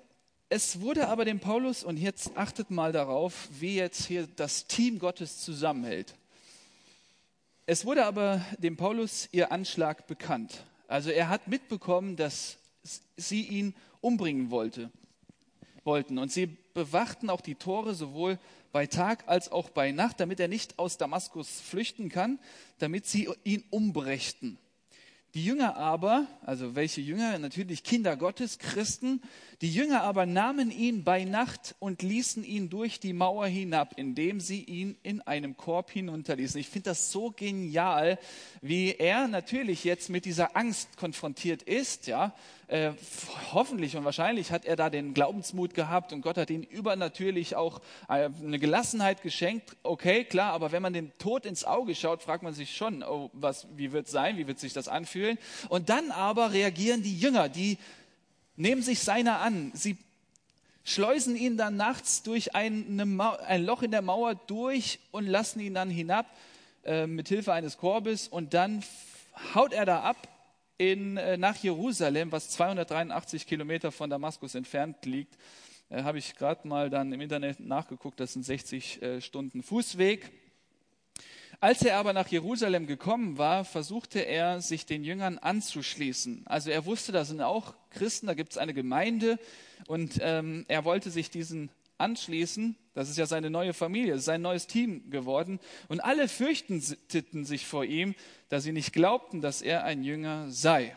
Es 0.49 0.81
wurde 0.81 1.07
aber 1.07 1.23
dem 1.23 1.39
Paulus, 1.39 1.85
und 1.85 1.95
jetzt 1.95 2.35
achtet 2.35 2.69
mal 2.69 2.91
darauf, 2.91 3.47
wie 3.57 3.77
jetzt 3.77 4.07
hier 4.07 4.27
das 4.35 4.67
Team 4.67 4.99
Gottes 4.99 5.39
zusammenhält. 5.39 6.15
Es 7.65 7.85
wurde 7.85 8.05
aber 8.05 8.45
dem 8.57 8.75
Paulus 8.75 9.29
ihr 9.31 9.53
Anschlag 9.53 10.05
bekannt. 10.07 10.65
Also 10.89 11.11
er 11.11 11.29
hat 11.29 11.47
mitbekommen, 11.47 12.17
dass 12.17 12.57
sie 13.15 13.43
ihn 13.43 13.73
umbringen 14.01 14.51
wollte, 14.51 14.91
wollten. 15.85 16.17
Und 16.17 16.33
sie 16.33 16.47
bewachten 16.73 17.29
auch 17.29 17.39
die 17.39 17.55
Tore 17.55 17.95
sowohl 17.95 18.37
bei 18.73 18.85
Tag 18.85 19.23
als 19.27 19.49
auch 19.49 19.69
bei 19.69 19.93
Nacht, 19.93 20.19
damit 20.19 20.41
er 20.41 20.49
nicht 20.49 20.77
aus 20.77 20.97
Damaskus 20.97 21.61
flüchten 21.61 22.09
kann, 22.09 22.37
damit 22.79 23.05
sie 23.05 23.29
ihn 23.45 23.63
umbrächten. 23.69 24.57
Die 25.35 25.45
Jünger 25.45 25.77
aber, 25.77 26.25
also 26.43 26.75
welche 26.75 27.01
Jünger? 27.01 27.37
Natürlich 27.37 27.83
Kinder 27.83 28.17
Gottes, 28.17 28.57
Christen. 28.57 29.21
Die 29.61 29.73
Jünger 29.73 30.03
aber 30.03 30.25
nahmen 30.25 30.71
ihn 30.71 31.03
bei 31.03 31.25
Nacht 31.25 31.75
und 31.79 32.01
ließen 32.01 32.45
ihn 32.45 32.69
durch 32.69 33.01
die 33.01 33.11
Mauer 33.11 33.45
hinab, 33.45 33.93
indem 33.97 34.39
sie 34.39 34.63
ihn 34.63 34.97
in 35.03 35.19
einem 35.21 35.57
Korb 35.57 35.91
hinunterließen. 35.91 36.61
Ich 36.61 36.69
finde 36.69 36.91
das 36.91 37.11
so 37.11 37.31
genial, 37.31 38.17
wie 38.61 38.93
er 38.93 39.27
natürlich 39.27 39.83
jetzt 39.83 40.09
mit 40.09 40.23
dieser 40.23 40.55
Angst 40.55 40.95
konfrontiert 40.95 41.61
ist, 41.61 42.07
ja, 42.07 42.33
äh, 42.69 42.91
hoffentlich 43.51 43.97
und 43.97 44.05
wahrscheinlich 44.05 44.51
hat 44.51 44.63
er 44.63 44.75
da 44.75 44.89
den 44.89 45.13
Glaubensmut 45.13 45.73
gehabt 45.73 46.13
und 46.13 46.21
Gott 46.21 46.37
hat 46.37 46.51
ihm 46.51 46.61
übernatürlich 46.61 47.55
auch 47.55 47.81
äh, 48.07 48.29
eine 48.43 48.59
Gelassenheit 48.59 49.23
geschenkt. 49.23 49.75
Okay, 49.83 50.23
klar, 50.23 50.53
aber 50.53 50.71
wenn 50.71 50.83
man 50.83 50.93
dem 50.93 51.11
Tod 51.17 51.45
ins 51.45 51.65
Auge 51.65 51.95
schaut, 51.95 52.21
fragt 52.21 52.43
man 52.43 52.53
sich 52.53 52.77
schon, 52.77 53.03
oh, 53.03 53.29
was, 53.33 53.67
wie 53.75 53.91
wird 53.91 54.05
es 54.05 54.11
sein, 54.11 54.37
wie 54.37 54.47
wird 54.47 54.59
sich 54.59 54.71
das 54.71 54.87
anfühlen? 54.87 55.37
Und 55.67 55.89
dann 55.89 56.11
aber 56.11 56.53
reagieren 56.53 57.01
die 57.01 57.17
Jünger, 57.17 57.49
die 57.49 57.77
nehmen 58.59 58.81
sich 58.81 58.99
seiner 58.99 59.39
an. 59.39 59.71
Sie 59.73 59.97
schleusen 60.83 61.35
ihn 61.35 61.57
dann 61.57 61.77
nachts 61.77 62.23
durch 62.23 62.55
ein, 62.55 63.19
ein 63.47 63.65
Loch 63.65 63.81
in 63.81 63.91
der 63.91 64.01
Mauer 64.01 64.35
durch 64.35 64.99
und 65.11 65.27
lassen 65.27 65.59
ihn 65.59 65.73
dann 65.73 65.89
hinab 65.89 66.25
äh, 66.83 67.07
mit 67.07 67.29
Hilfe 67.29 67.53
eines 67.53 67.77
Korbes 67.77 68.27
und 68.27 68.53
dann 68.53 68.83
haut 69.53 69.71
er 69.71 69.85
da 69.85 70.01
ab 70.01 70.27
in, 70.77 71.17
äh, 71.17 71.37
nach 71.37 71.55
Jerusalem, 71.57 72.31
was 72.31 72.49
283 72.49 73.47
Kilometer 73.47 73.91
von 73.91 74.09
Damaskus 74.09 74.55
entfernt 74.55 75.05
liegt. 75.05 75.37
Äh, 75.89 76.03
Habe 76.03 76.17
ich 76.17 76.35
gerade 76.35 76.67
mal 76.67 76.89
dann 76.89 77.13
im 77.13 77.21
Internet 77.21 77.59
nachgeguckt, 77.61 78.19
das 78.19 78.33
sind 78.33 78.43
60 78.43 79.01
äh, 79.01 79.21
Stunden 79.21 79.63
Fußweg. 79.63 80.31
Als 81.61 81.83
er 81.83 81.97
aber 81.97 82.13
nach 82.13 82.29
Jerusalem 82.29 82.87
gekommen 82.87 83.37
war, 83.37 83.65
versuchte 83.65 84.19
er, 84.19 84.61
sich 84.61 84.85
den 84.85 85.03
Jüngern 85.03 85.37
anzuschließen. 85.37 86.47
Also 86.47 86.69
er 86.69 86.85
wusste, 86.85 87.11
da 87.11 87.25
sind 87.25 87.41
auch 87.41 87.73
Christen, 87.89 88.27
da 88.27 88.33
gibt 88.33 88.53
es 88.53 88.57
eine 88.57 88.73
Gemeinde 88.73 89.37
und 89.85 90.19
ähm, 90.21 90.63
er 90.69 90.85
wollte 90.85 91.11
sich 91.11 91.29
diesen 91.29 91.69
anschließen. 91.97 92.77
Das 92.93 93.09
ist 93.09 93.17
ja 93.17 93.25
seine 93.25 93.49
neue 93.49 93.73
Familie, 93.73 94.19
sein 94.19 94.41
neues 94.41 94.67
Team 94.67 95.09
geworden. 95.09 95.59
Und 95.89 95.99
alle 95.99 96.29
fürchteten 96.29 97.43
sich 97.43 97.67
vor 97.67 97.83
ihm, 97.83 98.15
da 98.47 98.61
sie 98.61 98.71
nicht 98.71 98.93
glaubten, 98.93 99.41
dass 99.41 99.61
er 99.61 99.83
ein 99.83 100.01
Jünger 100.03 100.49
sei. 100.49 100.95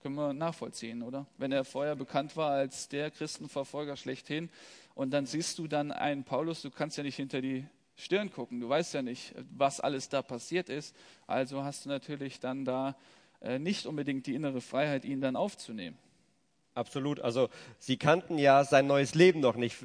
Können 0.00 0.14
wir 0.14 0.32
nachvollziehen, 0.32 1.02
oder? 1.02 1.26
Wenn 1.36 1.52
er 1.52 1.64
vorher 1.64 1.96
bekannt 1.96 2.34
war 2.36 2.52
als 2.52 2.88
der 2.88 3.10
Christenverfolger 3.10 3.96
schlechthin 3.96 4.48
und 4.94 5.10
dann 5.10 5.26
siehst 5.26 5.58
du 5.58 5.68
dann 5.68 5.92
einen 5.92 6.24
Paulus, 6.24 6.62
du 6.62 6.70
kannst 6.70 6.96
ja 6.96 7.02
nicht 7.02 7.16
hinter 7.16 7.42
die 7.42 7.66
Stirn 7.96 8.30
gucken, 8.30 8.60
du 8.60 8.68
weißt 8.68 8.94
ja 8.94 9.02
nicht, 9.02 9.34
was 9.56 9.80
alles 9.80 10.08
da 10.08 10.22
passiert 10.22 10.68
ist. 10.68 10.94
Also 11.26 11.64
hast 11.64 11.86
du 11.86 11.88
natürlich 11.88 12.40
dann 12.40 12.64
da 12.64 12.94
äh, 13.40 13.58
nicht 13.58 13.86
unbedingt 13.86 14.26
die 14.26 14.34
innere 14.34 14.60
Freiheit, 14.60 15.04
ihn 15.04 15.20
dann 15.20 15.34
aufzunehmen. 15.34 15.96
Absolut. 16.74 17.20
Also 17.20 17.48
sie 17.78 17.96
kannten 17.96 18.36
ja 18.36 18.62
sein 18.64 18.86
neues 18.86 19.14
Leben 19.14 19.40
noch 19.40 19.56
nicht. 19.56 19.78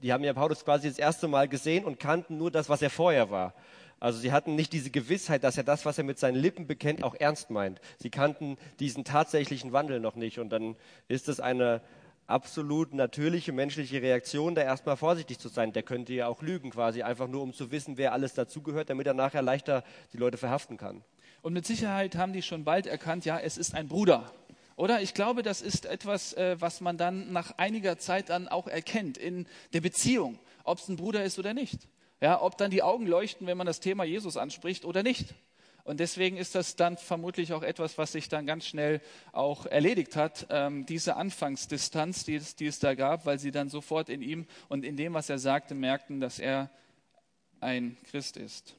Die 0.00 0.12
haben 0.12 0.22
ja 0.22 0.32
Paulus 0.32 0.64
quasi 0.64 0.88
das 0.88 0.98
erste 0.98 1.26
Mal 1.26 1.48
gesehen 1.48 1.84
und 1.84 1.98
kannten 1.98 2.38
nur 2.38 2.52
das, 2.52 2.68
was 2.68 2.82
er 2.82 2.90
vorher 2.90 3.30
war. 3.30 3.52
Also 3.98 4.20
sie 4.20 4.30
hatten 4.30 4.54
nicht 4.54 4.72
diese 4.72 4.90
Gewissheit, 4.90 5.42
dass 5.42 5.56
er 5.56 5.64
das, 5.64 5.84
was 5.84 5.98
er 5.98 6.04
mit 6.04 6.20
seinen 6.20 6.36
Lippen 6.36 6.68
bekennt, 6.68 7.02
auch 7.02 7.16
ernst 7.16 7.50
meint. 7.50 7.80
Sie 7.98 8.10
kannten 8.10 8.58
diesen 8.78 9.02
tatsächlichen 9.02 9.72
Wandel 9.72 9.98
noch 9.98 10.14
nicht. 10.14 10.38
Und 10.38 10.50
dann 10.50 10.76
ist 11.08 11.28
es 11.28 11.40
eine 11.40 11.80
absolut 12.26 12.94
natürliche 12.94 13.52
menschliche 13.52 14.02
Reaktion, 14.02 14.54
da 14.54 14.62
erstmal 14.62 14.96
vorsichtig 14.96 15.38
zu 15.38 15.48
sein. 15.48 15.72
Der 15.72 15.82
könnte 15.82 16.12
ja 16.12 16.26
auch 16.26 16.42
lügen, 16.42 16.70
quasi 16.70 17.02
einfach 17.02 17.28
nur, 17.28 17.42
um 17.42 17.52
zu 17.52 17.70
wissen, 17.70 17.96
wer 17.96 18.12
alles 18.12 18.34
dazugehört, 18.34 18.90
damit 18.90 19.06
er 19.06 19.14
nachher 19.14 19.42
leichter 19.42 19.84
die 20.12 20.18
Leute 20.18 20.38
verhaften 20.38 20.76
kann. 20.76 21.04
Und 21.42 21.52
mit 21.52 21.66
Sicherheit 21.66 22.16
haben 22.16 22.32
die 22.32 22.42
schon 22.42 22.64
bald 22.64 22.86
erkannt, 22.86 23.24
ja, 23.24 23.38
es 23.38 23.56
ist 23.56 23.74
ein 23.74 23.88
Bruder. 23.88 24.32
Oder 24.76 25.00
ich 25.00 25.14
glaube, 25.14 25.42
das 25.42 25.62
ist 25.62 25.86
etwas, 25.86 26.34
äh, 26.34 26.56
was 26.60 26.80
man 26.80 26.98
dann 26.98 27.32
nach 27.32 27.52
einiger 27.56 27.98
Zeit 27.98 28.28
dann 28.28 28.46
auch 28.46 28.66
erkennt 28.66 29.16
in 29.16 29.46
der 29.72 29.80
Beziehung, 29.80 30.38
ob 30.64 30.78
es 30.78 30.88
ein 30.88 30.96
Bruder 30.96 31.24
ist 31.24 31.38
oder 31.38 31.54
nicht. 31.54 31.88
Ja, 32.20 32.40
ob 32.42 32.56
dann 32.58 32.70
die 32.70 32.82
Augen 32.82 33.06
leuchten, 33.06 33.46
wenn 33.46 33.58
man 33.58 33.66
das 33.66 33.80
Thema 33.80 34.04
Jesus 34.04 34.36
anspricht 34.36 34.84
oder 34.84 35.02
nicht. 35.02 35.34
Und 35.86 36.00
deswegen 36.00 36.36
ist 36.36 36.56
das 36.56 36.74
dann 36.74 36.96
vermutlich 36.96 37.52
auch 37.52 37.62
etwas, 37.62 37.96
was 37.96 38.10
sich 38.10 38.28
dann 38.28 38.44
ganz 38.44 38.66
schnell 38.66 39.00
auch 39.30 39.66
erledigt 39.66 40.16
hat, 40.16 40.48
ähm, 40.50 40.84
diese 40.84 41.14
Anfangsdistanz, 41.14 42.24
die 42.24 42.34
es, 42.34 42.56
die 42.56 42.66
es 42.66 42.80
da 42.80 42.96
gab, 42.96 43.24
weil 43.24 43.38
sie 43.38 43.52
dann 43.52 43.68
sofort 43.68 44.08
in 44.08 44.20
ihm 44.20 44.46
und 44.68 44.84
in 44.84 44.96
dem, 44.96 45.14
was 45.14 45.30
er 45.30 45.38
sagte, 45.38 45.76
merkten, 45.76 46.18
dass 46.18 46.40
er 46.40 46.70
ein 47.60 47.96
Christ 48.10 48.36
ist. 48.36 48.74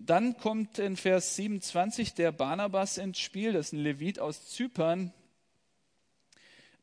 Dann 0.00 0.36
kommt 0.36 0.80
in 0.80 0.96
Vers 0.96 1.36
27 1.36 2.12
der 2.14 2.32
Barnabas 2.32 2.98
ins 2.98 3.20
Spiel, 3.20 3.52
das 3.52 3.66
ist 3.66 3.72
ein 3.74 3.78
Levit 3.78 4.18
aus 4.18 4.48
Zypern. 4.48 5.12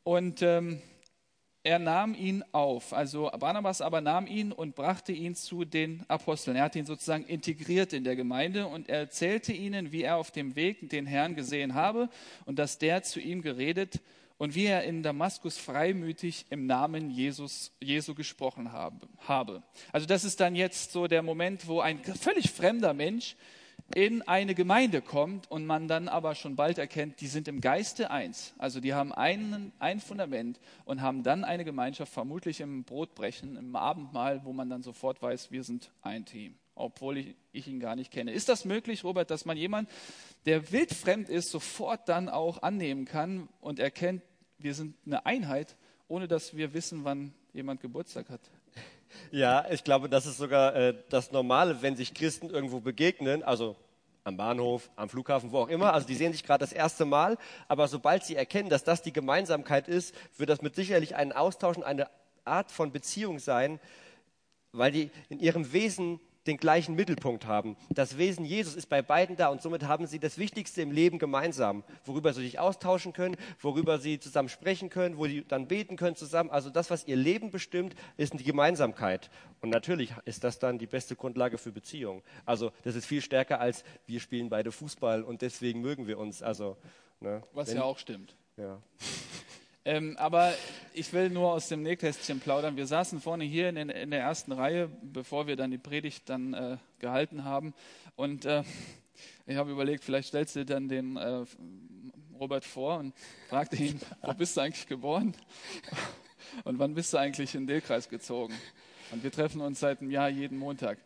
Und 0.04 0.42
ähm, 0.42 0.82
er 1.66 1.80
nahm 1.80 2.14
ihn 2.14 2.44
auf. 2.52 2.94
Also 2.94 3.32
Barnabas 3.40 3.82
aber 3.82 4.00
nahm 4.00 4.28
ihn 4.28 4.52
und 4.52 4.76
brachte 4.76 5.12
ihn 5.12 5.34
zu 5.34 5.66
den 5.66 6.06
Aposteln. 6.08 6.56
Er 6.56 6.64
hat 6.64 6.76
ihn 6.76 6.86
sozusagen 6.86 7.26
integriert 7.26 7.92
in 7.92 8.04
der 8.04 8.16
Gemeinde 8.16 8.68
und 8.68 8.88
er 8.88 9.00
erzählte 9.00 9.52
ihnen, 9.52 9.92
wie 9.92 10.04
er 10.04 10.18
auf 10.18 10.30
dem 10.30 10.56
Weg 10.56 10.92
den 10.92 11.08
Herrn 11.08 11.34
gesehen 11.34 11.74
habe 11.74 12.10
und 12.46 12.60
dass 12.60 12.78
der 12.78 13.02
zu 13.02 13.20
ihm 13.20 13.42
geredet 13.42 14.00
und 14.38 14.54
wie 14.54 14.66
er 14.66 14.84
in 14.84 15.02
Damaskus 15.02 15.58
freimütig 15.58 16.46
im 16.52 16.68
Namen 16.68 17.10
Jesus, 17.10 17.72
Jesu 17.82 18.14
gesprochen 18.14 18.72
habe. 18.72 19.64
Also 19.92 20.06
das 20.06 20.24
ist 20.24 20.40
dann 20.40 20.56
jetzt 20.56 20.92
so 20.92 21.08
der 21.08 21.24
Moment, 21.24 21.68
wo 21.68 21.80
ein 21.80 22.04
völlig 22.04 22.52
fremder 22.52 22.94
Mensch 22.94 23.36
in 23.94 24.24
eine 24.24 24.56
Gemeinde 24.56 25.02
kommt 25.02 25.50
und 25.52 25.66
man 25.66 25.88
dann 25.88 26.08
aber 26.08 26.34
schon 26.34 26.56
bald 26.56 26.80
erkennt, 26.80 27.22
die 27.22 27.28
sind 27.28 27.48
im 27.48 27.62
Geiste 27.62 28.10
eins. 28.10 28.54
Also 28.58 28.80
die 28.80 28.94
haben 28.94 29.14
einen, 29.14 29.72
ein 29.78 30.00
Fundament 30.00 30.60
und 30.86 31.02
haben 31.02 31.22
dann 31.22 31.44
eine 31.44 31.66
Gemeinschaft, 31.66 32.12
vermutlich 32.12 32.62
im 32.62 32.84
Brotbrechen, 32.84 33.56
im 33.58 33.76
Abendmahl, 33.76 34.44
wo 34.44 34.54
man 34.54 34.70
dann 34.70 34.82
sofort 34.82 35.22
weiß, 35.22 35.52
wir 35.52 35.64
sind 35.64 35.92
ein 36.02 36.26
Team, 36.26 36.56
obwohl 36.74 37.18
ich, 37.18 37.36
ich 37.52 37.68
ihn 37.68 37.80
gar 37.80 37.96
nicht 37.96 38.12
kenne. 38.12 38.32
Ist 38.32 38.50
das 38.50 38.66
möglich, 38.66 39.04
Robert, 39.04 39.30
dass 39.30 39.46
man 39.46 39.56
jemand, 39.56 39.88
der 40.48 40.72
wildfremd 40.72 41.30
ist, 41.30 41.52
sofort 41.52 42.10
dann 42.10 42.28
auch 42.28 42.64
annehmen 42.64 43.06
kann 43.06 43.50
und 43.62 43.80
erkennt, 43.80 44.24
wir 44.58 44.74
sind 44.74 44.96
eine 45.06 45.26
Einheit, 45.28 45.76
ohne 46.08 46.28
dass 46.28 46.56
wir 46.56 46.74
wissen, 46.74 47.04
wann 47.04 47.34
jemand 47.54 47.82
Geburtstag 47.82 48.30
hat? 48.30 48.42
Ja, 49.32 49.66
ich 49.70 49.84
glaube, 49.84 50.10
das 50.10 50.26
ist 50.26 50.38
sogar 50.38 50.76
äh, 50.76 50.94
das 51.10 51.32
Normale, 51.32 51.82
wenn 51.82 51.96
sich 51.96 52.14
Christen 52.14 52.50
irgendwo 52.50 52.80
begegnen, 52.80 53.44
also 53.44 53.76
am 54.24 54.38
Bahnhof, 54.38 54.90
am 54.96 55.08
Flughafen, 55.08 55.52
wo 55.52 55.60
auch 55.60 55.68
immer. 55.68 55.94
Also 55.94 56.08
die 56.08 56.16
sehen 56.16 56.34
sich 56.34 56.44
gerade 56.44 56.60
das 56.60 56.74
erste 56.74 57.06
Mal, 57.06 57.38
aber 57.68 57.88
sobald 57.88 58.24
sie 58.24 58.36
erkennen, 58.36 58.70
dass 58.70 58.84
das 58.84 59.04
die 59.04 59.14
Gemeinsamkeit 59.14 59.88
ist, 59.88 60.16
wird 60.38 60.50
das 60.50 60.62
mit 60.62 60.76
sicherlich 60.76 61.16
ein 61.16 61.32
Austausch, 61.32 61.78
eine 61.78 62.10
Art 62.44 62.72
von 62.72 62.92
Beziehung 62.92 63.40
sein, 63.40 63.80
weil 64.72 64.92
die 64.92 65.12
in 65.30 65.40
ihrem 65.40 65.72
Wesen 65.74 66.20
den 66.48 66.58
gleichen 66.58 66.96
Mittelpunkt 66.96 67.46
haben. 67.48 67.76
Das 67.90 68.18
Wesen 68.18 68.46
Jesus 68.46 68.76
ist 68.76 68.88
bei 68.88 69.02
beiden 69.02 69.36
da 69.36 69.48
und 69.48 69.62
somit 69.62 69.84
haben 69.84 70.08
sie 70.08 70.20
das 70.20 70.38
Wichtigste 70.38 70.82
im 70.82 70.92
Leben 70.92 71.20
gemeinsam, 71.20 71.84
worüber 72.06 72.34
sie 72.34 72.42
sich 72.42 72.60
austauschen 72.60 73.14
können, 73.14 73.36
worüber 73.60 74.00
sie 74.00 74.20
zusammen 74.20 74.50
sprechen 74.50 74.90
können, 74.90 75.18
wo 75.18 75.26
sie 75.26 75.44
dann 75.48 75.68
beten 75.68 75.98
können 75.98 76.16
zusammen. 76.16 76.50
Also 76.50 76.70
das, 76.70 76.90
was 76.90 77.08
ihr 77.08 77.16
Leben 77.16 77.52
bestimmt, 77.52 77.96
ist 78.18 78.34
die 78.34 78.44
Gemeinsamkeit. 78.44 79.30
Und 79.62 79.70
natürlich 79.70 80.14
ist 80.26 80.44
das 80.44 80.60
dann 80.60 80.78
die 80.78 80.88
beste 80.88 81.16
Grundlage 81.16 81.58
für 81.58 81.72
Beziehungen. 81.72 82.22
Also 82.46 82.72
das 82.84 82.96
ist 82.96 83.06
viel 83.06 83.22
stärker 83.22 83.60
als 83.60 83.84
wir 84.06 84.20
spielen 84.20 84.50
beide 84.50 84.72
Fußball 84.72 85.24
und 85.24 85.42
deswegen 85.42 85.82
mögen 85.82 86.08
wir 86.08 86.20
uns. 86.20 86.44
Also 86.44 86.78
ne, 87.20 87.42
was 87.54 87.70
wenn, 87.70 87.78
ja 87.78 87.84
auch 87.84 87.98
stimmt. 87.98 88.36
Ja. 88.58 88.82
Ähm, 89.88 90.18
aber 90.18 90.52
ich 90.94 91.14
will 91.14 91.30
nur 91.30 91.54
aus 91.54 91.68
dem 91.68 91.84
Nähkästchen 91.84 92.40
plaudern. 92.40 92.76
Wir 92.76 92.88
saßen 92.88 93.22
vorne 93.22 93.44
hier 93.44 93.70
in, 93.70 93.78
in 93.78 94.10
der 94.10 94.22
ersten 94.22 94.52
Reihe, 94.52 94.90
bevor 95.04 95.46
wir 95.46 95.56
dann 95.56 95.70
die 95.70 95.78
Predigt 95.78 96.28
dann 96.28 96.56
äh, 96.56 96.78
gehalten 96.98 97.44
haben. 97.44 97.76
Und 98.16 98.46
äh, 98.46 98.64
ich 99.46 99.58
habe 99.58 99.72
überlegt, 99.72 100.04
vielleicht 100.04 100.30
stellst 100.30 100.56
du 100.56 100.66
dann 100.66 100.90
den 100.90 101.18
äh, 101.18 101.46
Robert 102.40 102.66
vor 102.66 102.98
und 102.98 103.14
fragte 103.48 103.76
ihn, 103.76 104.02
wo 104.24 104.34
bist 104.34 104.58
du 104.58 104.62
eigentlich 104.62 104.88
geboren? 104.88 105.36
Und 106.64 106.80
wann 106.80 106.96
bist 106.96 107.14
du 107.14 107.18
eigentlich 107.18 107.54
in 107.54 107.62
den 107.62 107.68
Delkreis 107.68 108.10
gezogen? 108.10 108.56
Und 109.12 109.24
wir 109.24 109.32
treffen 109.32 109.62
uns 109.62 109.80
seit 109.80 110.02
einem 110.02 110.10
Jahr 110.10 110.30
jeden 110.30 110.58
Montag. 110.58 110.98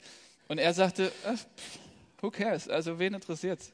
Und 0.48 0.58
er 0.58 0.74
sagte, 0.74 1.12
äh, 1.26 1.36
who 2.22 2.32
cares? 2.32 2.70
Also 2.70 2.98
wen 2.98 3.14
interessiert's? 3.14 3.74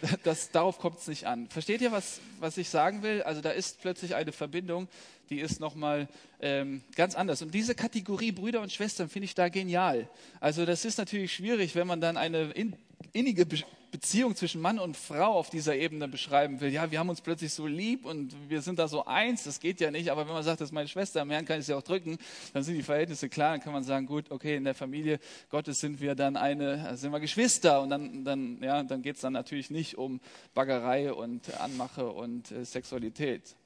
das, 0.24 0.50
darauf 0.50 0.78
kommt 0.78 0.98
es 0.98 1.08
nicht 1.08 1.26
an. 1.26 1.48
Versteht 1.48 1.80
ihr, 1.80 1.92
was, 1.92 2.20
was 2.40 2.56
ich 2.58 2.68
sagen 2.68 3.02
will? 3.02 3.22
Also 3.22 3.40
da 3.40 3.50
ist 3.50 3.80
plötzlich 3.80 4.14
eine 4.14 4.32
Verbindung, 4.32 4.88
die 5.30 5.40
ist 5.40 5.60
nochmal 5.60 6.08
ähm, 6.40 6.82
ganz 6.94 7.14
anders. 7.14 7.42
Und 7.42 7.52
diese 7.52 7.74
Kategorie 7.74 8.32
Brüder 8.32 8.60
und 8.60 8.72
Schwestern 8.72 9.08
finde 9.08 9.26
ich 9.26 9.34
da 9.34 9.48
genial. 9.48 10.08
Also 10.40 10.64
das 10.64 10.84
ist 10.84 10.98
natürlich 10.98 11.32
schwierig, 11.32 11.74
wenn 11.74 11.86
man 11.86 12.00
dann 12.00 12.16
eine 12.16 12.50
in, 12.52 12.76
innige 13.12 13.46
Beziehung 13.90 14.36
zwischen 14.36 14.60
Mann 14.60 14.78
und 14.78 14.96
Frau 14.96 15.32
auf 15.32 15.50
dieser 15.50 15.74
Ebene 15.74 16.08
beschreiben 16.08 16.60
will. 16.60 16.70
Ja, 16.70 16.90
wir 16.90 16.98
haben 16.98 17.08
uns 17.08 17.20
plötzlich 17.20 17.52
so 17.52 17.66
lieb 17.66 18.04
und 18.04 18.34
wir 18.48 18.60
sind 18.60 18.78
da 18.78 18.86
so 18.86 19.06
eins, 19.06 19.44
das 19.44 19.60
geht 19.60 19.80
ja 19.80 19.90
nicht. 19.90 20.10
Aber 20.10 20.26
wenn 20.26 20.34
man 20.34 20.42
sagt, 20.42 20.60
das 20.60 20.68
ist 20.68 20.72
meine 20.72 20.88
Schwester, 20.88 21.22
am 21.22 21.30
Herrn 21.30 21.44
kann 21.44 21.60
ich 21.60 21.66
sie 21.66 21.74
auch 21.74 21.82
drücken, 21.82 22.18
dann 22.52 22.62
sind 22.62 22.74
die 22.74 22.82
Verhältnisse 22.82 23.28
klar. 23.28 23.52
Dann 23.52 23.60
kann 23.60 23.72
man 23.72 23.84
sagen, 23.84 24.06
gut, 24.06 24.30
okay, 24.30 24.56
in 24.56 24.64
der 24.64 24.74
Familie 24.74 25.18
Gottes 25.48 25.80
sind 25.80 26.00
wir 26.00 26.14
dann 26.14 26.36
eine, 26.36 26.96
sind 26.96 27.12
wir 27.12 27.20
Geschwister. 27.20 27.80
Und 27.80 27.90
dann, 27.90 28.24
dann, 28.24 28.62
ja, 28.62 28.82
dann 28.82 29.02
geht 29.02 29.16
es 29.16 29.22
dann 29.22 29.32
natürlich 29.32 29.70
nicht 29.70 29.96
um 29.96 30.20
Baggerei 30.54 31.12
und 31.12 31.58
Anmache 31.60 32.08
und 32.08 32.50
äh, 32.50 32.64
Sexualität. 32.64 33.56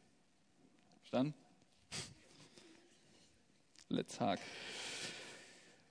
Verstanden? 1.00 1.34
Let's 3.88 4.18
hack. 4.20 4.38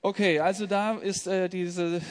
Okay, 0.04 0.40
also 0.40 0.66
da 0.66 0.98
ist 0.98 1.28
äh, 1.28 1.48
diese 1.48 2.02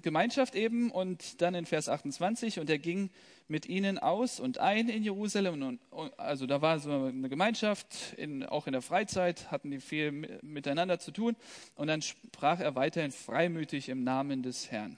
Gemeinschaft 0.00 0.54
eben 0.54 0.90
und 0.90 1.42
dann 1.42 1.54
in 1.54 1.66
Vers 1.66 1.90
28 1.90 2.58
und 2.58 2.70
er 2.70 2.78
ging 2.78 3.10
mit 3.48 3.66
ihnen 3.66 3.98
aus 3.98 4.40
und 4.40 4.56
ein 4.56 4.88
in 4.88 5.02
Jerusalem. 5.02 5.62
Und, 5.62 5.78
und, 5.90 6.18
also 6.18 6.46
da 6.46 6.62
war 6.62 6.78
so 6.78 6.90
eine 6.90 7.28
Gemeinschaft, 7.28 8.14
in, 8.16 8.44
auch 8.44 8.66
in 8.66 8.72
der 8.72 8.80
Freizeit 8.80 9.50
hatten 9.50 9.70
die 9.70 9.80
viel 9.80 10.40
miteinander 10.40 10.98
zu 10.98 11.10
tun 11.10 11.36
und 11.76 11.88
dann 11.88 12.00
sprach 12.00 12.60
er 12.60 12.76
weiterhin 12.76 13.12
freimütig 13.12 13.90
im 13.90 14.04
Namen 14.04 14.42
des 14.42 14.70
Herrn. 14.70 14.96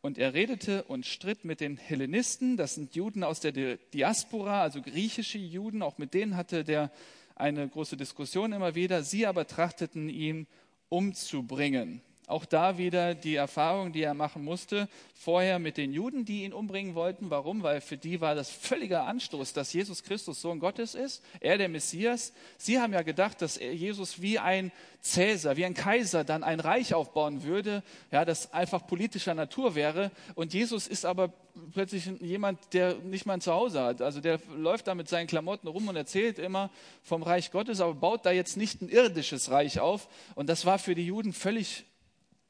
Und 0.00 0.18
er 0.18 0.34
redete 0.34 0.82
und 0.82 1.06
stritt 1.06 1.44
mit 1.44 1.60
den 1.60 1.76
Hellenisten, 1.76 2.56
das 2.56 2.74
sind 2.74 2.96
Juden 2.96 3.22
aus 3.22 3.38
der 3.38 3.52
Diaspora, 3.52 4.62
also 4.62 4.82
griechische 4.82 5.38
Juden, 5.38 5.80
auch 5.80 5.98
mit 5.98 6.12
denen 6.12 6.36
hatte 6.36 6.64
der 6.64 6.90
eine 7.36 7.68
große 7.68 7.96
Diskussion 7.96 8.52
immer 8.52 8.74
wieder. 8.74 9.04
Sie 9.04 9.26
aber 9.26 9.46
trachteten 9.46 10.08
ihn 10.08 10.48
umzubringen. 10.90 12.00
Auch 12.26 12.46
da 12.46 12.78
wieder 12.78 13.14
die 13.14 13.34
Erfahrung, 13.34 13.92
die 13.92 14.02
er 14.02 14.14
machen 14.14 14.44
musste, 14.44 14.88
vorher 15.14 15.58
mit 15.58 15.76
den 15.76 15.92
Juden, 15.92 16.24
die 16.24 16.44
ihn 16.44 16.54
umbringen 16.54 16.94
wollten. 16.94 17.28
Warum? 17.28 17.62
Weil 17.62 17.82
für 17.82 17.98
die 17.98 18.22
war 18.22 18.34
das 18.34 18.50
völliger 18.50 19.04
Anstoß, 19.04 19.52
dass 19.52 19.74
Jesus 19.74 20.02
Christus 20.02 20.40
Sohn 20.40 20.58
Gottes 20.58 20.94
ist, 20.94 21.22
er 21.40 21.58
der 21.58 21.68
Messias. 21.68 22.32
Sie 22.56 22.80
haben 22.80 22.94
ja 22.94 23.02
gedacht, 23.02 23.42
dass 23.42 23.58
Jesus 23.58 24.22
wie 24.22 24.38
ein 24.38 24.72
Cäsar, 25.02 25.58
wie 25.58 25.66
ein 25.66 25.74
Kaiser 25.74 26.24
dann 26.24 26.42
ein 26.42 26.60
Reich 26.60 26.94
aufbauen 26.94 27.42
würde, 27.42 27.82
ja, 28.10 28.24
das 28.24 28.54
einfach 28.54 28.86
politischer 28.86 29.34
Natur 29.34 29.74
wäre. 29.74 30.10
Und 30.34 30.54
Jesus 30.54 30.86
ist 30.86 31.04
aber 31.04 31.30
plötzlich 31.74 32.06
jemand, 32.20 32.58
der 32.72 32.94
nicht 32.96 33.26
mal 33.26 33.34
ein 33.34 33.42
Zuhause 33.42 33.82
hat. 33.82 34.00
Also 34.00 34.22
der 34.22 34.40
läuft 34.56 34.86
da 34.86 34.94
mit 34.94 35.10
seinen 35.10 35.26
Klamotten 35.26 35.68
rum 35.68 35.88
und 35.88 35.96
erzählt 35.96 36.38
immer 36.38 36.70
vom 37.02 37.22
Reich 37.22 37.50
Gottes, 37.50 37.82
aber 37.82 37.92
baut 37.92 38.24
da 38.24 38.30
jetzt 38.30 38.56
nicht 38.56 38.80
ein 38.80 38.88
irdisches 38.88 39.50
Reich 39.50 39.78
auf. 39.78 40.08
Und 40.34 40.48
das 40.48 40.64
war 40.64 40.78
für 40.78 40.94
die 40.94 41.06
Juden 41.06 41.34
völlig 41.34 41.84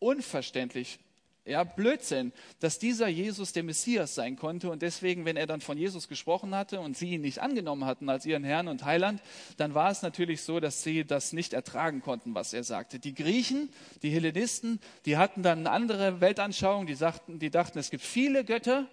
unverständlich, 0.04 0.98
ja, 1.46 1.62
Blödsinn, 1.62 2.32
dass 2.60 2.78
dieser 2.78 3.06
Jesus 3.06 3.52
der 3.52 3.64
Messias 3.64 4.14
sein 4.14 4.36
konnte. 4.36 4.70
Und 4.70 4.80
deswegen, 4.80 5.26
wenn 5.26 5.36
er 5.36 5.46
dann 5.46 5.60
von 5.60 5.76
Jesus 5.76 6.08
gesprochen 6.08 6.54
hatte 6.54 6.80
und 6.80 6.96
sie 6.96 7.10
ihn 7.10 7.20
nicht 7.20 7.40
angenommen 7.40 7.84
hatten 7.84 8.08
als 8.08 8.24
ihren 8.24 8.44
Herrn 8.44 8.68
und 8.68 8.84
Heiland, 8.84 9.20
dann 9.58 9.74
war 9.74 9.90
es 9.90 10.00
natürlich 10.00 10.42
so, 10.42 10.58
dass 10.58 10.82
sie 10.82 11.04
das 11.04 11.34
nicht 11.34 11.52
ertragen 11.52 12.00
konnten, 12.00 12.34
was 12.34 12.54
er 12.54 12.64
sagte. 12.64 12.98
Die 12.98 13.14
Griechen, 13.14 13.68
die 14.02 14.10
Hellenisten, 14.10 14.80
die 15.04 15.18
hatten 15.18 15.42
dann 15.42 15.60
eine 15.60 15.70
andere 15.70 16.20
Weltanschauung, 16.22 16.86
die, 16.86 16.94
sagten, 16.94 17.38
die 17.38 17.50
dachten, 17.50 17.78
es 17.78 17.90
gibt 17.90 18.04
viele 18.04 18.44
Götter 18.44 18.86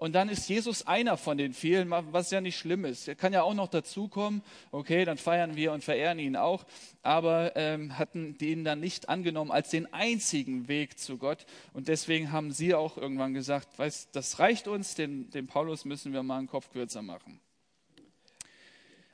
und 0.00 0.14
dann 0.14 0.30
ist 0.30 0.48
Jesus 0.48 0.86
einer 0.86 1.18
von 1.18 1.36
den 1.36 1.52
vielen, 1.52 1.90
was 1.90 2.30
ja 2.30 2.40
nicht 2.40 2.56
schlimm 2.56 2.86
ist. 2.86 3.06
Er 3.06 3.14
kann 3.14 3.34
ja 3.34 3.42
auch 3.42 3.52
noch 3.52 3.68
dazukommen. 3.68 4.40
Okay, 4.72 5.04
dann 5.04 5.18
feiern 5.18 5.56
wir 5.56 5.72
und 5.72 5.84
verehren 5.84 6.18
ihn 6.18 6.36
auch. 6.36 6.64
Aber 7.02 7.54
ähm, 7.54 7.98
hatten 7.98 8.34
ihn 8.40 8.64
dann 8.64 8.80
nicht 8.80 9.10
angenommen 9.10 9.50
als 9.50 9.68
den 9.68 9.92
einzigen 9.92 10.68
Weg 10.68 10.98
zu 10.98 11.18
Gott. 11.18 11.44
Und 11.74 11.88
deswegen 11.88 12.32
haben 12.32 12.50
sie 12.50 12.74
auch 12.74 12.96
irgendwann 12.96 13.34
gesagt, 13.34 13.78
weißt, 13.78 14.16
das 14.16 14.38
reicht 14.38 14.68
uns, 14.68 14.94
den, 14.94 15.28
den 15.32 15.46
Paulus 15.46 15.84
müssen 15.84 16.14
wir 16.14 16.22
mal 16.22 16.38
einen 16.38 16.48
Kopf 16.48 16.70
kürzer 16.70 17.02
machen. 17.02 17.38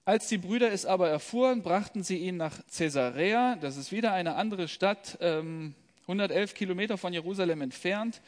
Als 0.04 0.28
die 0.28 0.38
Brüder 0.38 0.70
es 0.70 0.86
aber 0.86 1.08
erfuhren, 1.08 1.64
brachten 1.64 2.04
sie 2.04 2.18
ihn 2.18 2.36
nach 2.36 2.60
Caesarea. 2.72 3.56
Das 3.56 3.76
ist 3.76 3.90
wieder 3.90 4.12
eine 4.12 4.36
andere 4.36 4.68
Stadt, 4.68 5.18
ähm, 5.20 5.74
111 6.02 6.54
Kilometer 6.54 6.96
von 6.96 7.12
Jerusalem 7.12 7.60
entfernt 7.60 8.22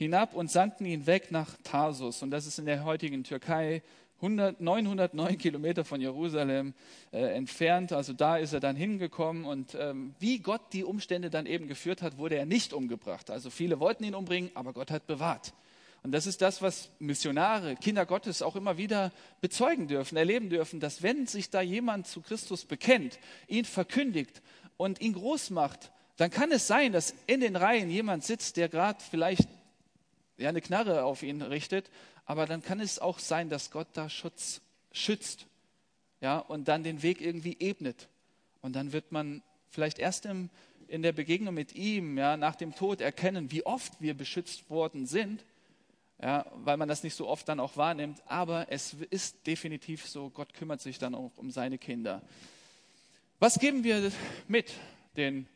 hinab 0.00 0.34
und 0.34 0.50
sandten 0.50 0.86
ihn 0.86 1.06
weg 1.06 1.30
nach 1.30 1.58
Tarsus. 1.62 2.22
Und 2.22 2.30
das 2.30 2.46
ist 2.46 2.58
in 2.58 2.64
der 2.64 2.84
heutigen 2.84 3.22
Türkei 3.22 3.82
100, 4.22 4.58
909 4.58 5.36
Kilometer 5.36 5.84
von 5.84 6.00
Jerusalem 6.00 6.72
äh, 7.12 7.18
entfernt. 7.36 7.92
Also 7.92 8.14
da 8.14 8.38
ist 8.38 8.54
er 8.54 8.60
dann 8.60 8.76
hingekommen. 8.76 9.44
Und 9.44 9.76
ähm, 9.78 10.14
wie 10.18 10.38
Gott 10.38 10.62
die 10.72 10.84
Umstände 10.84 11.28
dann 11.28 11.44
eben 11.44 11.68
geführt 11.68 12.00
hat, 12.00 12.16
wurde 12.16 12.36
er 12.36 12.46
nicht 12.46 12.72
umgebracht. 12.72 13.30
Also 13.30 13.50
viele 13.50 13.78
wollten 13.78 14.02
ihn 14.04 14.14
umbringen, 14.14 14.50
aber 14.54 14.72
Gott 14.72 14.90
hat 14.90 15.06
bewahrt. 15.06 15.52
Und 16.02 16.12
das 16.12 16.26
ist 16.26 16.40
das, 16.40 16.62
was 16.62 16.88
Missionare, 16.98 17.76
Kinder 17.76 18.06
Gottes 18.06 18.40
auch 18.40 18.56
immer 18.56 18.78
wieder 18.78 19.12
bezeugen 19.42 19.86
dürfen, 19.86 20.16
erleben 20.16 20.48
dürfen, 20.48 20.80
dass 20.80 21.02
wenn 21.02 21.26
sich 21.26 21.50
da 21.50 21.60
jemand 21.60 22.06
zu 22.06 22.22
Christus 22.22 22.64
bekennt, 22.64 23.18
ihn 23.48 23.66
verkündigt 23.66 24.40
und 24.78 25.02
ihn 25.02 25.12
groß 25.12 25.50
macht, 25.50 25.92
dann 26.16 26.30
kann 26.30 26.52
es 26.52 26.66
sein, 26.66 26.92
dass 26.92 27.14
in 27.26 27.40
den 27.40 27.54
Reihen 27.54 27.90
jemand 27.90 28.24
sitzt, 28.24 28.56
der 28.56 28.70
gerade 28.70 28.98
vielleicht 29.10 29.46
ja, 30.40 30.48
eine 30.48 30.60
Knarre 30.60 31.04
auf 31.04 31.22
ihn 31.22 31.42
richtet, 31.42 31.90
aber 32.24 32.46
dann 32.46 32.62
kann 32.62 32.80
es 32.80 32.98
auch 32.98 33.18
sein, 33.18 33.48
dass 33.48 33.70
Gott 33.70 33.88
da 33.92 34.08
Schutz 34.08 34.60
schützt 34.92 35.46
ja, 36.20 36.38
und 36.38 36.68
dann 36.68 36.82
den 36.82 37.02
Weg 37.02 37.20
irgendwie 37.20 37.56
ebnet. 37.58 38.08
Und 38.62 38.74
dann 38.74 38.92
wird 38.92 39.12
man 39.12 39.42
vielleicht 39.70 39.98
erst 39.98 40.26
im, 40.26 40.50
in 40.88 41.02
der 41.02 41.12
Begegnung 41.12 41.54
mit 41.54 41.74
ihm, 41.74 42.18
ja, 42.18 42.36
nach 42.36 42.56
dem 42.56 42.74
Tod 42.74 43.00
erkennen, 43.00 43.50
wie 43.50 43.64
oft 43.64 44.00
wir 44.00 44.14
beschützt 44.14 44.68
worden 44.70 45.06
sind, 45.06 45.44
ja, 46.22 46.44
weil 46.56 46.76
man 46.76 46.88
das 46.88 47.02
nicht 47.02 47.14
so 47.14 47.26
oft 47.28 47.48
dann 47.48 47.60
auch 47.60 47.76
wahrnimmt. 47.76 48.22
Aber 48.26 48.66
es 48.70 48.94
ist 49.10 49.46
definitiv 49.46 50.06
so, 50.06 50.30
Gott 50.30 50.52
kümmert 50.54 50.80
sich 50.80 50.98
dann 50.98 51.14
auch 51.14 51.32
um 51.36 51.50
seine 51.50 51.78
Kinder. 51.78 52.22
Was 53.38 53.58
geben 53.58 53.84
wir 53.84 54.12
mit 54.48 54.72
den 55.16 55.46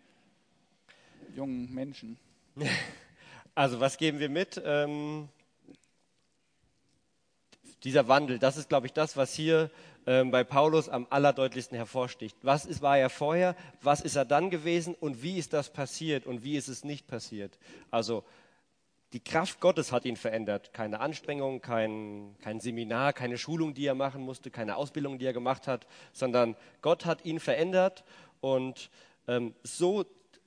jungen 1.36 1.72
Menschen? 1.74 2.18
Also 3.54 3.78
was 3.78 3.98
geben 3.98 4.18
wir 4.18 4.28
mit? 4.28 4.60
Ähm, 4.64 5.28
dieser 7.84 8.08
Wandel, 8.08 8.40
das 8.40 8.56
ist, 8.56 8.68
glaube 8.68 8.86
ich, 8.86 8.92
das, 8.92 9.16
was 9.16 9.32
hier 9.32 9.70
ähm, 10.06 10.32
bei 10.32 10.42
Paulus 10.42 10.88
am 10.88 11.06
allerdeutlichsten 11.08 11.76
hervorsticht. 11.76 12.36
Was 12.42 12.66
ist, 12.66 12.82
war 12.82 12.98
er 12.98 13.10
vorher? 13.10 13.54
Was 13.80 14.00
ist 14.00 14.16
er 14.16 14.24
dann 14.24 14.50
gewesen? 14.50 14.94
Und 14.94 15.22
wie 15.22 15.38
ist 15.38 15.52
das 15.52 15.70
passiert? 15.70 16.26
Und 16.26 16.42
wie 16.42 16.56
ist 16.56 16.66
es 16.66 16.82
nicht 16.82 17.06
passiert? 17.06 17.56
Also 17.92 18.24
die 19.12 19.20
Kraft 19.20 19.60
Gottes 19.60 19.92
hat 19.92 20.04
ihn 20.04 20.16
verändert. 20.16 20.72
Keine 20.72 20.98
Anstrengung, 20.98 21.60
kein, 21.60 22.34
kein 22.42 22.58
Seminar, 22.58 23.12
keine 23.12 23.38
Schulung, 23.38 23.72
die 23.72 23.86
er 23.86 23.94
machen 23.94 24.22
musste, 24.22 24.50
keine 24.50 24.74
Ausbildung, 24.74 25.18
die 25.18 25.26
er 25.26 25.32
gemacht 25.32 25.68
hat, 25.68 25.86
sondern 26.12 26.56
Gott 26.82 27.04
hat 27.04 27.24
ihn 27.24 27.38
verändert 27.38 28.02
und 28.40 28.90
ähm, 29.28 29.54
so 29.62 30.04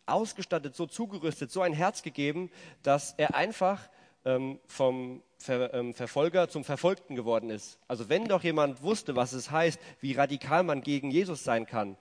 ausgestattet, 0.07 0.75
so 0.75 0.85
zugerüstet, 0.85 1.51
so 1.51 1.61
ein 1.61 1.73
Herz 1.73 2.01
gegeben, 2.01 2.51
dass 2.83 3.13
er 3.17 3.35
einfach 3.35 3.89
ähm, 4.25 4.59
vom 4.67 5.21
Ver, 5.37 5.73
ähm, 5.73 5.93
Verfolger 5.93 6.49
zum 6.49 6.63
Verfolgten 6.63 7.15
geworden 7.15 7.49
ist. 7.49 7.77
Also 7.87 8.09
wenn 8.09 8.27
doch 8.27 8.43
jemand 8.43 8.81
wusste, 8.81 9.15
was 9.15 9.33
es 9.33 9.51
heißt, 9.51 9.79
wie 10.01 10.13
radikal 10.13 10.63
man 10.63 10.81
gegen 10.81 11.11
Jesus 11.11 11.43
sein 11.43 11.65
kann, 11.65 11.95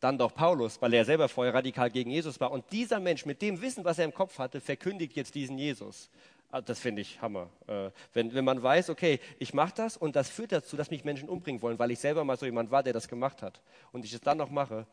dann 0.00 0.16
doch 0.16 0.34
Paulus, 0.34 0.80
weil 0.80 0.94
er 0.94 1.04
selber 1.04 1.28
vorher 1.28 1.52
radikal 1.52 1.90
gegen 1.90 2.10
Jesus 2.10 2.40
war. 2.40 2.50
Und 2.50 2.64
dieser 2.72 3.00
Mensch 3.00 3.26
mit 3.26 3.42
dem 3.42 3.60
Wissen, 3.60 3.84
was 3.84 3.98
er 3.98 4.06
im 4.06 4.14
Kopf 4.14 4.38
hatte, 4.38 4.60
verkündigt 4.60 5.14
jetzt 5.14 5.34
diesen 5.34 5.58
Jesus. 5.58 6.10
Ah, 6.50 6.60
das 6.60 6.80
finde 6.80 7.02
ich 7.02 7.20
Hammer. 7.22 7.48
Äh, 7.68 7.90
wenn, 8.12 8.34
wenn 8.34 8.44
man 8.44 8.60
weiß, 8.60 8.90
okay, 8.90 9.20
ich 9.38 9.54
mache 9.54 9.74
das 9.76 9.96
und 9.96 10.16
das 10.16 10.30
führt 10.30 10.50
dazu, 10.52 10.76
dass 10.76 10.90
mich 10.90 11.04
Menschen 11.04 11.28
umbringen 11.28 11.62
wollen, 11.62 11.78
weil 11.78 11.92
ich 11.92 12.00
selber 12.00 12.24
mal 12.24 12.36
so 12.36 12.46
jemand 12.46 12.70
war, 12.72 12.82
der 12.82 12.92
das 12.92 13.06
gemacht 13.06 13.42
hat 13.42 13.60
und 13.92 14.04
ich 14.04 14.12
es 14.12 14.20
dann 14.20 14.38
noch 14.38 14.50
mache. 14.50 14.86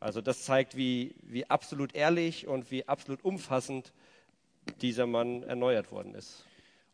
Also 0.00 0.20
das 0.20 0.44
zeigt, 0.44 0.76
wie, 0.76 1.14
wie 1.22 1.48
absolut 1.48 1.94
ehrlich 1.94 2.46
und 2.46 2.70
wie 2.70 2.86
absolut 2.86 3.24
umfassend 3.24 3.92
dieser 4.80 5.06
Mann 5.06 5.42
erneuert 5.42 5.90
worden 5.90 6.14
ist. 6.14 6.44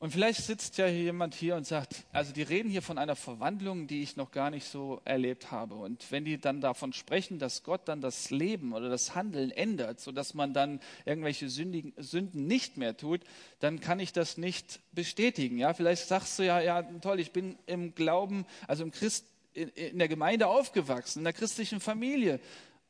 Und 0.04 0.10
vielleicht 0.10 0.42
sitzt 0.42 0.76
ja 0.76 0.86
jemand 0.86 1.34
hier 1.34 1.56
und 1.56 1.66
sagt, 1.66 2.04
also 2.12 2.32
die 2.34 2.42
reden 2.42 2.68
hier 2.68 2.82
von 2.82 2.98
einer 2.98 3.16
Verwandlung, 3.16 3.86
die 3.86 4.02
ich 4.02 4.16
noch 4.16 4.32
gar 4.32 4.50
nicht 4.50 4.66
so 4.66 5.00
erlebt 5.06 5.50
habe. 5.50 5.76
Und 5.76 6.10
wenn 6.12 6.26
die 6.26 6.36
dann 6.36 6.60
davon 6.60 6.92
sprechen, 6.92 7.38
dass 7.38 7.62
Gott 7.62 7.88
dann 7.88 8.02
das 8.02 8.28
Leben 8.28 8.74
oder 8.74 8.90
das 8.90 9.14
Handeln 9.14 9.50
ändert, 9.50 10.00
sodass 10.00 10.34
man 10.34 10.52
dann 10.52 10.80
irgendwelche 11.06 11.48
Sündigen, 11.48 11.94
Sünden 11.96 12.46
nicht 12.46 12.76
mehr 12.76 12.98
tut, 12.98 13.22
dann 13.60 13.80
kann 13.80 13.98
ich 13.98 14.12
das 14.12 14.36
nicht 14.36 14.80
bestätigen. 14.92 15.56
Ja, 15.56 15.72
vielleicht 15.72 16.06
sagst 16.06 16.38
du 16.38 16.42
ja, 16.42 16.60
ja, 16.60 16.82
toll, 17.00 17.18
ich 17.18 17.30
bin 17.30 17.56
im 17.64 17.94
Glauben, 17.94 18.44
also 18.68 18.84
im 18.84 18.90
Christ, 18.90 19.24
in, 19.54 19.70
in 19.70 19.98
der 19.98 20.08
Gemeinde 20.08 20.48
aufgewachsen, 20.48 21.20
in 21.20 21.24
der 21.24 21.32
christlichen 21.32 21.80
Familie. 21.80 22.40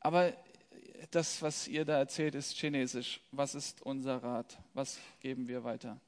Aber 0.05 0.33
das, 1.09 1.41
was 1.41 1.67
ihr 1.67 1.83
da 1.83 1.97
erzählt, 1.97 2.35
ist 2.35 2.55
chinesisch. 2.55 3.21
Was 3.31 3.55
ist 3.55 3.81
unser 3.81 4.21
Rat? 4.21 4.59
Was 4.75 4.99
geben 5.19 5.47
wir 5.47 5.63
weiter? 5.63 5.99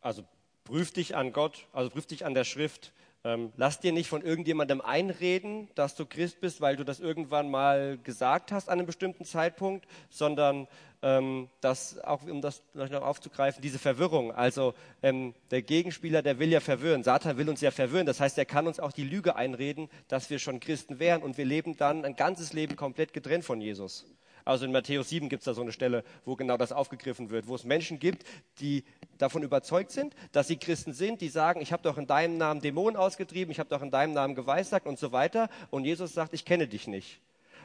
Also 0.00 0.24
prüf 0.62 0.92
dich 0.92 1.16
an 1.16 1.32
Gott, 1.32 1.66
also 1.72 1.90
prüf 1.90 2.06
dich 2.06 2.24
an 2.24 2.32
der 2.32 2.44
Schrift. 2.44 2.92
Ähm, 3.26 3.54
lass 3.56 3.80
dir 3.80 3.92
nicht 3.92 4.10
von 4.10 4.20
irgendjemandem 4.20 4.82
einreden, 4.82 5.68
dass 5.74 5.94
du 5.94 6.04
Christ 6.04 6.42
bist, 6.42 6.60
weil 6.60 6.76
du 6.76 6.84
das 6.84 7.00
irgendwann 7.00 7.50
mal 7.50 7.96
gesagt 8.04 8.52
hast 8.52 8.68
an 8.68 8.78
einem 8.78 8.86
bestimmten 8.86 9.24
Zeitpunkt, 9.24 9.86
sondern 10.10 10.68
ähm, 11.00 11.48
das 11.62 11.98
auch, 12.04 12.22
um 12.24 12.42
das 12.42 12.62
noch 12.74 12.90
aufzugreifen, 12.92 13.62
diese 13.62 13.78
Verwirrung. 13.78 14.30
Also 14.30 14.74
ähm, 15.02 15.34
der 15.50 15.62
Gegenspieler, 15.62 16.20
der 16.20 16.38
will 16.38 16.50
ja 16.50 16.60
verwirren. 16.60 17.02
Satan 17.02 17.38
will 17.38 17.48
uns 17.48 17.62
ja 17.62 17.70
verwirren. 17.70 18.04
Das 18.04 18.20
heißt, 18.20 18.36
er 18.36 18.44
kann 18.44 18.66
uns 18.66 18.78
auch 18.78 18.92
die 18.92 19.04
Lüge 19.04 19.36
einreden, 19.36 19.88
dass 20.08 20.28
wir 20.28 20.38
schon 20.38 20.60
Christen 20.60 20.98
wären 20.98 21.22
und 21.22 21.38
wir 21.38 21.46
leben 21.46 21.78
dann 21.78 22.04
ein 22.04 22.16
ganzes 22.16 22.52
Leben 22.52 22.76
komplett 22.76 23.14
getrennt 23.14 23.46
von 23.46 23.58
Jesus. 23.58 24.04
Also 24.44 24.66
in 24.66 24.72
Matthäus 24.72 25.08
7 25.08 25.28
gibt 25.28 25.40
es 25.40 25.44
da 25.46 25.54
so 25.54 25.62
eine 25.62 25.72
Stelle, 25.72 26.04
wo 26.24 26.36
genau 26.36 26.56
das 26.56 26.72
aufgegriffen 26.72 27.30
wird, 27.30 27.48
wo 27.48 27.54
es 27.54 27.64
Menschen 27.64 27.98
gibt, 27.98 28.24
die 28.60 28.84
davon 29.16 29.42
überzeugt 29.42 29.90
sind, 29.90 30.14
dass 30.32 30.48
sie 30.48 30.56
Christen 30.56 30.92
sind, 30.92 31.20
die 31.20 31.28
sagen, 31.28 31.60
ich 31.60 31.72
habe 31.72 31.82
doch 31.82 31.96
in 31.96 32.06
deinem 32.06 32.36
Namen 32.36 32.60
Dämonen 32.60 32.96
ausgetrieben, 32.96 33.50
ich 33.50 33.58
habe 33.58 33.70
doch 33.70 33.82
in 33.82 33.90
deinem 33.90 34.12
Namen 34.12 34.34
geweissagt 34.34 34.86
und 34.86 34.98
so 34.98 35.12
weiter. 35.12 35.48
Und 35.70 35.84
Jesus 35.84 36.12
sagt, 36.12 36.34
ich 36.34 36.44
kenne 36.44 36.68
dich 36.68 36.86
nicht. 36.86 37.20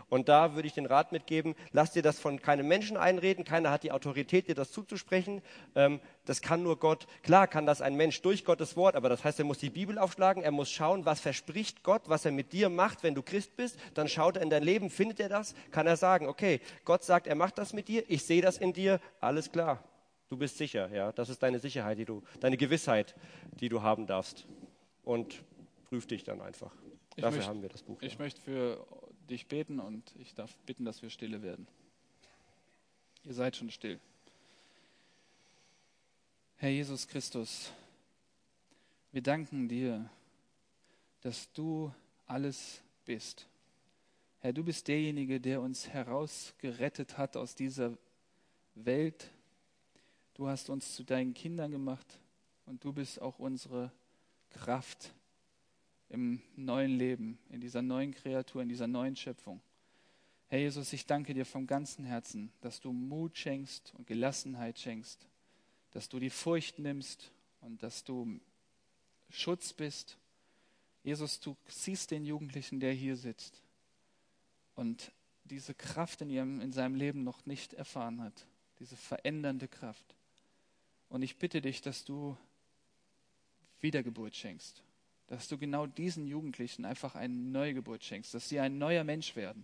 Und 0.10 0.28
da 0.28 0.56
würde 0.56 0.68
ich 0.68 0.74
den 0.74 0.86
Rat 0.86 1.12
mitgeben, 1.12 1.56
lass 1.72 1.92
dir 1.92 2.02
das 2.02 2.20
von 2.20 2.42
keinem 2.42 2.68
Menschen 2.68 2.98
einreden, 2.98 3.46
keiner 3.46 3.72
hat 3.72 3.84
die 3.84 3.92
Autorität, 3.92 4.48
dir 4.48 4.56
das 4.56 4.72
zuzusprechen. 4.72 5.42
Ähm, 5.76 6.00
das 6.26 6.42
kann 6.42 6.64
nur 6.64 6.80
Gott. 6.80 7.08
Klar 7.24 7.48
kann 7.48 7.66
das 7.66 7.82
ein 7.82 7.96
Mensch 7.96 8.22
durch 8.22 8.46
Gottes 8.46 8.76
Wort, 8.76 8.96
aber 8.96 9.10
das 9.10 9.24
heißt, 9.24 9.40
er 9.40 9.46
muss 9.46 9.60
die 9.60 9.70
Bibel 9.70 9.98
aufschlagen, 9.98 10.44
er 10.44 10.52
muss 10.52 10.70
schauen, 10.70 11.06
was 11.06 11.20
verspricht 11.20 11.84
Gott, 11.84 12.04
was 12.08 12.26
er 12.26 12.32
mit 12.32 12.54
dir 12.54 12.70
macht, 12.70 13.04
wenn 13.04 13.16
du 13.16 13.22
Christ 13.22 13.56
bist. 13.56 13.78
Dann 13.94 14.08
schaut 14.08 14.38
er 14.38 14.42
in 14.42 14.50
dein 14.50 14.64
Leben, 14.64 14.90
findet 14.90 15.20
er 15.20 15.30
das, 15.30 15.54
kann 15.72 15.88
er 15.88 15.98
sagen, 15.98 16.28
okay, 16.28 16.60
Gott 16.86 17.04
sagt, 17.04 17.28
er 17.28 17.36
macht 17.36 17.58
das 17.58 17.74
mit 17.74 17.88
dir, 17.88 18.04
ich 18.08 18.24
sehe 18.24 18.42
das 18.42 18.58
in 18.58 18.74
dir, 18.74 19.00
alles 19.22 19.52
klar. 19.52 19.84
Du 20.30 20.38
bist 20.38 20.58
sicher, 20.58 20.90
ja. 20.94 21.12
Das 21.12 21.30
ist 21.30 21.42
deine 21.42 21.58
Sicherheit, 21.58 21.98
die 21.98 22.06
du, 22.06 22.22
deine 22.40 22.56
Gewissheit, 22.56 23.16
die 23.60 23.68
du 23.68 23.82
haben 23.82 24.06
darfst. 24.06 24.46
Und 25.04 25.44
prüf 25.90 26.06
dich 26.06 26.24
dann 26.24 26.40
einfach. 26.40 26.72
Ich 27.16 27.24
Dafür 27.24 27.38
möchte, 27.38 27.50
haben 27.50 27.62
wir 27.64 27.70
das 27.70 27.82
Buch. 27.82 27.98
Ich 28.02 28.14
ja. 28.14 28.20
möchte 28.20 28.40
für 28.40 28.86
dich 29.30 29.48
beten 29.48 29.80
und 29.80 30.14
ich 30.18 30.34
darf 30.34 30.56
bitten, 30.66 30.86
dass 30.86 31.02
wir 31.02 31.10
stille 31.10 31.42
werden. 31.42 31.68
Ihr 33.24 33.34
seid 33.34 33.56
schon 33.56 33.70
still. 33.70 34.00
Herr 36.58 36.70
Jesus 36.70 37.08
Christus, 37.08 37.72
wir 39.12 39.22
danken 39.22 39.70
dir, 39.70 40.10
dass 41.22 41.52
du 41.54 41.94
alles 42.26 42.82
bist. 43.06 43.48
Herr, 44.40 44.54
du 44.54 44.64
bist 44.64 44.88
derjenige, 44.88 45.40
der 45.40 45.62
uns 45.62 45.90
herausgerettet 45.90 47.18
hat 47.18 47.36
aus 47.38 47.56
dieser 47.56 47.98
Welt. 48.76 49.32
Du 50.34 50.48
hast 50.48 50.70
uns 50.70 50.96
zu 50.96 51.04
deinen 51.04 51.34
Kindern 51.34 51.72
gemacht 51.72 52.20
und 52.66 52.84
du 52.84 52.94
bist 52.94 53.22
auch 53.22 53.40
unsere 53.40 53.92
Kraft 54.50 55.14
im 56.10 56.42
neuen 56.56 56.98
Leben, 56.98 57.38
in 57.50 57.62
dieser 57.62 57.82
neuen 57.82 58.14
Kreatur, 58.14 58.62
in 58.62 58.70
dieser 58.70 58.88
neuen 58.88 59.16
Schöpfung. 59.16 59.62
Herr 60.48 60.60
Jesus, 60.60 60.92
ich 60.94 61.06
danke 61.06 61.34
dir 61.36 61.46
vom 61.46 61.68
ganzen 61.68 62.04
Herzen, 62.04 62.52
dass 62.62 62.80
du 62.80 62.92
Mut 62.92 63.38
schenkst 63.38 63.94
und 63.96 64.08
Gelassenheit 64.08 64.80
schenkst, 64.80 65.28
dass 65.92 66.10
du 66.10 66.20
die 66.20 66.32
Furcht 66.32 66.80
nimmst 66.80 67.32
und 67.62 67.84
dass 67.84 68.04
du 68.04 68.40
Schutz 69.30 69.74
bist. 69.74 70.18
Jesus, 71.04 71.40
du 71.40 71.56
siehst 71.68 72.10
den 72.10 72.26
Jugendlichen, 72.26 72.80
der 72.80 72.94
hier 72.94 73.16
sitzt 73.16 73.62
und 74.76 75.12
diese 75.44 75.74
Kraft 75.76 76.22
in, 76.22 76.30
ihrem, 76.30 76.62
in 76.62 76.72
seinem 76.72 76.96
Leben 76.96 77.24
noch 77.24 77.46
nicht 77.46 77.74
erfahren 77.74 78.22
hat, 78.22 78.48
diese 78.80 78.96
verändernde 78.96 79.68
Kraft. 79.68 80.16
Und 81.10 81.22
ich 81.22 81.38
bitte 81.38 81.62
dich, 81.62 81.82
dass 81.82 82.06
du 82.06 82.38
Wiedergeburt 83.82 84.36
schenkst, 84.36 84.84
dass 85.30 85.48
du 85.48 85.60
genau 85.60 85.86
diesen 85.86 86.26
Jugendlichen 86.26 86.86
einfach 86.86 87.14
eine 87.14 87.36
Neugeburt 87.36 88.04
schenkst, 88.04 88.34
dass 88.34 88.50
sie 88.50 88.60
ein 88.60 88.80
neuer 88.80 89.04
Mensch 89.04 89.36
werden, 89.36 89.64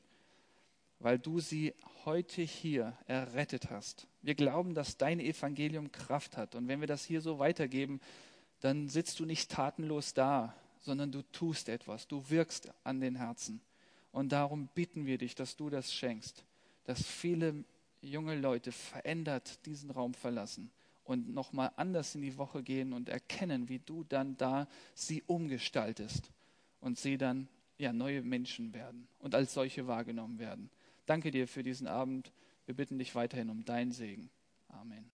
weil 1.00 1.18
du 1.18 1.40
sie 1.40 1.74
heute 2.06 2.44
hier 2.44 2.96
errettet 3.08 3.72
hast. 3.72 4.08
Wir 4.22 4.36
glauben, 4.36 4.76
dass 4.76 4.98
dein 4.98 5.20
Evangelium 5.20 5.92
Kraft 5.92 6.38
hat. 6.38 6.54
Und 6.54 6.68
wenn 6.68 6.82
wir 6.82 6.88
das 6.88 7.04
hier 7.04 7.20
so 7.20 7.40
weitergeben, 7.40 8.00
dann 8.60 8.88
sitzt 8.90 9.20
du 9.20 9.26
nicht 9.26 9.50
tatenlos 9.50 10.14
da, 10.14 10.56
sondern 10.82 11.12
du 11.12 11.24
tust 11.32 11.68
etwas, 11.68 12.08
du 12.08 12.30
wirkst 12.30 12.70
an 12.84 13.02
den 13.02 13.16
Herzen. 13.16 13.60
Und 14.12 14.32
darum 14.32 14.70
bitten 14.76 15.08
wir 15.08 15.18
dich, 15.18 15.34
dass 15.34 15.56
du 15.56 15.72
das 15.72 15.92
schenkst, 15.92 16.46
dass 16.84 17.04
viele 17.04 17.66
junge 18.02 18.36
Leute 18.36 18.72
verändert 18.72 19.66
diesen 19.66 19.90
Raum 19.90 20.14
verlassen 20.14 20.72
und 21.06 21.34
nochmal 21.34 21.72
anders 21.78 22.16
in 22.16 22.22
die 22.22 22.38
Woche 22.38 22.64
gehen 22.64 22.92
und 22.92 23.10
erkennen, 23.10 23.70
wie 23.70 23.80
du 23.80 24.04
dann 24.04 24.36
da 24.38 24.68
sie 24.94 25.24
umgestaltest 25.28 26.32
und 26.82 27.00
sie 27.00 27.18
dann 27.18 27.48
ja 27.78 27.94
neue 27.94 28.22
Menschen 28.22 28.74
werden 28.74 29.08
und 29.20 29.36
als 29.36 29.54
solche 29.54 29.88
wahrgenommen 29.88 30.40
werden. 30.40 30.70
Danke 31.06 31.32
dir 31.32 31.48
für 31.48 31.64
diesen 31.64 31.88
Abend. 31.88 32.32
Wir 32.66 32.76
bitten 32.76 32.98
dich 32.98 33.14
weiterhin 33.16 33.50
um 33.50 33.64
deinen 33.64 33.92
Segen. 33.92 34.30
Amen. 34.68 35.16